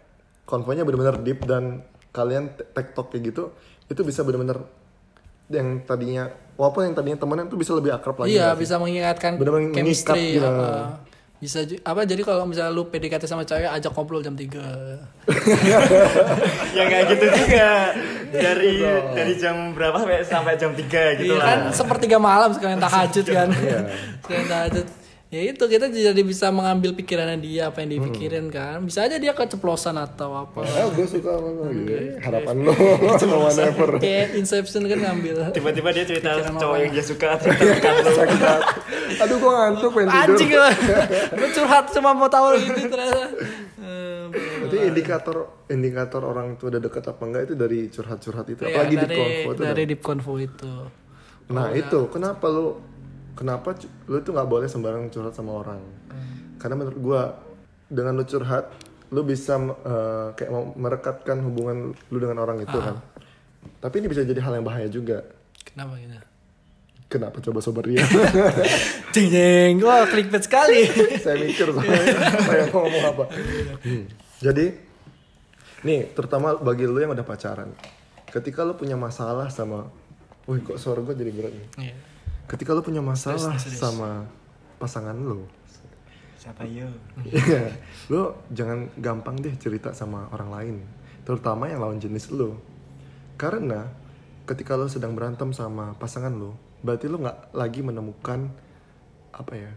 konvonya 0.44 0.82
benar-benar 0.82 1.18
deep 1.18 1.42
dan 1.42 1.82
kalian 2.08 2.52
te- 2.52 2.68
tektok 2.68 3.10
kayak 3.10 3.22
gitu, 3.26 3.50
itu 3.88 4.00
bisa 4.00 4.22
benar-benar 4.22 4.62
yang 5.52 5.82
tadinya 5.82 6.24
walaupun 6.52 6.84
yang 6.84 6.92
tadinya 6.92 7.16
temenan 7.16 7.46
tuh 7.46 7.54
bisa 7.54 7.70
lebih 7.72 7.90
akrab 7.90 8.18
lagi. 8.18 8.32
iya 8.32 8.52
sih? 8.52 8.60
bisa 8.60 8.74
mengingatkan 8.76 9.36
Bener-bener 9.36 9.70
chemistry 9.70 10.36
mengikat, 10.36 10.48
apa. 10.48 10.64
ya. 10.64 10.80
bisa 11.38 11.58
apa 11.82 12.00
jadi 12.04 12.22
kalau 12.22 12.44
misalnya 12.44 12.70
lu 12.70 12.86
PDKT 12.86 13.24
sama 13.24 13.42
cewek 13.42 13.66
ajak 13.66 13.90
ngobrol 13.90 14.20
jam 14.20 14.32
3 14.32 14.46
ya 16.76 16.82
nggak 16.82 17.02
gitu 17.10 17.24
juga 17.34 17.68
dari 18.30 18.72
dari 19.12 19.32
jam 19.36 19.74
berapa 19.74 19.96
sampai 19.98 20.16
sampai 20.22 20.52
jam 20.54 20.70
3 20.70 21.18
gitu 21.18 21.28
iya 21.28 21.36
lah 21.36 21.44
kan 21.44 21.58
sepertiga 21.74 22.16
malam 22.16 22.48
sekalian 22.52 22.78
tahajud 22.78 23.26
kan 23.26 23.48
Iya. 23.52 23.80
sekalian 24.22 24.48
tahajud 24.48 24.86
ya 25.32 25.48
itu 25.48 25.64
kita 25.64 25.88
jadi 25.88 26.20
bisa 26.20 26.52
mengambil 26.52 26.92
pikirannya 26.92 27.40
dia 27.40 27.72
apa 27.72 27.80
yang 27.80 27.96
dipikirin 27.96 28.52
kan. 28.52 28.84
Bisa 28.84 29.08
aja 29.08 29.16
dia 29.16 29.32
keceplosan 29.32 29.96
atau 29.96 30.36
apa. 30.36 30.60
Ah, 30.60 30.92
gue 30.92 31.08
suka 31.08 31.40
sama 31.40 31.48
lo 31.56 31.72
gitu. 31.72 32.20
Harapan 32.20 32.56
lo, 32.60 32.72
no 32.76 33.36
whatever. 33.48 33.96
kayak 33.96 34.36
Inception 34.36 34.84
kan 34.84 34.98
ngambil. 35.00 35.56
Tiba-tiba 35.56 35.88
dia 35.96 36.04
cerita 36.04 36.36
cowok 36.52 36.76
yang 36.84 36.92
dia 36.92 37.04
suka 37.04 37.40
bukan 37.40 37.94
lo. 38.04 38.12
Aduh, 39.24 39.36
gue 39.40 39.52
ngantuk 39.56 39.90
pengen 39.96 40.08
tidur. 40.12 40.20
anjing 40.36 40.48
gue 40.52 40.68
curhat 41.56 41.84
cuma 41.96 42.10
mau 42.12 42.28
tahu 42.28 42.46
gitu 42.60 42.80
ternyata. 42.92 43.26
Berarti 44.32 44.76
indikator 44.84 45.36
indikator 45.72 46.22
orang 46.28 46.60
itu 46.60 46.68
udah 46.68 46.80
deket 46.80 47.04
apa 47.08 47.22
enggak 47.24 47.42
itu 47.48 47.54
dari 47.56 47.78
curhat-curhat 47.88 48.46
itu. 48.52 48.62
Iya, 48.68 48.68
Apalagi 48.68 48.94
di 48.94 49.06
dari, 49.08 49.16
konvo 49.16 49.48
itu. 49.48 49.62
dari 49.64 49.82
deep 49.88 50.00
convo 50.04 50.32
itu. 50.36 50.72
Nah 51.52 51.68
itu. 51.72 52.00
Kenapa 52.12 52.46
lu 52.52 52.91
kenapa 53.34 53.76
lu 54.08 54.16
itu 54.20 54.30
nggak 54.30 54.48
boleh 54.48 54.68
sembarang 54.68 55.08
curhat 55.08 55.34
sama 55.36 55.60
orang? 55.60 55.80
Karena 56.60 56.74
menurut 56.78 56.98
gua 57.00 57.22
dengan 57.88 58.16
lu 58.16 58.24
curhat 58.24 58.72
lu 59.12 59.20
bisa 59.28 59.60
eh, 59.60 60.26
kayak 60.32 60.50
mau 60.50 60.72
merekatkan 60.72 61.44
hubungan 61.44 61.92
lu 62.08 62.18
dengan 62.18 62.40
orang 62.40 62.64
itu 62.64 62.78
kan. 62.80 62.96
Tapi 63.78 63.94
ini 64.00 64.06
bisa 64.08 64.24
jadi 64.24 64.40
hal 64.40 64.58
yang 64.58 64.66
bahaya 64.66 64.88
juga. 64.88 65.22
kenapa 65.62 65.94
gitu 66.00 66.18
Kenapa 67.12 67.44
coba 67.44 67.60
sobat 67.60 67.84
Ria? 67.84 68.00
jeng 69.14 69.28
jeng 69.28 69.84
wah 69.84 70.08
clickbait 70.08 70.48
sekali 70.48 70.88
saya 71.24 71.36
mikir 71.36 71.68
soalnya 71.68 72.00
saya 72.40 72.64
mau 72.72 72.88
ngomong 72.88 73.04
apa. 73.04 73.24
Hmm. 73.84 74.04
Jadi 74.40 74.66
nih 75.84 76.08
terutama 76.16 76.56
bagi 76.56 76.88
lu 76.88 76.96
yang 76.96 77.12
udah 77.12 77.26
pacaran. 77.26 77.68
Ketika 78.32 78.64
lu 78.64 78.80
punya 78.80 78.96
masalah 78.96 79.52
sama 79.52 79.92
Wih 80.48 80.58
kok 80.64 80.80
suara 80.80 81.04
gue 81.04 81.14
jadi 81.14 81.30
berat 81.30 81.52
nih. 81.54 81.68
Iya. 81.78 81.94
Ketika 82.50 82.74
lu 82.76 82.82
punya 82.84 83.00
masalah 83.00 83.56
sama 83.58 84.26
pasangan 84.76 85.14
lu, 85.14 85.46
Siapa 86.42 86.66
yo? 86.66 86.90
Iya, 87.22 87.70
lu 88.10 88.34
jangan 88.50 88.90
gampang 88.98 89.38
deh 89.38 89.54
cerita 89.62 89.94
sama 89.94 90.26
orang 90.34 90.50
lain, 90.50 90.74
terutama 91.22 91.70
yang 91.70 91.78
lawan 91.78 92.02
jenis 92.02 92.34
lu. 92.34 92.58
Karena 93.38 93.86
ketika 94.42 94.74
lu 94.74 94.90
sedang 94.90 95.14
berantem 95.14 95.54
sama 95.54 95.94
pasangan 96.02 96.34
lu, 96.34 96.50
berarti 96.82 97.06
lu 97.06 97.22
nggak 97.22 97.54
lagi 97.54 97.86
menemukan 97.86 98.50
apa 99.30 99.54
ya 99.54 99.70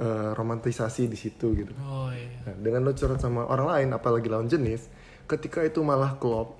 eh, 0.00 0.30
romantisasi 0.32 1.04
di 1.04 1.20
situ 1.20 1.52
gitu. 1.52 1.76
oh 1.84 2.08
iya 2.08 2.48
Nah, 2.48 2.56
dengan 2.64 2.88
lu 2.88 2.96
curhat 2.96 3.20
sama 3.20 3.44
orang 3.44 3.68
lain, 3.76 3.88
apalagi 3.92 4.32
lawan 4.32 4.48
jenis, 4.48 4.88
ketika 5.28 5.68
itu 5.68 5.84
malah 5.84 6.16
klop, 6.16 6.56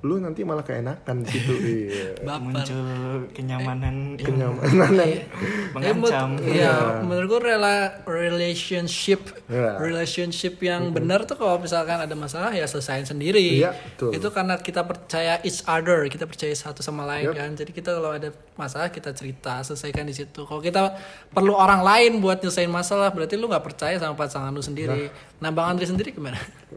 lu 0.00 0.16
nanti 0.16 0.40
malah 0.42 0.64
keenakan 0.64 1.20
di 1.20 1.28
situ. 1.28 1.52
iya. 1.84 2.08
baper 2.24 2.40
Muncul 2.40 2.88
kenyamanan 3.36 4.16
yang 4.16 4.26
Kenyamanan 4.32 4.96
yang 4.96 5.20
mengancam. 5.76 6.28
Iya, 6.40 7.04
menurut 7.04 7.26
gue 7.28 7.40
rela 7.46 8.00
relationship 8.08 9.20
Iya. 9.44 9.76
relationship 9.76 10.56
yang 10.60 10.88
benar 10.90 11.26
tuh 11.26 11.36
kalau 11.36 11.58
misalkan 11.58 12.00
ada 12.00 12.14
masalah 12.14 12.48
ya 12.50 12.64
selesaiin 12.64 13.04
sendiri. 13.04 13.60
Iya, 13.60 13.76
betul. 13.76 14.16
Itu 14.16 14.28
karena 14.30 14.56
kita 14.56 14.82
percaya 14.82 15.36
each 15.42 15.60
other, 15.64 16.06
kita 16.06 16.24
percaya 16.24 16.54
satu 16.54 16.80
sama 16.80 17.04
lain 17.04 17.28
Yep. 17.28 17.36
kan. 17.36 17.50
Jadi 17.54 17.70
kita 17.70 17.90
kalau 17.92 18.10
ada 18.10 18.28
masalah 18.54 18.88
kita 18.88 19.12
cerita, 19.12 19.60
selesaikan 19.60 20.04
di 20.04 20.14
situ. 20.14 20.44
Kalau 20.44 20.60
kita 20.60 20.96
perlu 21.28 21.52
orang 21.52 21.82
lain 21.82 22.20
buat 22.20 22.40
nyelesain 22.40 22.68
masalah, 22.68 23.12
berarti 23.12 23.36
lu 23.36 23.46
nggak 23.46 23.64
percaya 23.64 23.96
sama 23.96 24.16
pasangan 24.16 24.48
lu 24.48 24.60
sendiri. 24.60 25.12
Nah, 25.12 25.28
Bang 25.48 25.72
Andri 25.72 25.88
sendiri 25.88 26.12
gimana? 26.12 26.36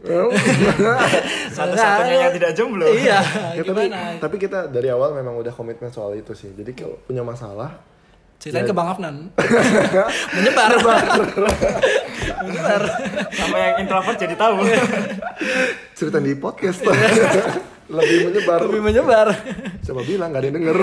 Satu-satunya 1.56 2.16
yang 2.24 2.32
tidak 2.32 2.56
jomblo. 2.56 2.88
iya, 2.96 3.20
Ya, 3.52 3.60
tapi, 3.60 3.92
gimana? 3.92 4.16
tapi 4.16 4.36
kita 4.40 4.72
dari 4.72 4.88
awal 4.88 5.12
memang 5.12 5.36
udah 5.36 5.52
komitmen 5.52 5.92
soal 5.92 6.16
itu 6.16 6.32
sih. 6.32 6.48
Jadi 6.56 6.72
kalau 6.72 6.96
punya 7.04 7.20
masalah, 7.20 7.76
Ceritain 8.40 8.64
ke 8.68 8.72
Bang 8.76 8.88
Afnan. 8.92 9.32
Menyebar. 10.36 10.76
Menyebar. 12.44 12.82
Sampai 13.32 13.60
yang 13.60 13.76
introvert 13.84 14.16
jadi 14.20 14.36
tahu. 14.36 14.64
cerita 15.96 16.18
di 16.20 16.32
podcast 16.36 16.80
lebih 17.84 18.18
menyebar. 18.32 18.58
Lebih 18.64 18.80
menyebar. 18.80 19.26
Coba 19.84 20.00
bilang 20.08 20.28
gak 20.32 20.40
ada 20.40 20.46
yang 20.48 20.56
denger. 20.56 20.76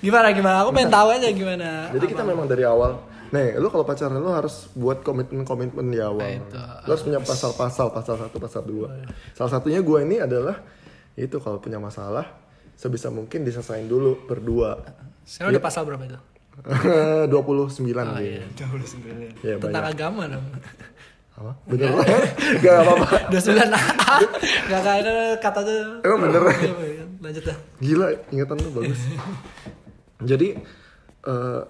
Gimana 0.00 0.26
gimana? 0.32 0.56
Aku 0.64 0.70
pengen 0.72 0.92
tahu 0.92 1.08
aja 1.12 1.28
gimana. 1.28 1.68
Jadi 1.92 2.04
kita 2.08 2.22
memang 2.24 2.48
dari 2.48 2.64
awal. 2.64 3.00
Nih, 3.30 3.54
lu 3.56 3.70
kalau 3.70 3.86
pacaran 3.86 4.18
lu 4.18 4.28
harus 4.28 4.66
buat 4.74 5.00
komitmen-komitmen 5.00 5.86
di 5.86 6.02
awal. 6.02 6.18
Nah, 6.18 6.30
itu. 6.34 6.58
Lu 6.58 6.90
harus 6.90 7.04
punya 7.04 7.20
pasal-pasal, 7.20 7.86
pasal 7.90 8.14
satu, 8.18 8.36
pasal 8.36 8.62
dua. 8.66 8.88
Salah 9.32 9.50
satunya 9.50 9.78
gue 9.78 9.98
ini 10.02 10.18
adalah 10.18 10.58
itu 11.14 11.38
kalau 11.38 11.62
punya 11.62 11.78
masalah 11.78 12.26
sebisa 12.74 13.06
mungkin 13.08 13.46
diselesain 13.46 13.86
dulu 13.86 14.26
berdua. 14.26 14.82
Sekarang 15.22 15.54
udah 15.54 15.62
pasal 15.62 15.86
berapa 15.86 16.02
itu? 16.02 16.18
29 17.30 17.30
Oh, 17.30 18.18
dia. 18.18 18.42
Jauh 18.52 18.76
sembilan. 18.82 19.16
Ya, 19.40 19.54
Tentang 19.56 19.80
banyak. 19.80 19.94
agama 19.94 20.22
dong. 20.26 20.46
Apa? 21.38 21.52
Bener 21.70 21.88
lah. 21.94 22.06
Gak 22.64 22.74
apa-apa. 22.82 23.06
29 23.30 23.56
Gak 24.68 24.80
gak 24.82 24.96
ada 25.00 25.14
kata 25.38 25.60
tuh. 25.62 25.80
Emang 26.04 26.20
bener. 26.26 26.42
Iya, 26.50 27.04
Lanjut 27.20 27.44
dah. 27.46 27.56
Gila, 27.78 28.06
ingatan 28.28 28.56
lu 28.58 28.70
bagus. 28.74 29.00
Jadi 30.30 30.48
eh, 31.24 31.60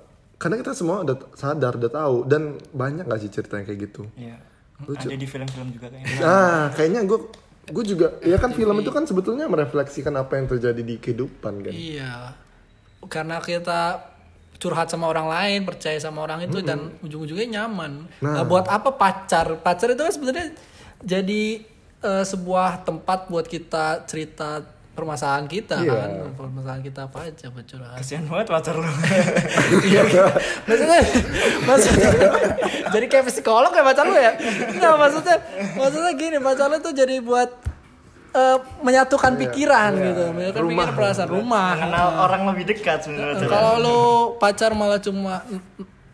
karena 0.41 0.57
kita 0.57 0.73
semua 0.73 1.05
udah 1.05 1.37
sadar, 1.37 1.77
udah 1.77 1.93
tahu 1.93 2.17
dan 2.25 2.57
banyak 2.73 3.05
gak 3.05 3.21
sih 3.21 3.29
cerita 3.29 3.61
yang 3.61 3.69
kayak 3.69 3.93
gitu. 3.93 4.09
Iya. 4.17 4.41
Ada 4.81 5.13
di 5.21 5.29
film-film 5.29 5.69
juga 5.77 5.93
kayaknya. 5.93 6.25
Ah, 6.25 6.73
kayaknya 6.73 7.05
gue 7.05 7.19
gue 7.71 7.85
juga 7.85 8.17
ya 8.25 8.41
kan 8.41 8.57
film 8.57 8.81
itu 8.81 8.89
kan 8.89 9.05
sebetulnya 9.05 9.45
merefleksikan 9.47 10.17
apa 10.17 10.41
yang 10.41 10.49
terjadi 10.49 10.81
di 10.81 10.97
kehidupan 10.97 11.61
kan. 11.61 11.73
Iya. 11.77 12.33
Karena 13.05 13.37
kita 13.45 14.01
curhat 14.57 14.89
sama 14.89 15.13
orang 15.13 15.29
lain, 15.29 15.61
percaya 15.69 16.01
sama 16.01 16.25
orang 16.25 16.49
itu 16.49 16.65
dan 16.65 16.89
ujung-ujungnya 17.05 17.61
nyaman. 17.61 18.09
Nah, 18.25 18.45
buat 18.49 18.65
apa 18.69 18.97
pacar? 18.97 19.61
Pacar 19.61 19.93
itu 19.93 20.01
kan 20.01 20.13
sebenarnya 20.13 20.57
jadi 21.05 21.65
eh, 22.01 22.25
sebuah 22.25 22.89
tempat 22.89 23.29
buat 23.29 23.45
kita 23.45 24.09
cerita 24.09 24.65
permasalahan 24.91 25.47
kita 25.47 25.81
Iya. 25.81 25.95
kan. 25.95 26.11
Permasalahan 26.35 26.83
kita 26.83 27.01
apa 27.07 27.19
aja 27.25 27.47
buat 27.49 27.65
curhat. 27.65 27.97
Kasihan 27.97 28.25
banget 28.25 28.47
pacar 28.49 28.75
lu. 28.75 28.85
Iya. 29.87 30.03
maksudnya, 30.65 31.01
maksudnya 31.63 32.11
jadi 32.91 33.07
kayak 33.07 33.25
psikolog 33.27 33.71
ya 33.71 33.83
pacar 33.83 34.05
lu 34.05 34.15
ya? 34.15 34.33
Nggak 34.71 34.95
maksudnya, 34.97 35.37
maksudnya 35.75 36.13
gini 36.15 36.37
pacar 36.39 36.67
lu 36.67 36.79
tuh 36.79 36.93
jadi 36.93 37.19
buat 37.21 37.51
eh, 38.31 38.59
menyatukan 38.81 39.33
pikiran 39.37 39.91
gitu, 39.97 40.23
menyatukan 40.31 40.63
Rumah. 40.63 40.75
pikiran 40.77 40.95
perasaan 40.95 41.31
rumah. 41.31 41.71
Kenal 41.77 42.07
orang 42.21 42.43
lebih 42.47 42.65
dekat 42.69 42.99
sebenarnya. 43.03 43.43
Kalau 43.43 43.73
lu 43.77 43.99
pacar 44.37 44.71
malah 44.73 44.99
cuma 44.99 45.43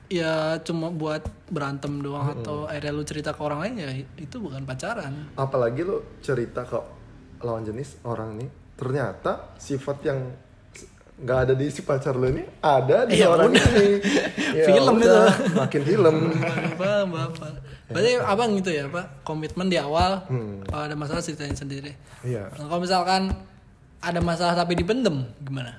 ya 0.06 0.54
cuma 0.62 0.88
buat 0.88 1.18
berantem 1.46 1.98
doang 1.98 2.30
atau 2.32 2.64
akhirnya 2.64 2.94
lu 2.94 3.02
cerita 3.02 3.34
ke 3.34 3.40
orang 3.42 3.58
lain 3.66 3.74
ya 3.76 3.90
itu 4.16 4.36
bukan 4.38 4.62
pacaran. 4.62 5.34
Apalagi 5.34 5.82
lu 5.82 6.00
cerita 6.20 6.62
ke 6.62 6.78
lawan 7.36 7.66
jenis 7.66 8.00
orang 8.00 8.32
nih, 8.34 8.48
ternyata 8.76 9.56
sifat 9.56 9.98
yang 10.04 10.18
nggak 11.16 11.38
ada 11.48 11.54
di 11.56 11.72
si 11.72 11.80
pacar 11.80 12.12
lu 12.12 12.28
ini 12.28 12.44
ada 12.60 13.08
di 13.08 13.16
Ya 13.16 13.32
orang 13.32 13.48
udah. 13.48 13.66
ini. 13.72 13.88
Ya 14.56 14.64
Film 14.68 14.94
udah, 14.96 15.28
Makin 15.56 15.82
film. 15.82 16.14
Paham, 16.80 17.06
bapak. 17.10 17.52
Berarti 17.88 18.10
abang 18.18 18.50
gitu 18.56 18.68
ya 18.68 18.84
pak, 18.86 19.22
komitmen 19.22 19.68
di 19.68 19.76
awal, 19.76 20.24
kalau 20.66 20.82
ada 20.84 20.92
masalah 20.92 21.20
ceritain 21.20 21.54
sendiri. 21.54 21.92
Iya. 22.20 22.50
Nah, 22.52 22.66
kalau 22.66 22.82
misalkan 22.82 23.22
ada 23.98 24.20
masalah 24.20 24.52
tapi 24.52 24.74
dipendem, 24.74 25.22
gimana? 25.38 25.72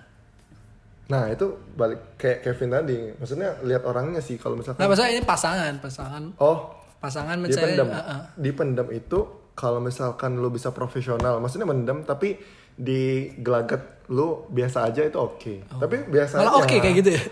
Nah 1.08 1.28
itu 1.28 1.46
balik 1.74 2.16
kayak 2.16 2.44
Kevin 2.44 2.70
tadi, 2.72 2.98
maksudnya 3.14 3.60
lihat 3.62 3.84
orangnya 3.84 4.20
sih 4.20 4.36
kalau 4.36 4.56
misalkan. 4.56 4.80
Nah, 4.80 4.90
masalah 4.90 5.10
ini 5.10 5.22
pasangan, 5.22 5.74
pasangan, 5.78 6.24
Oh, 6.38 6.58
pasangan 6.98 7.38
mencari, 7.38 7.76
dipendam. 7.76 7.88
uh, 7.88 8.00
uh. 8.00 8.22
Dipendam 8.36 8.88
itu 8.90 9.20
kalau 9.52 9.80
misalkan 9.80 10.38
lu 10.38 10.48
bisa 10.48 10.72
profesional, 10.72 11.40
maksudnya 11.40 11.68
mendem 11.68 12.02
tapi 12.04 12.40
di 12.78 13.02
gelagat 13.36 13.82
lu 14.08 14.46
biasa 14.48 14.86
aja 14.86 15.02
itu 15.02 15.18
oke. 15.18 15.54
Tapi 15.68 16.08
biasanya 16.08 16.46
Oh. 16.46 16.52
malah 16.54 16.64
oke 16.64 16.76
kayak 16.78 16.96
gitu 16.96 17.10
ya. 17.12 17.24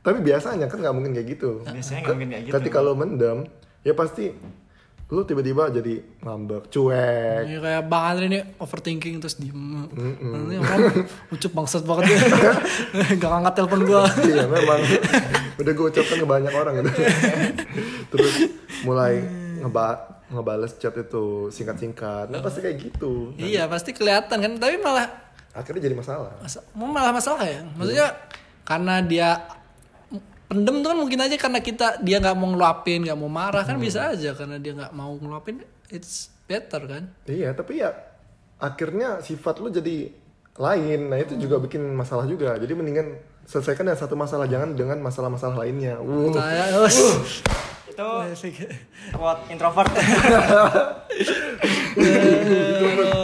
Tapi 0.00 0.18
biasanya 0.20 0.64
kan 0.64 0.78
nggak 0.78 0.94
mungkin 0.94 1.12
kayak 1.12 1.28
gitu. 1.30 1.50
Biasanya 1.62 2.00
nggak 2.02 2.14
mungkin 2.14 2.30
kayak 2.30 2.44
gitu. 2.44 2.54
Ketika 2.54 2.78
lu 2.78 2.92
mendem, 2.94 3.38
ya 3.80 3.92
pasti 3.92 4.30
lu 5.10 5.26
tiba-tiba 5.26 5.66
jadi 5.68 5.94
ngambek, 6.20 6.70
cuek. 6.70 7.42
Ini 7.44 7.58
kayak 7.58 7.82
Bang 7.84 8.04
Andre 8.06 8.24
ini 8.26 8.38
overthinking 8.56 9.18
terus 9.18 9.36
diem. 9.36 9.90
Nanti 9.90 10.54
orang 10.54 11.02
ucup 11.28 11.50
bangsat 11.52 11.82
banget 11.82 12.14
ya. 12.14 12.18
Gak 13.18 13.28
ngangkat 13.28 13.54
telepon 13.56 13.80
gua. 13.82 14.06
iya 14.22 14.46
memang 14.46 14.78
udah 15.58 15.72
gue 15.74 15.86
ucapkan 15.88 16.16
ke 16.16 16.24
banyak 16.24 16.52
orang 16.54 16.74
gitu 16.78 16.90
terus 18.10 18.34
mulai 18.80 19.20
ngeba 19.58 19.98
ngebales 20.30 20.78
chat 20.78 20.94
itu 20.94 21.50
singkat-singkat. 21.50 22.30
Nah 22.30 22.40
pasti 22.40 22.62
kayak 22.62 22.76
gitu. 22.78 23.34
Iya 23.36 23.66
pasti 23.66 23.90
kelihatan 23.90 24.38
kan. 24.38 24.52
Tapi 24.56 24.78
malah 24.78 25.10
akhirnya 25.52 25.90
jadi 25.90 25.96
masalah. 25.98 26.32
Masa- 26.38 26.66
malah 26.72 27.12
masalah 27.12 27.44
ya? 27.44 27.60
Maksudnya 27.74 28.08
karena 28.62 29.02
dia 29.02 29.28
pendem 30.50 30.82
tuh 30.82 30.88
kan 30.94 30.98
mungkin 30.98 31.18
aja 31.22 31.36
karena 31.38 31.60
kita 31.62 32.02
dia 32.02 32.18
nggak 32.18 32.34
mau 32.34 32.50
ngeluapin 32.50 33.06
nggak 33.06 33.18
mau 33.18 33.30
marah 33.30 33.62
kan 33.62 33.78
bisa 33.78 34.10
aja 34.10 34.34
karena 34.34 34.58
dia 34.58 34.74
nggak 34.74 34.90
mau 34.94 35.14
ngeluapin 35.14 35.62
it's 35.90 36.30
better 36.46 36.82
kan? 36.86 37.10
Iya 37.26 37.54
tapi 37.54 37.82
ya 37.82 37.90
akhirnya 38.62 39.22
sifat 39.22 39.58
lu 39.58 39.70
jadi 39.70 40.10
lain. 40.60 41.10
Nah 41.10 41.18
itu 41.18 41.34
juga 41.38 41.58
bikin 41.58 41.82
masalah 41.94 42.26
juga. 42.26 42.54
Jadi 42.58 42.72
mendingan 42.74 43.18
selesaikan 43.48 43.88
dengan 43.88 43.98
satu 43.98 44.14
masalah 44.14 44.46
jangan 44.46 44.76
dengan 44.76 44.98
masalah-masalah 45.02 45.66
lainnya. 45.66 45.98
Uh. 45.98 46.30
Saya, 46.30 46.64
oh, 46.78 46.88
Itu 47.90 48.08
quote 49.12 49.42
introvert. 49.50 49.90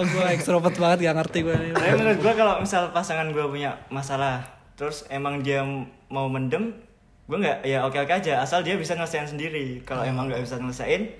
gue 0.07 0.27
ekstrovert 0.35 0.77
banget 0.77 0.99
gak 1.07 1.17
ngerti 1.23 1.39
gue 1.47 1.55
ini. 1.55 1.71
Tapi 1.75 1.93
menurut 1.97 2.19
gua 2.21 2.35
kalau 2.35 2.55
misal 2.61 2.91
pasangan 2.91 3.31
gua 3.31 3.47
punya 3.47 3.79
masalah, 3.89 4.43
terus 4.75 5.07
emang 5.09 5.41
dia 5.41 5.63
mau 6.11 6.27
mendem, 6.27 6.75
gua 7.31 7.39
nggak 7.43 7.59
ya 7.67 7.87
oke 7.87 7.99
oke 7.99 8.13
aja 8.13 8.43
asal 8.43 8.63
dia 8.63 8.75
bisa 8.79 8.95
nyelesain 8.95 9.27
sendiri. 9.27 9.83
Kalau 9.87 10.03
emang 10.03 10.27
nggak 10.31 10.43
bisa 10.43 10.59
nyelesain, 10.59 11.15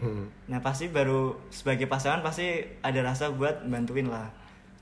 nah 0.51 0.59
pasti 0.63 0.91
baru 0.91 1.39
sebagai 1.51 1.87
pasangan 1.87 2.23
pasti 2.23 2.67
ada 2.83 3.01
rasa 3.03 3.31
buat 3.31 3.63
bantuin 3.67 4.11
lah. 4.11 4.31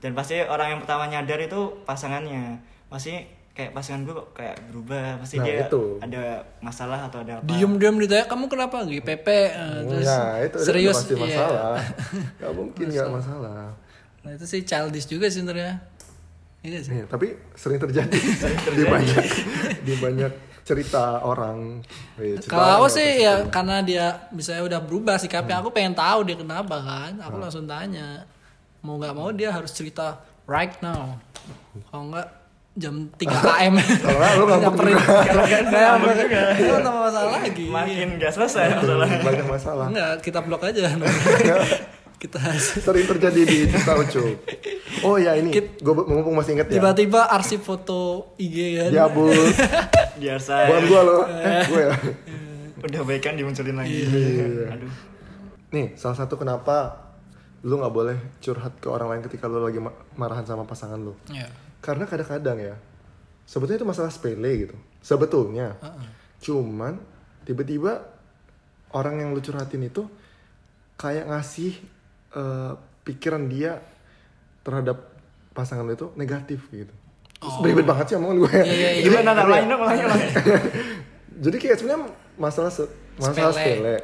Dan 0.03 0.13
pasti 0.13 0.37
orang 0.41 0.77
yang 0.77 0.81
pertama 0.85 1.09
nyadar 1.09 1.41
itu 1.41 1.81
pasangannya. 1.87 2.61
Pasti 2.85 3.17
kayak 3.55 3.71
pasangan 3.71 4.03
gua 4.03 4.13
kok 4.19 4.29
kayak 4.35 4.55
berubah, 4.67 5.23
pasti 5.23 5.39
Nah, 5.39 5.45
dia 5.47 5.55
itu. 5.63 5.83
ada 6.03 6.23
masalah 6.59 6.99
atau 7.07 7.23
ada 7.23 7.39
apa. 7.39 7.47
Diem-diem 7.47 7.95
ditanya 8.03 8.25
kamu 8.27 8.45
kenapa 8.51 8.75
lagi 8.83 8.99
PP 8.99 9.27
eh, 9.31 9.79
terus 9.87 10.05
Nah, 10.05 10.31
itu, 10.43 10.57
itu 10.59 10.65
serius 10.67 10.95
pasti 10.99 11.13
iya. 11.15 11.23
masalah. 11.23 11.75
Gak 12.35 12.51
mungkin 12.51 12.85
gak 12.91 13.09
masalah. 13.23 13.61
Nah 14.27 14.31
itu 14.35 14.45
sih 14.45 14.61
childish 14.67 15.07
juga 15.07 15.31
sih 15.31 15.39
sebenarnya. 15.39 15.79
Iya 16.65 16.79
sih. 16.83 16.93
Tapi 17.07 17.27
sering 17.55 17.79
terjadi, 17.79 18.19
di 18.77 18.83
banyak 18.83 19.25
di 19.87 19.93
banyak 20.01 20.33
cerita 20.65 21.21
orang. 21.21 21.79
Cerita 22.17 22.49
Kalau 22.49 22.67
aku 22.81 22.87
sih 22.91 23.21
ya 23.23 23.45
karena 23.47 23.79
dia 23.85 24.05
misalnya 24.33 24.65
udah 24.65 24.79
berubah 24.83 25.15
sikapnya, 25.15 25.61
aku 25.61 25.69
pengen 25.71 25.95
tahu 25.95 26.25
dia 26.27 26.35
kenapa 26.35 26.75
kan. 26.81 27.13
Aku 27.21 27.37
langsung 27.39 27.63
tanya. 27.63 28.25
Mau 28.83 28.97
nggak 28.99 29.13
mau 29.15 29.29
dia 29.31 29.53
harus 29.53 29.71
cerita 29.71 30.19
right 30.43 30.75
now. 30.81 31.15
Kalau 31.87 32.09
nggak 32.11 32.27
jam 32.75 33.07
3 33.15 33.23
AM. 33.31 33.75
Kalau 34.03 34.19
lu 34.19 34.43
ngambek 34.45 34.63
Nyamperin. 34.67 34.95
juga. 34.99 35.23
Kalau. 35.63 36.59
Itu 36.59 36.73
tambah 36.75 37.01
masalah 37.07 37.31
lagi. 37.39 37.65
Makin 37.71 38.07
gak 38.19 38.31
selesai 38.35 38.65
masalah. 38.75 39.07
banyak 39.23 39.47
masalah. 39.47 39.85
Enggak, 39.87 40.13
kita 40.21 40.39
blok 40.43 40.61
aja. 40.67 40.91
kita 42.21 42.39
Sering 42.57 43.05
terjadi 43.05 43.41
di 43.43 43.57
cerita 43.67 43.95
Ucup. 43.95 44.39
Oh 45.03 45.15
ya 45.15 45.35
ini, 45.35 45.51
gue 45.51 45.93
mumpung 46.07 46.33
masih 46.33 46.55
inget 46.57 46.71
ya. 46.71 46.79
tiba-tiba 46.79 47.27
arsip 47.27 47.61
foto 47.61 48.33
IG 48.35 48.55
kan. 48.81 48.89
Ya 48.89 49.05
bus, 49.05 49.35
Biar 50.19 50.39
saya 50.39 50.71
bukan 50.71 50.83
gue 50.87 51.01
loh, 51.05 51.21
eh, 51.27 51.63
gue 51.67 51.81
ya. 51.85 51.95
udah 52.81 53.01
baikan 53.03 53.35
dimunculin 53.35 53.75
lagi. 53.77 54.07
Iya. 54.07 54.73
Aduh. 54.73 54.91
Nih, 55.69 55.91
salah 55.99 56.15
satu 56.15 56.39
kenapa 56.39 57.03
lu 57.61 57.77
nggak 57.77 57.93
boleh 57.93 58.17
curhat 58.39 58.79
ke 58.79 58.87
orang 58.87 59.11
lain 59.11 59.21
ketika 59.27 59.45
lu 59.45 59.59
lagi 59.59 59.77
ma- 59.77 59.93
marahan 60.15 60.47
sama 60.47 60.63
pasangan 60.63 60.97
lu. 60.97 61.13
Iya. 61.29 61.45
Karena 61.85 62.09
kadang-kadang 62.09 62.57
ya, 62.57 62.75
sebetulnya 63.45 63.85
itu 63.85 63.87
masalah 63.87 64.09
sepele 64.09 64.65
gitu. 64.65 64.75
Sebetulnya. 65.05 65.77
Cuman 66.41 66.97
tiba-tiba 67.45 68.01
orang 68.89 69.21
yang 69.21 69.29
lu 69.31 69.41
curhatin 69.41 69.85
itu 69.85 70.09
kayak 70.97 71.29
ngasih 71.29 71.77
eh, 72.33 72.73
pikiran 73.05 73.45
dia 73.45 73.77
terhadap 74.65 75.13
pasangan 75.53 75.85
lu 75.85 75.93
itu 75.93 76.09
negatif 76.17 76.65
gitu. 76.73 76.89
Terus 77.37 77.55
Beribet 77.61 77.85
banget 77.85 78.09
sih 78.09 78.15
omongan 78.17 78.37
gue. 78.41 78.49
Oh. 78.49 78.65
Iya, 78.65 78.73
iya, 78.73 78.89
iya. 78.97 79.03
Gimana 79.05 79.37
nak 79.37 79.45
lain 79.45 79.65
dong, 79.69 79.81
lain. 79.85 80.05
Jadi 81.45 81.57
kayak 81.61 81.77
sebenarnya 81.77 82.09
masalah 82.41 82.71
se- 82.73 82.89
masalah 83.21 83.53
Sepele. 83.53 83.77
sepele. 83.77 83.95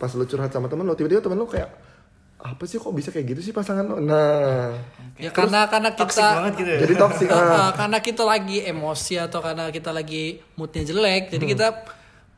Pas 0.00 0.08
lu 0.16 0.24
curhat 0.24 0.48
sama 0.48 0.72
temen 0.72 0.88
lu, 0.88 0.96
tiba-tiba 0.96 1.20
temen 1.20 1.36
lu 1.36 1.44
kayak 1.44 1.68
apa 2.52 2.62
sih 2.68 2.78
kok 2.78 2.92
bisa 2.94 3.10
kayak 3.10 3.26
gitu 3.34 3.40
sih 3.50 3.52
pasangan 3.56 3.82
lu? 3.82 3.96
Nah, 4.04 4.76
Ya 5.16 5.32
karena 5.32 5.64
karena 5.66 5.96
Toxic 5.96 6.20
kita 6.20 6.36
banget 6.36 6.54
gitu 6.60 6.70
ya. 6.70 6.78
jadi 6.84 6.94
toksik 7.00 7.28
ah. 7.32 7.40
uh, 7.40 7.70
karena 7.72 7.98
kita 8.04 8.22
lagi 8.22 8.58
emosi 8.68 9.14
atau 9.16 9.40
karena 9.40 9.72
kita 9.72 9.88
lagi 9.88 10.44
moodnya 10.60 10.84
jelek 10.84 11.32
jadi 11.32 11.44
kita 11.56 11.66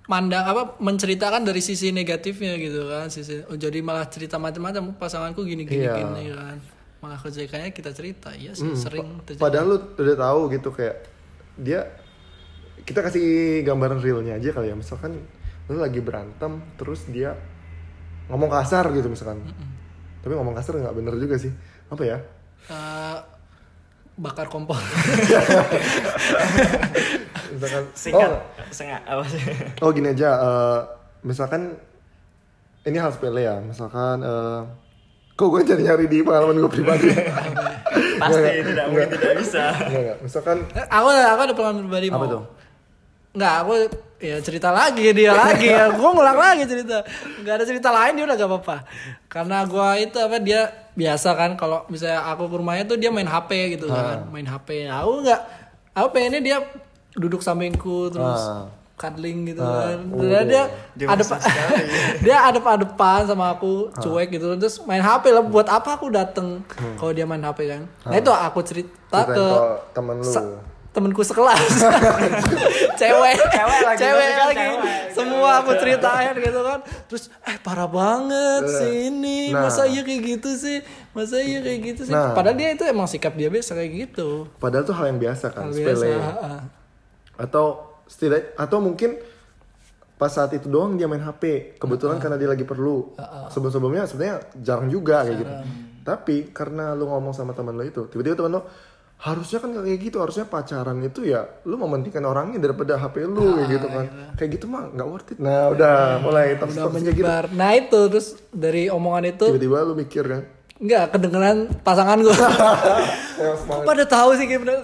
mandang 0.07 0.47
apa 0.47 0.79
menceritakan 0.79 1.43
dari 1.43 1.59
sisi 1.59 1.91
negatifnya 1.91 2.55
gitu 2.55 2.87
kan 2.87 3.11
sisi 3.11 3.43
oh, 3.51 3.59
jadi 3.59 3.83
malah 3.83 4.07
cerita 4.07 4.39
macam-macam 4.39 4.95
pasanganku 4.95 5.43
gini 5.43 5.67
gini 5.67 5.85
Iya. 5.85 6.01
gini 6.01 6.23
kan 6.33 6.57
malah 6.99 7.19
kejadiannya 7.19 7.75
kita 7.75 7.91
cerita 7.91 8.31
iya 8.35 8.55
sih 8.55 8.75
sering 8.79 9.27
terjadi 9.27 9.43
Padahal 9.43 9.67
lu 9.75 9.77
udah 9.99 10.17
tahu 10.17 10.41
gitu 10.55 10.71
kayak 10.71 10.97
dia 11.59 11.81
kita 12.87 13.03
kasih 13.03 13.27
gambaran 13.67 14.01
realnya 14.01 14.39
aja 14.39 14.49
kali 14.49 14.73
ya. 14.73 14.77
Misalkan 14.79 15.19
lu 15.69 15.77
lagi 15.77 16.01
berantem 16.01 16.63
terus 16.81 17.05
dia 17.11 17.37
ngomong 18.31 18.49
kasar 18.49 18.89
gitu 18.95 19.11
misalkan. 19.11 19.45
Tapi 20.21 20.33
ngomong 20.35 20.55
kasar 20.57 20.79
nggak 20.81 20.97
bener 20.97 21.15
juga 21.17 21.37
sih. 21.39 21.53
Apa 21.89 22.03
ya? 22.05 22.19
Uh, 22.69 23.17
bakar 24.19 24.51
kompor 24.51 24.75
Misalkan 27.49 27.85
Singkat, 27.95 28.29
oh, 28.29 28.43
sengak 28.69 29.01
apa 29.07 29.25
sih? 29.31 29.41
Oh 29.81 29.89
gini 29.95 30.13
aja, 30.13 30.31
eh, 30.37 30.79
misalkan 31.25 31.79
ini 32.85 32.99
hal 33.01 33.09
sepele 33.15 33.41
ya, 33.41 33.57
misalkan 33.63 34.21
eh, 34.21 34.61
kok 35.33 35.49
gue 35.49 35.63
jadi 35.65 35.81
nyari 35.81 36.07
di 36.13 36.21
pengalaman 36.21 36.61
gue 36.61 36.71
pribadi. 36.71 37.09
Pasti 38.21 38.43
Nggak, 38.43 38.67
tidak 38.69 38.85
mungkin 38.91 39.09
tidak 39.17 39.35
bisa. 39.41 39.65
Misalkan 40.21 40.57
Eh, 40.77 40.87
aku 40.91 41.09
aku 41.09 41.41
ada 41.49 41.55
pengalaman 41.57 41.83
pribadi 41.89 42.07
apa 42.11 42.19
mau 42.21 42.27
tuh? 42.29 42.43
Nggak, 43.39 43.55
aku 43.65 43.73
ya 44.19 44.37
cerita 44.39 44.69
lagi 44.69 45.11
dia 45.11 45.31
lagi 45.31 45.67
ya. 45.77 45.91
Gue 45.91 46.09
ngulang 46.09 46.35
lagi 46.35 46.67
cerita. 46.67 47.07
Nggak 47.39 47.55
ada 47.55 47.65
cerita 47.65 47.89
lain 47.89 48.13
dia 48.15 48.25
udah 48.25 48.37
gak 48.37 48.51
apa-apa. 48.51 48.77
Karena 49.27 49.63
gue 49.63 49.89
itu 50.01 50.19
apa 50.19 50.37
dia 50.39 50.61
biasa 50.93 51.29
kan 51.33 51.55
kalau 51.55 51.87
misalnya 51.87 52.27
aku 52.27 52.47
ke 52.47 52.57
rumahnya 52.57 52.85
tuh 52.85 52.97
dia 52.97 53.09
main 53.09 53.25
HP 53.25 53.79
gitu 53.79 53.87
kan, 53.89 54.27
main 54.29 54.43
HP. 54.45 54.91
Aku 54.91 55.23
nggak, 55.23 55.41
aku 55.93 56.07
pengennya 56.11 56.41
dia 56.41 56.59
duduk 57.15 57.39
sampingku 57.39 58.11
terus 58.11 58.43
Ah. 58.43 58.67
cuddling 58.99 59.47
gitu 59.47 59.63
Ah, 59.63 59.95
kan. 59.95 59.99
Dan 60.11 60.45
dia 60.45 60.63
Dia 60.93 61.07
ada 61.07 61.23
mesra 61.23 61.39
sekali. 61.39 61.87
dia 62.27 62.37
ada 62.43 62.59
depan 62.77 63.23
sama 63.23 63.55
aku 63.55 63.95
cuek 63.95 64.27
gitu 64.29 64.59
terus 64.59 64.83
main 64.83 64.99
HP 64.99 65.31
lah 65.31 65.39
buat 65.41 65.71
apa 65.71 65.95
aku 65.95 66.11
dateng 66.11 66.67
kalau 66.99 67.15
dia 67.15 67.23
main 67.23 67.39
HP 67.39 67.59
kan. 67.69 67.83
Nah 67.87 68.19
itu 68.19 68.27
aku 68.29 68.59
cerita 68.67 69.23
Ceritain 69.23 69.39
ke 69.39 69.47
temen 69.95 70.19
lu. 70.19 70.27
Temenku 70.99 71.23
sekelas 71.23 71.63
cewek 73.01 73.37
Cewek 73.39 73.81
lagi, 73.81 73.99
cewek 73.99 74.31
lagi 74.37 74.59
cewek. 74.59 75.09
semua 75.11 75.63
aku 75.63 75.71
ceritain 75.75 76.35
gitu 76.35 76.61
kan 76.61 76.79
terus 77.07 77.31
eh 77.43 77.57
parah 77.57 77.87
banget 77.87 78.63
sih 78.69 78.93
ini 79.09 79.39
Nah. 79.49 79.65
masa 79.65 79.85
iya 79.85 80.03
kayak 80.03 80.23
gitu 80.29 80.51
sih 80.53 80.83
masa 81.11 81.39
iya 81.39 81.59
kayak 81.59 81.81
gitu 81.87 82.03
sih 82.03 82.13
Nah. 82.13 82.35
padahal 82.35 82.55
dia 82.55 82.71
itu 82.71 82.83
emang 82.83 83.07
sikap 83.07 83.33
dia 83.33 83.47
biasa 83.47 83.73
kayak 83.73 83.91
gitu 84.11 84.51
Padahal 84.57 84.83
tuh 84.83 84.93
hal 84.93 85.07
yang 85.09 85.21
biasa 85.21 85.47
kan, 85.49 85.65
Hal 85.65 85.73
biasa 85.73 85.95
sepele. 85.97 86.19
ah. 86.19 86.63
Atau 87.37 87.65
setidak 88.05 88.53
atau 88.55 88.79
mungkin 88.79 89.15
pas 90.15 90.29
saat 90.29 90.51
itu 90.51 90.67
doang 90.67 90.95
dia 90.95 91.07
main 91.07 91.21
HP. 91.21 91.77
Kebetulan 91.77 92.19
karena 92.19 92.35
dia 92.35 92.49
lagi 92.49 92.65
perlu. 92.65 93.15
Sebelum-sebelumnya 93.49 94.03
sebenarnya 94.05 94.37
jarang 94.59 94.89
juga 94.89 95.23
kayak 95.23 95.37
gitu. 95.39 95.53
Tapi 96.03 96.37
karena 96.51 96.91
lu 96.93 97.07
ngomong 97.07 97.31
sama 97.31 97.53
teman 97.53 97.73
lu 97.73 97.85
itu, 97.85 98.03
tiba-tiba 98.07 98.35
teman 98.37 98.59
lu 98.59 98.63
harusnya 99.19 99.59
kan 99.59 99.71
kayak 99.75 99.99
gitu. 99.99 100.17
Harusnya 100.23 100.47
pacaran 100.47 101.03
itu 101.03 101.27
ya 101.27 101.43
lu 101.67 101.75
mementingkan 101.75 102.23
orangnya 102.23 102.63
daripada 102.63 102.95
HP 102.95 103.27
lu 103.27 103.59
kayak 103.59 103.69
gitu 103.75 103.87
kan. 103.91 104.05
kayak 104.39 104.51
gitu 104.55 104.67
mah 104.71 104.87
nggak 104.95 105.09
worth 105.11 105.31
it. 105.35 105.39
Nah 105.43 105.75
udah 105.75 106.23
mulai 106.23 106.55
toxic 106.55 106.79
udah 106.79 106.93
toxic 106.95 107.15
gitu. 107.19 107.27
nah 107.59 107.71
itu 107.75 108.01
terus 108.15 108.39
dari 108.55 108.87
omongan 108.87 109.35
itu 109.35 109.47
tiba-tiba 109.51 109.79
lu 109.83 109.95
mikir 109.99 110.25
kan? 110.25 110.43
Nggak 110.79 111.05
kedengeran 111.11 111.57
pasangan 111.83 112.23
gue 112.23 112.31
pada 113.91 114.05
tahu 114.07 114.39
sih 114.39 114.47
bener 114.47 114.79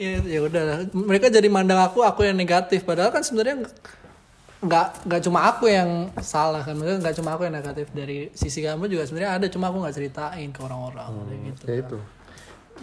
ya 0.00 0.20
ya 0.24 0.40
udah 0.48 0.88
mereka 0.96 1.28
jadi 1.28 1.48
mandang 1.52 1.84
aku 1.84 2.00
aku 2.00 2.24
yang 2.24 2.36
negatif. 2.40 2.80
Padahal 2.88 3.12
kan 3.12 3.20
sebenarnya 3.20 3.68
nggak 4.56 5.04
nggak 5.04 5.20
cuma 5.28 5.52
aku 5.52 5.68
yang 5.68 6.08
salah 6.24 6.64
kan. 6.64 6.72
Maksudnya 6.72 7.04
nggak 7.04 7.16
cuma 7.20 7.36
aku 7.36 7.44
yang 7.44 7.52
negatif. 7.60 7.92
Dari 7.92 8.32
sisi 8.32 8.64
kamu 8.64 8.88
juga 8.88 9.04
sebenarnya 9.04 9.36
ada 9.36 9.46
cuma 9.52 9.68
aku 9.68 9.84
nggak 9.84 9.96
ceritain 10.00 10.48
ke 10.48 10.64
orang-orang 10.64 11.12
kayak 11.28 11.40
gitu 11.52 11.62
ya 11.68 11.76
itu. 11.84 11.98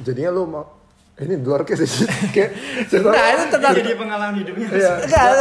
Jadinya 0.05 0.29
lu 0.29 0.45
mau 0.45 0.82
ini 1.13 1.37
di 1.37 1.45
luar 1.45 1.61
case 1.61 1.85
sih 1.85 2.09
kayak 2.33 2.51
cerita 2.89 3.13
nah 3.13 3.27
itu 3.29 3.45
tentang 3.53 3.73
Jadi 3.77 3.93
pengalaman 3.93 4.35
hidupnya. 4.41 4.67
Iya, 4.73 4.93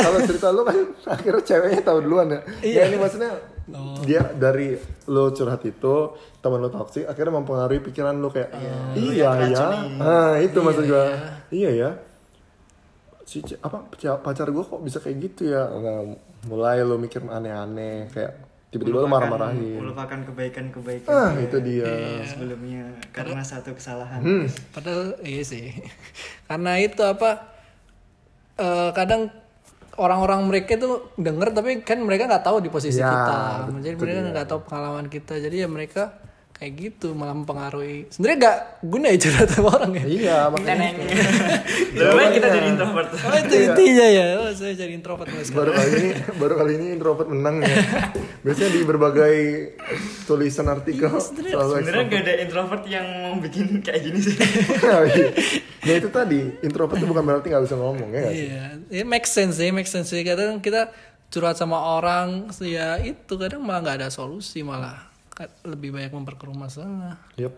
kalau 0.04 0.20
cerita 0.20 0.48
lu 0.52 0.62
kan 0.68 0.76
akhirnya 1.08 1.42
ceweknya 1.48 1.80
tahu 1.80 1.98
duluan 2.04 2.28
ya. 2.28 2.40
Iya. 2.60 2.76
Ya 2.76 2.82
ini 2.92 2.96
maksudnya 3.00 3.30
dia 4.04 4.22
dari 4.36 4.76
lu 5.08 5.32
curhat 5.32 5.64
itu 5.64 5.96
teman 6.44 6.60
lu 6.60 6.68
toksik 6.68 7.08
akhirnya 7.08 7.40
mempengaruhi 7.40 7.80
pikiran 7.88 8.20
lu 8.20 8.28
kayak 8.28 8.52
iya 8.92 9.32
ya. 9.48 9.66
Nah, 9.96 10.36
itu 10.44 10.58
maksud 10.60 10.84
gua. 10.84 11.40
Iya 11.48 11.70
ya. 11.72 11.90
Si 13.24 13.40
apa 13.64 13.88
pacar 14.20 14.52
gua 14.52 14.68
kok 14.68 14.84
bisa 14.84 15.00
kayak 15.00 15.16
gitu 15.24 15.56
ya. 15.56 15.72
Nah, 15.72 16.20
mulai 16.52 16.84
lu 16.84 17.00
mikir 17.00 17.24
aneh-aneh 17.24 18.12
kayak 18.12 18.51
tiba-tiba 18.72 18.98
lu 18.98 19.06
marah-marahin. 19.06 19.76
Melupakan 19.78 20.18
kebaikan-kebaikan 20.24 21.06
Ah, 21.06 21.36
itu 21.36 21.60
dia. 21.60 22.24
sebelumnya 22.24 22.88
karena 23.10 23.44
satu 23.44 23.70
kesalahan. 23.72 24.18
Hmm. 24.18 24.48
padahal 24.72 25.20
iya 25.22 25.44
sih 25.44 25.76
karena 26.48 26.80
itu 26.80 26.98
apa 26.98 27.52
eh, 28.56 28.90
kadang 28.90 29.28
orang-orang 29.94 30.40
mereka 30.42 30.74
itu 30.74 30.88
denger 31.14 31.52
tapi 31.52 31.70
kan 31.80 32.00
mereka 32.00 32.24
nggak 32.26 32.40
tahu 32.42 32.58
di 32.58 32.68
posisi 32.68 32.96
Ya, 32.96 33.06
kita 33.06 33.36
betul 33.68 33.80
jadi 33.82 33.94
mereka 33.94 34.18
nggak 34.32 34.48
tahu 34.48 34.60
pengalaman 34.62 35.06
kita 35.06 35.36
jadi 35.36 35.56
ya 35.58 35.68
mereka 35.68 36.16
kayak 36.62 36.74
gitu 36.78 37.18
malah 37.18 37.34
mempengaruhi. 37.34 38.06
Sebenarnya 38.14 38.38
gak 38.38 38.58
guna 38.86 39.06
ya 39.10 39.18
curhat 39.18 39.48
sama 39.50 39.68
orang 39.74 39.92
ya. 39.98 40.04
Iya, 40.06 40.38
makanya 40.54 40.74
Neneng. 40.78 40.94
Lebih 41.98 42.14
baik 42.22 42.30
kita 42.38 42.48
jadi 42.54 42.68
introvert. 42.70 43.08
oh 43.10 43.36
itu 43.42 43.54
intinya 43.66 44.06
ya. 44.06 44.26
Oh, 44.38 44.50
saya 44.54 44.72
jadi 44.78 44.92
introvert 44.94 45.26
mulai 45.26 45.42
sekarang. 45.42 45.58
Baru 45.58 45.70
kali 45.74 45.90
ini 45.98 46.08
baru 46.38 46.54
kali 46.54 46.72
ini 46.78 46.86
introvert 46.94 47.28
menang 47.34 47.56
ya. 47.66 47.76
Biasanya 48.46 48.70
di 48.70 48.80
berbagai 48.86 49.36
tulisan 50.30 50.70
artikel 50.70 51.10
selalu 51.18 51.82
Sebenarnya 51.82 52.04
gak 52.06 52.22
ada 52.22 52.34
introvert 52.46 52.84
yang 52.86 53.06
mau 53.10 53.34
bikin 53.42 53.82
kayak 53.82 54.00
gini 54.06 54.18
sih. 54.22 54.38
ya 55.88 55.98
itu 55.98 56.08
tadi 56.14 56.62
introvert 56.62 56.94
itu 56.94 57.10
bukan 57.10 57.26
berarti 57.26 57.50
nggak 57.50 57.64
bisa 57.66 57.74
ngomong 57.74 58.10
ya 58.14 58.22
iya. 58.30 58.64
Ya 58.86 59.02
make 59.02 59.26
sense 59.26 59.58
ya 59.58 59.74
make 59.74 59.90
sense 59.90 60.14
sih 60.14 60.22
kadang 60.22 60.62
kita 60.62 60.94
curhat 61.26 61.58
sama 61.58 61.98
orang 61.98 62.54
ya 62.62 63.02
itu 63.02 63.34
kadang 63.34 63.66
malah 63.66 63.82
nggak 63.82 63.98
ada 63.98 64.08
solusi 64.14 64.62
malah 64.62 65.11
lebih 65.64 65.90
banyak 65.95 66.12
memperkeruh 66.12 66.57
masalah 66.57 67.18
Yup. 67.36 67.55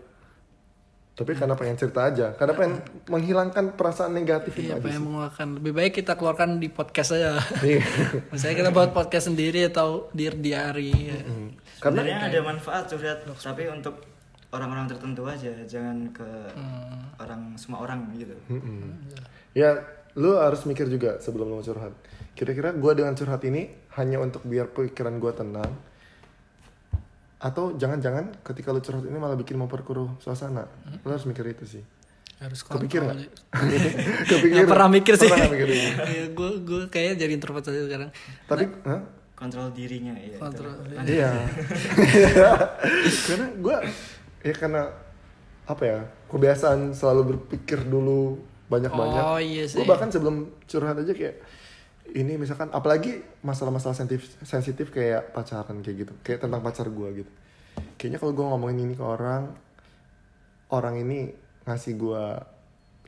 Tapi 1.15 1.31
karena 1.31 1.55
pengen 1.55 1.79
cerita 1.79 2.11
aja, 2.11 2.35
karena 2.35 2.51
pengen 2.59 2.83
menghilangkan 3.07 3.79
perasaan 3.79 4.11
negatif 4.11 4.51
itu 4.59 4.67
Iya, 4.67 4.75
aja 4.75 4.83
pengen 4.83 5.01
mengeluarkan 5.07 5.47
lebih 5.63 5.71
baik 5.71 5.93
kita 6.03 6.19
keluarkan 6.19 6.59
di 6.59 6.67
podcast 6.67 7.15
aja 7.15 7.39
Iya. 7.63 7.79
misalnya 8.35 8.55
kita 8.59 8.71
buat 8.75 8.91
podcast 8.91 9.31
sendiri 9.31 9.71
atau 9.71 10.11
di 10.11 10.27
diary 10.27 10.91
ya. 10.91 11.19
Karena 11.79 12.03
Sebenarnya 12.03 12.19
ada 12.19 12.39
manfaat 12.43 12.83
curhat, 12.91 13.23
tapi 13.39 13.63
untuk 13.71 13.95
orang-orang 14.51 14.91
tertentu 14.91 15.23
aja, 15.23 15.55
jangan 15.63 16.11
ke 16.11 16.27
orang 17.15 17.55
semua 17.55 17.79
orang 17.87 18.11
gitu. 18.19 18.35
Mm-mm. 18.51 18.91
ya 19.55 19.71
lu 20.15 20.35
harus 20.35 20.63
mikir 20.67 20.87
juga 20.91 21.19
sebelum 21.23 21.47
lu 21.47 21.55
mau 21.59 21.63
curhat. 21.63 21.95
Kira-kira 22.35 22.75
gua 22.75 22.91
dengan 22.91 23.15
curhat 23.15 23.39
ini 23.47 23.71
hanya 23.95 24.19
untuk 24.19 24.43
biar 24.43 24.67
pikiran 24.71 25.15
gua 25.19 25.31
tenang, 25.31 25.71
atau 27.45 27.77
jangan-jangan 27.77 28.41
ketika 28.41 28.73
lu 28.73 28.81
curhat 28.81 29.05
ini 29.05 29.21
malah 29.21 29.37
bikin 29.37 29.53
memperkeruh 29.61 30.17
suasana. 30.17 30.65
Lu 31.05 31.09
harus 31.13 31.29
mikir 31.29 31.45
itu 31.45 31.65
sih. 31.77 31.83
harus 32.35 32.67
Kepikir 32.67 32.99
nggak? 32.99 33.15
ya. 33.15 33.29
Kepikir? 34.33 34.53
Nggak 34.59 34.67
pernah 34.67 34.89
mikir 34.91 35.13
sih 35.15 35.29
Pernah 35.31 35.47
nggak 35.47 35.53
mikir 35.55 35.69
ini? 35.71 35.87
Iya, 35.87 36.25
gue 36.35 36.49
gue 36.67 36.81
kayaknya 36.91 37.15
jadi 37.23 37.31
introvert 37.31 37.63
aja 37.71 37.81
sekarang 37.87 38.09
Tapi, 38.43 38.63
hah? 38.83 39.01
Kontrol 39.39 39.67
dirinya 39.71 40.11
ya. 40.19 40.35
Kontrol. 40.35 40.73
Iya. 41.05 41.31
karena 43.31 43.47
gue 43.55 43.75
ya 44.43 44.53
karena 44.55 44.81
apa 45.63 45.83
ya 45.87 45.99
kebiasaan 46.27 46.91
selalu 46.91 47.21
berpikir 47.35 47.87
dulu 47.87 48.39
banyak-banyak. 48.67 49.23
Oh, 49.23 49.39
iya 49.39 49.63
sih. 49.69 49.79
Gue 49.79 49.87
bahkan 49.87 50.11
sebelum 50.11 50.51
curhat 50.67 50.99
aja 50.99 51.13
kayak 51.15 51.39
ini 52.15 52.39
misalkan 52.39 52.71
apalagi 52.71 53.19
masalah-masalah 53.43 53.91
sensitif 53.91 54.39
sensitif 54.47 54.87
kayak 54.89 55.35
pacaran 55.35 55.83
kayak 55.83 56.07
gitu 56.07 56.13
kayak 56.23 56.39
tentang 56.47 56.63
pacar 56.63 56.87
gue 56.87 57.09
gitu. 57.23 57.31
Kayaknya 57.99 58.19
kalau 58.23 58.33
gue 58.33 58.45
ngomongin 58.47 58.77
ini 58.87 58.93
ke 58.95 59.03
orang 59.03 59.51
orang 60.71 60.95
ini 60.95 61.35
ngasih 61.67 61.93
gue 61.99 62.23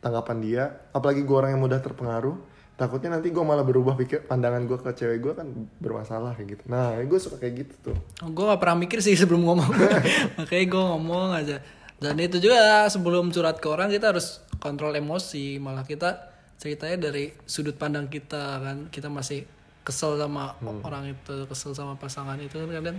tanggapan 0.04 0.38
dia 0.44 0.64
apalagi 0.92 1.24
gue 1.24 1.36
orang 1.36 1.56
yang 1.56 1.64
mudah 1.64 1.80
terpengaruh 1.80 2.36
takutnya 2.78 3.18
nanti 3.18 3.34
gue 3.34 3.42
malah 3.42 3.66
berubah 3.66 3.98
pikir 3.98 4.30
pandangan 4.30 4.62
gue 4.70 4.78
ke 4.78 4.92
cewek 4.94 5.18
gue 5.24 5.34
kan 5.34 5.48
bermasalah 5.82 6.38
kayak 6.38 6.60
gitu. 6.60 6.64
Nah 6.70 7.00
gue 7.02 7.20
suka 7.20 7.42
kayak 7.42 7.66
gitu 7.66 7.76
tuh. 7.92 7.98
Gue 8.30 8.44
gak 8.46 8.62
pernah 8.62 8.78
mikir 8.78 9.02
sih 9.02 9.18
sebelum 9.18 9.42
ngomong. 9.48 9.72
Makanya 10.38 10.66
gue 10.70 10.84
ngomong 10.94 11.28
aja. 11.34 11.58
Dan 11.98 12.22
itu 12.22 12.38
juga 12.38 12.86
sebelum 12.94 13.34
curhat 13.34 13.58
ke 13.58 13.68
orang 13.72 13.90
kita 13.90 14.14
harus 14.14 14.46
kontrol 14.62 14.94
emosi. 14.94 15.58
Malah 15.58 15.90
kita 15.90 16.37
ceritanya 16.58 17.10
dari 17.10 17.34
sudut 17.46 17.78
pandang 17.78 18.10
kita 18.10 18.62
kan 18.62 18.78
kita 18.90 19.08
masih 19.14 19.46
kesel 19.86 20.20
sama 20.20 20.58
orang 20.84 21.14
itu 21.14 21.48
kesel 21.48 21.72
sama 21.72 21.96
pasangan 21.96 22.36
itu 22.42 22.58
kan 22.60 22.70
kadang 22.74 22.98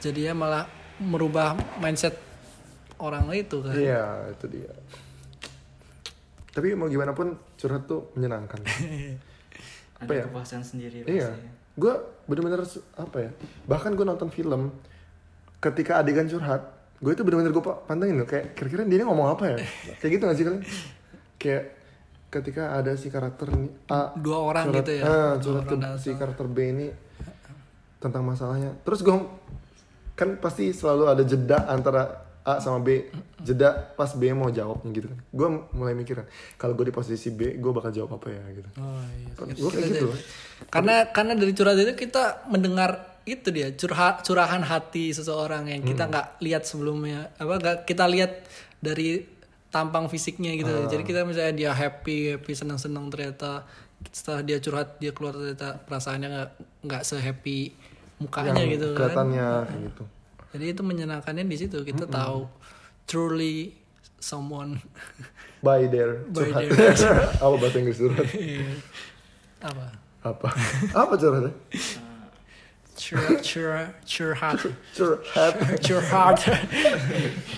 jadinya 0.00 0.32
malah 0.32 0.64
merubah 1.02 1.58
mindset 1.82 2.14
orang 3.02 3.26
itu 3.34 3.58
kan 3.60 3.74
Iya, 3.74 4.30
itu 4.30 4.46
dia. 4.48 4.72
Tapi 6.52 6.76
mau 6.78 6.86
gimana 6.86 7.10
pun 7.16 7.34
curhat 7.58 7.88
tuh 7.90 8.12
menyenangkan. 8.14 8.60
Ada 10.02 10.06
Apa 10.06 10.12
ya? 10.14 10.24
kepuasan 10.30 10.62
sendiri 10.62 11.02
iya. 11.08 11.32
pasti. 11.32 11.48
Gue 11.74 11.94
bener-bener 12.28 12.60
apa 13.00 13.16
ya? 13.18 13.30
Bahkan 13.64 13.90
gue 13.96 14.04
nonton 14.04 14.28
film 14.28 14.68
ketika 15.58 16.04
adegan 16.04 16.28
curhat, 16.28 16.60
gue 17.00 17.12
itu 17.16 17.22
bener-bener 17.24 17.50
gue 17.50 17.64
pantengin 17.88 18.20
loh 18.20 18.28
kayak 18.28 18.52
kira-kira 18.52 18.84
dia 18.84 19.00
ini 19.00 19.04
ngomong 19.08 19.32
apa 19.32 19.56
ya? 19.56 19.56
Kayak 20.02 20.10
gitu 20.12 20.22
gak 20.28 20.36
sih 20.36 20.44
kalian? 20.44 20.62
Kayak 21.40 21.62
ketika 22.32 22.80
ada 22.80 22.96
si 22.96 23.12
karakter 23.12 23.52
ini 23.52 23.68
A 23.92 24.16
Dua 24.16 24.40
orang 24.40 24.72
curhat, 24.72 24.88
gitu 24.88 24.92
ya? 24.96 25.04
Dua 25.04 25.60
curhat 25.60 25.64
ke 25.68 25.76
si 26.00 26.10
karakter 26.16 26.46
B 26.48 26.58
ini 26.72 26.86
tentang 28.00 28.24
masalahnya. 28.24 28.72
Terus 28.82 29.04
gue 29.04 29.16
kan 30.16 30.40
pasti 30.40 30.72
selalu 30.72 31.12
ada 31.12 31.22
jeda 31.22 31.68
antara 31.68 32.24
A 32.42 32.58
sama 32.58 32.82
B 32.82 33.06
jeda 33.38 33.70
pas 33.94 34.10
B 34.18 34.34
mau 34.34 34.50
jawabnya 34.50 34.90
gitu 34.90 35.06
kan 35.14 35.18
gue 35.22 35.48
mulai 35.78 35.94
mikir 35.94 36.18
kan 36.18 36.26
kalau 36.58 36.74
gue 36.74 36.90
di 36.90 36.94
posisi 36.94 37.30
B 37.30 37.54
gue 37.54 37.70
bakal 37.70 37.94
jawab 37.94 38.18
apa 38.18 38.34
ya 38.34 38.42
gitu 38.50 38.68
Oh, 38.82 38.98
iya. 39.14 39.54
gue 39.54 39.70
kayak 39.70 39.88
gitu 39.94 40.06
loh. 40.10 40.18
karena 40.66 41.06
karena 41.14 41.32
dari 41.38 41.52
curhat 41.54 41.78
itu 41.78 41.94
kita 41.94 42.42
mendengar 42.50 43.22
itu 43.22 43.46
dia 43.54 43.70
curhat 43.78 44.26
curahan 44.26 44.58
hati 44.66 45.14
seseorang 45.14 45.70
yang 45.70 45.86
kita 45.86 46.10
nggak 46.10 46.42
lihat 46.42 46.66
sebelumnya 46.66 47.30
apa 47.38 47.54
nggak 47.62 47.76
kita 47.86 48.10
lihat 48.10 48.42
dari 48.82 49.22
tampang 49.72 50.06
fisiknya 50.06 50.52
gitu. 50.54 50.70
Jadi 50.86 51.02
kita 51.02 51.24
misalnya 51.24 51.56
dia 51.56 51.70
happy 51.72 52.36
happy 52.36 52.52
senang 52.52 52.76
senang 52.76 53.08
ternyata 53.08 53.64
setelah 54.12 54.44
dia 54.44 54.60
curhat 54.60 55.00
dia 55.00 55.16
keluar 55.16 55.32
ternyata 55.32 55.80
perasaannya 55.88 56.28
nggak 56.28 56.50
nggak 56.84 57.02
se 57.02 57.16
happy 57.16 57.72
mukanya 58.20 58.52
yang 58.60 58.76
gitu 58.76 58.86
kan. 58.92 58.96
kelihatannya 59.08 59.48
kayak 59.64 59.82
gitu. 59.88 60.02
Jadi 60.52 60.64
itu 60.68 60.82
menyenangkannya 60.84 61.44
di 61.48 61.56
situ 61.56 61.78
kita 61.80 62.04
tahu 62.04 62.44
truly 63.08 63.72
someone. 64.20 64.76
By 65.64 65.88
there 65.88 66.26
By 66.28 66.52
curhat. 66.52 66.68
apa 67.42 67.54
bahasa 67.56 67.76
Inggris 67.80 67.98
curhat? 67.98 68.26
Iya. 68.36 68.70
apa? 69.64 69.86
Apa? 70.22 70.48
Apa 70.92 71.12
curhatnya 71.16 71.54
curhat 73.02 73.42
curhat 73.42 73.90
curhat 74.12 74.58
curhat 74.94 75.54
curhat 75.82 76.38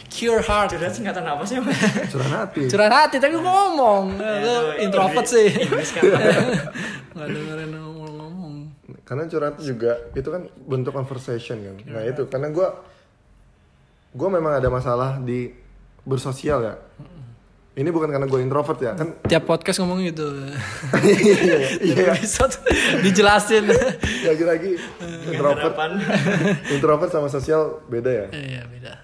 curhat 0.09 0.68
Curhat 0.72 0.92
singkatan 0.97 1.24
apa 1.28 1.42
sih? 1.45 1.61
Curhat 2.09 2.32
hati. 2.32 2.62
Curhat 2.72 2.92
hati 2.92 3.16
tapi 3.20 3.36
gua 3.36 3.45
ngomong 3.45 4.16
lu 4.16 4.24
itu 4.24 4.55
introvert 4.88 5.26
sih. 5.28 5.53
Kan. 5.53 6.03
nggak 7.14 7.28
dengerin 7.28 7.70
ngomong 7.76 8.12
ngomong 8.16 8.55
karena 9.05 9.28
curhat 9.28 9.61
juga 9.61 10.01
itu 10.16 10.28
kan 10.32 10.49
bentuk 10.64 10.97
conversation 10.97 11.61
kan. 11.61 11.76
Nah 11.92 12.03
itu 12.09 12.24
karena 12.26 12.49
gue 12.49 12.68
gue 14.14 14.28
memang 14.30 14.57
ada 14.57 14.68
masalah 14.72 15.20
di 15.20 15.53
bersosial 16.07 16.62
ya 16.62 16.74
ini 17.75 17.91
bukan 17.91 18.07
karena 18.07 18.27
gue 18.31 18.39
introvert 18.39 18.79
ya 18.79 18.95
kan? 18.95 19.18
Tiap 19.27 19.51
podcast 19.51 19.83
ngomong 19.83 20.07
gitu. 20.07 20.31
Iya 21.03 21.83
iya. 21.83 22.14
episode 22.14 22.55
dijelasin. 23.03 23.66
Lagi-lagi 24.31 24.79
introvert. 25.27 25.75
introvert 26.75 27.11
sama 27.11 27.27
sosial 27.27 27.83
beda 27.91 28.11
ya? 28.11 28.27
Iya 28.31 28.62
beda. 28.70 28.95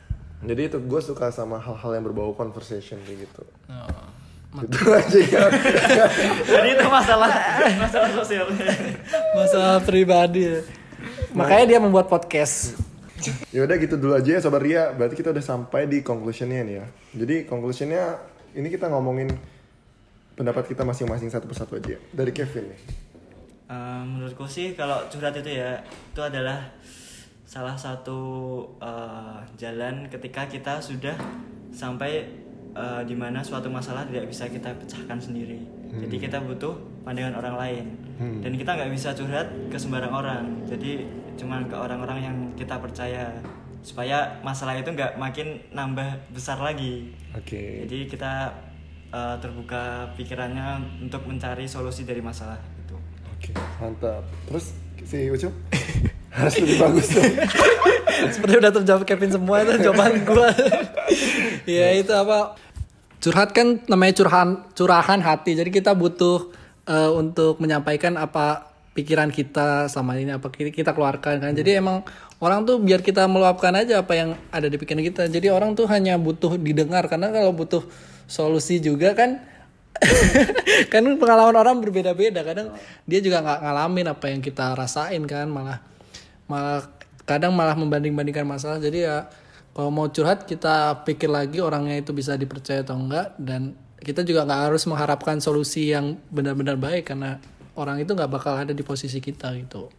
Jadi 0.46 0.62
itu 0.70 0.78
gue 0.78 1.00
suka 1.02 1.34
sama 1.34 1.58
hal-hal 1.58 1.98
yang 1.98 2.04
berbau 2.06 2.30
conversation 2.38 3.02
kayak 3.02 3.26
gitu. 3.26 3.42
Oh. 3.66 4.62
itu 4.62 4.82
aja 4.86 5.18
ya. 5.18 5.46
Jadi 6.46 6.68
itu 6.74 6.86
masalah 6.86 7.30
masalah 7.74 8.10
sosial. 8.22 8.46
masalah 9.34 9.78
pribadi 9.82 10.46
ya. 10.46 10.62
makanya 11.34 11.74
dia 11.74 11.78
membuat 11.82 12.06
podcast. 12.06 12.78
Ya 13.50 13.66
udah 13.66 13.76
gitu 13.78 13.98
dulu 13.98 14.14
aja 14.14 14.38
ya 14.38 14.40
sobat 14.42 14.62
Ria. 14.62 14.94
Berarti 14.94 15.18
kita 15.18 15.34
udah 15.34 15.42
sampai 15.42 15.90
di 15.90 16.06
conclusionnya 16.06 16.62
nih 16.66 16.74
ya. 16.82 16.86
Jadi 17.18 17.36
conclusionnya 17.46 18.29
ini 18.54 18.68
kita 18.70 18.90
ngomongin 18.90 19.30
pendapat 20.34 20.72
kita 20.72 20.82
masing-masing 20.82 21.28
satu 21.28 21.46
persatu 21.46 21.76
aja. 21.76 22.00
Dari 22.10 22.32
Kevin 22.32 22.72
nih. 22.72 22.80
Eh, 23.70 24.02
menurutku 24.02 24.50
sih 24.50 24.74
kalau 24.74 25.06
curhat 25.06 25.36
itu 25.38 25.54
ya 25.54 25.78
itu 25.84 26.18
adalah 26.18 26.74
salah 27.46 27.78
satu 27.78 28.18
eh, 28.82 29.38
jalan 29.54 30.10
ketika 30.10 30.50
kita 30.50 30.82
sudah 30.82 31.14
sampai 31.70 32.26
eh, 32.74 33.02
di 33.06 33.14
mana 33.14 33.44
suatu 33.46 33.70
masalah 33.70 34.02
tidak 34.10 34.26
bisa 34.26 34.50
kita 34.50 34.74
pecahkan 34.74 35.22
sendiri. 35.22 35.60
Jadi 35.90 36.16
kita 36.22 36.38
butuh 36.38 37.02
pandangan 37.02 37.34
orang 37.42 37.54
lain. 37.58 37.84
Dan 38.20 38.54
kita 38.54 38.78
nggak 38.78 38.94
bisa 38.94 39.10
curhat 39.10 39.50
ke 39.66 39.74
sembarang 39.74 40.12
orang. 40.12 40.44
Jadi 40.62 41.02
cuman 41.34 41.66
ke 41.66 41.74
orang-orang 41.74 42.18
yang 42.22 42.36
kita 42.54 42.78
percaya 42.78 43.32
supaya 43.80 44.40
masalah 44.44 44.76
itu 44.76 44.92
nggak 44.92 45.16
makin 45.16 45.60
nambah 45.72 46.32
besar 46.32 46.60
lagi. 46.60 47.12
oke. 47.32 47.88
Jadi 47.88 48.06
kita 48.06 48.52
eh, 49.10 49.36
terbuka 49.40 50.12
pikirannya 50.14 51.00
untuk 51.08 51.24
mencari 51.24 51.64
solusi 51.64 52.04
dari 52.04 52.20
masalah 52.20 52.60
itu. 52.76 52.96
oke 53.28 53.50
mantap. 53.80 54.24
Terus 54.48 54.76
si 55.04 55.28
Ucup? 55.32 55.52
Harus 56.36 56.54
lebih 56.62 56.78
bagus. 56.78 57.06
Tuh 57.10 57.24
seperti 58.34 58.54
udah 58.60 58.72
terjawab 58.72 59.02
Kevin 59.02 59.30
semua 59.34 59.56
itu 59.66 59.72
jawaban 59.82 60.22
gua. 60.24 60.50
Ya 61.68 61.92
itu 61.94 62.10
apa? 62.10 62.56
Curhat 63.20 63.52
kan 63.52 63.84
namanya 63.86 64.16
curahan 64.16 64.64
curahan 64.72 65.20
hati. 65.20 65.58
Jadi 65.58 65.70
kita 65.70 65.92
butuh 65.92 66.50
eh, 66.86 67.10
untuk 67.10 67.58
menyampaikan 67.60 68.16
apa 68.16 68.70
pikiran 68.94 69.30
kita 69.30 69.86
sama 69.86 70.18
ini 70.18 70.34
apa 70.34 70.50
kita 70.50 70.94
keluarkan 70.94 71.42
kan. 71.42 71.52
Jadi 71.52 71.78
emang 71.78 72.02
orang 72.40 72.64
tuh 72.64 72.80
biar 72.80 73.04
kita 73.04 73.28
meluapkan 73.28 73.70
aja 73.76 74.00
apa 74.00 74.16
yang 74.16 74.34
ada 74.48 74.66
di 74.66 74.80
pikiran 74.80 75.04
kita. 75.04 75.22
Jadi 75.28 75.52
orang 75.52 75.76
tuh 75.76 75.86
hanya 75.92 76.16
butuh 76.16 76.56
didengar 76.56 77.06
karena 77.06 77.28
kalau 77.28 77.52
butuh 77.52 77.84
solusi 78.24 78.80
juga 78.80 79.12
kan 79.12 79.44
kan 80.92 81.04
pengalaman 81.20 81.54
orang 81.54 81.76
berbeda-beda. 81.84 82.40
Kadang 82.40 82.72
dia 83.04 83.20
juga 83.20 83.44
nggak 83.44 83.60
ngalamin 83.60 84.06
apa 84.08 84.26
yang 84.32 84.40
kita 84.40 84.72
rasain 84.72 85.22
kan 85.28 85.46
malah 85.52 85.84
malah 86.48 86.88
kadang 87.28 87.52
malah 87.52 87.76
membanding-bandingkan 87.76 88.48
masalah. 88.48 88.80
Jadi 88.80 89.04
ya 89.04 89.28
kalau 89.76 89.92
mau 89.92 90.08
curhat 90.08 90.48
kita 90.48 91.04
pikir 91.04 91.28
lagi 91.30 91.60
orangnya 91.60 92.00
itu 92.00 92.16
bisa 92.16 92.34
dipercaya 92.40 92.80
atau 92.80 92.96
enggak. 92.96 93.36
Dan 93.36 93.76
kita 94.00 94.24
juga 94.24 94.48
nggak 94.48 94.72
harus 94.72 94.88
mengharapkan 94.88 95.44
solusi 95.44 95.92
yang 95.92 96.16
benar-benar 96.32 96.80
baik 96.80 97.12
karena 97.12 97.36
orang 97.76 98.00
itu 98.00 98.16
nggak 98.16 98.32
bakal 98.32 98.56
ada 98.56 98.72
di 98.72 98.80
posisi 98.80 99.20
kita 99.20 99.52
gitu. 99.60 99.92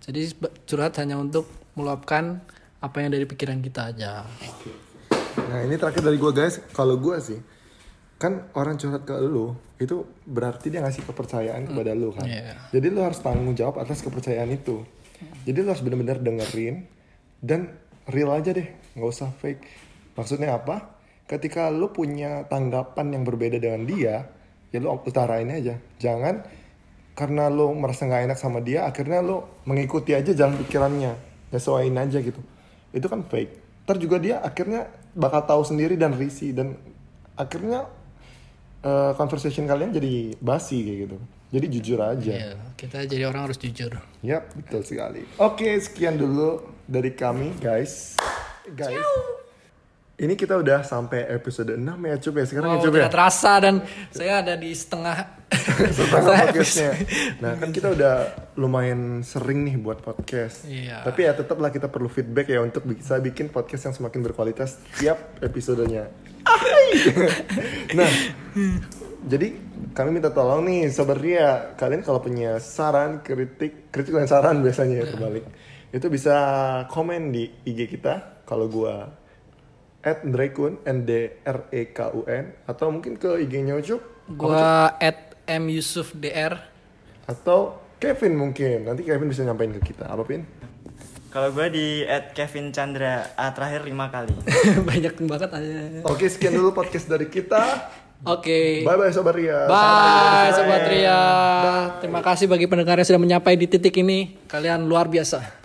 Jadi 0.00 0.32
curhat 0.64 0.96
hanya 1.02 1.20
untuk 1.20 1.59
meluapkan 1.80 2.44
apa 2.80 2.96
yang 3.00 3.12
dari 3.12 3.24
pikiran 3.24 3.60
kita 3.64 3.92
aja 3.92 4.24
Nah 5.50 5.66
ini 5.66 5.74
terakhir 5.78 6.02
dari 6.02 6.18
gue 6.18 6.32
guys, 6.34 6.62
kalau 6.74 6.98
gue 6.98 7.16
sih 7.22 7.40
kan 8.20 8.52
orang 8.52 8.76
curhat 8.76 9.08
ke 9.08 9.16
lu 9.16 9.56
itu 9.80 10.04
berarti 10.28 10.68
dia 10.68 10.84
ngasih 10.84 11.08
kepercayaan 11.08 11.72
kepada 11.72 11.96
lu 11.96 12.12
kan. 12.12 12.28
Iya. 12.28 12.68
Jadi 12.68 12.86
lu 12.92 13.00
harus 13.00 13.16
tanggung 13.24 13.56
jawab 13.56 13.80
atas 13.80 14.04
kepercayaan 14.04 14.52
itu. 14.52 14.84
Jadi 15.48 15.58
lu 15.64 15.72
harus 15.72 15.80
benar-benar 15.80 16.20
dengerin 16.20 16.84
dan 17.40 17.80
real 18.12 18.28
aja 18.36 18.52
deh, 18.52 18.68
nggak 18.92 19.08
usah 19.08 19.32
fake. 19.40 19.64
Maksudnya 20.20 20.52
apa? 20.52 21.00
Ketika 21.24 21.72
lu 21.72 21.88
punya 21.96 22.44
tanggapan 22.44 23.16
yang 23.16 23.24
berbeda 23.24 23.56
dengan 23.56 23.88
dia, 23.88 24.28
ya 24.68 24.78
lu 24.84 24.92
utarain 24.92 25.48
aja. 25.48 25.80
Jangan 25.96 26.44
karena 27.16 27.48
lu 27.48 27.72
merasa 27.72 28.04
nggak 28.04 28.32
enak 28.32 28.38
sama 28.38 28.60
dia, 28.60 28.84
akhirnya 28.84 29.24
lu 29.24 29.40
mengikuti 29.64 30.12
aja 30.12 30.36
jalan 30.36 30.60
pikirannya, 30.60 31.29
nyesuaiin 31.50 31.96
aja 31.98 32.18
gitu. 32.22 32.40
Itu 32.90 33.06
kan 33.06 33.26
fake. 33.26 33.84
Ntar 33.86 33.96
juga 33.98 34.16
dia 34.22 34.38
akhirnya 34.42 34.90
bakal 35.14 35.42
tahu 35.46 35.62
sendiri 35.66 35.98
dan 35.98 36.14
risih 36.14 36.54
dan 36.54 36.78
akhirnya 37.34 37.90
eh, 38.82 39.12
conversation 39.18 39.66
kalian 39.66 39.90
jadi 39.94 40.38
basi 40.38 40.82
kayak 40.82 40.98
gitu. 41.06 41.16
Jadi 41.50 41.66
jujur 41.66 41.98
aja. 41.98 42.30
Iya, 42.30 42.54
kita 42.78 43.10
jadi 43.10 43.26
orang 43.26 43.50
harus 43.50 43.58
jujur 43.58 43.90
Yap, 44.22 44.54
betul 44.54 44.86
sekali. 44.86 45.26
Oke, 45.42 45.74
sekian 45.82 46.14
dulu 46.14 46.62
dari 46.86 47.10
kami, 47.10 47.58
guys. 47.58 48.14
Guys. 48.70 49.39
Ini 50.20 50.36
kita 50.36 50.60
udah 50.60 50.84
sampai 50.84 51.32
episode 51.32 51.80
6 51.80 51.80
ya, 51.80 52.16
Cup 52.20 52.34
ya. 52.36 52.44
Sekarang 52.44 52.76
ya, 52.76 52.76
Wow, 52.76 52.84
Cup 52.84 52.96
ya. 53.00 53.08
terasa 53.08 53.52
dan 53.56 53.80
saya 54.12 54.44
ada 54.44 54.52
di 54.52 54.68
setengah 54.76 55.16
Setengah 55.96 56.52
podcastnya. 56.52 56.92
Nah, 57.40 57.56
kan 57.56 57.72
kita 57.72 57.96
udah 57.96 58.14
lumayan 58.60 59.24
sering 59.24 59.64
nih 59.64 59.80
buat 59.80 60.04
podcast. 60.04 60.68
Iya. 60.68 61.08
Tapi 61.08 61.24
ya 61.24 61.32
tetaplah 61.32 61.72
kita 61.72 61.88
perlu 61.88 62.12
feedback 62.12 62.52
ya 62.52 62.60
untuk 62.60 62.84
bisa 62.84 63.16
bikin 63.16 63.48
podcast 63.48 63.88
yang 63.88 63.94
semakin 63.96 64.20
berkualitas 64.20 64.76
tiap 65.00 65.40
episodenya. 65.40 66.12
nah, 67.98 68.10
jadi 69.24 69.56
kami 69.96 70.20
minta 70.20 70.28
tolong 70.36 70.68
nih 70.68 70.92
Sobat 70.92 71.16
Ria, 71.16 71.72
kalian 71.80 72.04
kalau 72.04 72.20
punya 72.20 72.60
saran, 72.60 73.24
kritik, 73.24 73.88
kritik 73.88 74.12
dan 74.12 74.28
saran 74.28 74.60
biasanya 74.60 75.00
ya 75.00 75.06
terbalik. 75.08 75.48
Itu 75.96 76.12
bisa 76.12 76.36
komen 76.92 77.32
di 77.32 77.48
IG 77.64 77.88
kita 77.88 78.44
kalau 78.44 78.68
gua 78.68 79.19
at 80.00 80.24
Drekun 80.24 80.80
N 80.84 81.04
D 81.04 81.28
R 81.44 81.68
E 81.70 81.92
K 81.92 81.98
U 82.16 82.24
N 82.24 82.56
atau 82.64 82.88
mungkin 82.88 83.20
ke 83.20 83.40
IG-nya 83.44 83.76
Ucup? 83.76 84.00
Gua 84.30 84.94
at 84.96 85.36
M 85.44 85.66
Yusuf 85.68 86.14
DR 86.14 86.56
atau 87.26 87.78
Kevin 88.00 88.34
mungkin 88.34 88.88
nanti 88.88 89.04
Kevin 89.04 89.28
bisa 89.28 89.44
nyampein 89.44 89.76
ke 89.76 89.92
kita. 89.92 90.08
Apa 90.08 90.24
pin? 90.24 90.42
Kalau 91.30 91.54
gue 91.54 91.66
di 91.70 91.86
at 92.10 92.34
Kevin 92.34 92.74
Chandra 92.74 93.30
A 93.38 93.54
terakhir 93.54 93.86
lima 93.86 94.10
kali. 94.10 94.34
banyak 94.88 95.14
banget 95.30 95.50
aja. 95.54 96.02
Oke 96.10 96.26
sekian 96.26 96.58
dulu 96.58 96.74
podcast 96.74 97.06
dari 97.06 97.30
kita. 97.30 97.86
Oke. 98.26 98.82
Bye 98.82 98.96
bye 98.98 99.14
sobat 99.14 99.38
Ria. 99.38 99.64
Bye 99.70 100.50
Sobat 100.52 100.84
Ria. 100.90 101.20
Terima 102.02 102.20
kasih 102.20 102.50
bagi 102.50 102.66
pendengar 102.66 102.98
yang 102.98 103.06
sudah 103.06 103.22
menyampai 103.22 103.54
di 103.54 103.70
titik 103.70 103.94
ini. 104.02 104.42
Kalian 104.50 104.84
luar 104.90 105.06
biasa. 105.06 105.62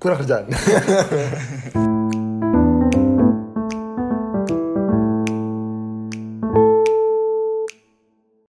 kurang 0.00 0.24
kerjaan 0.24 0.48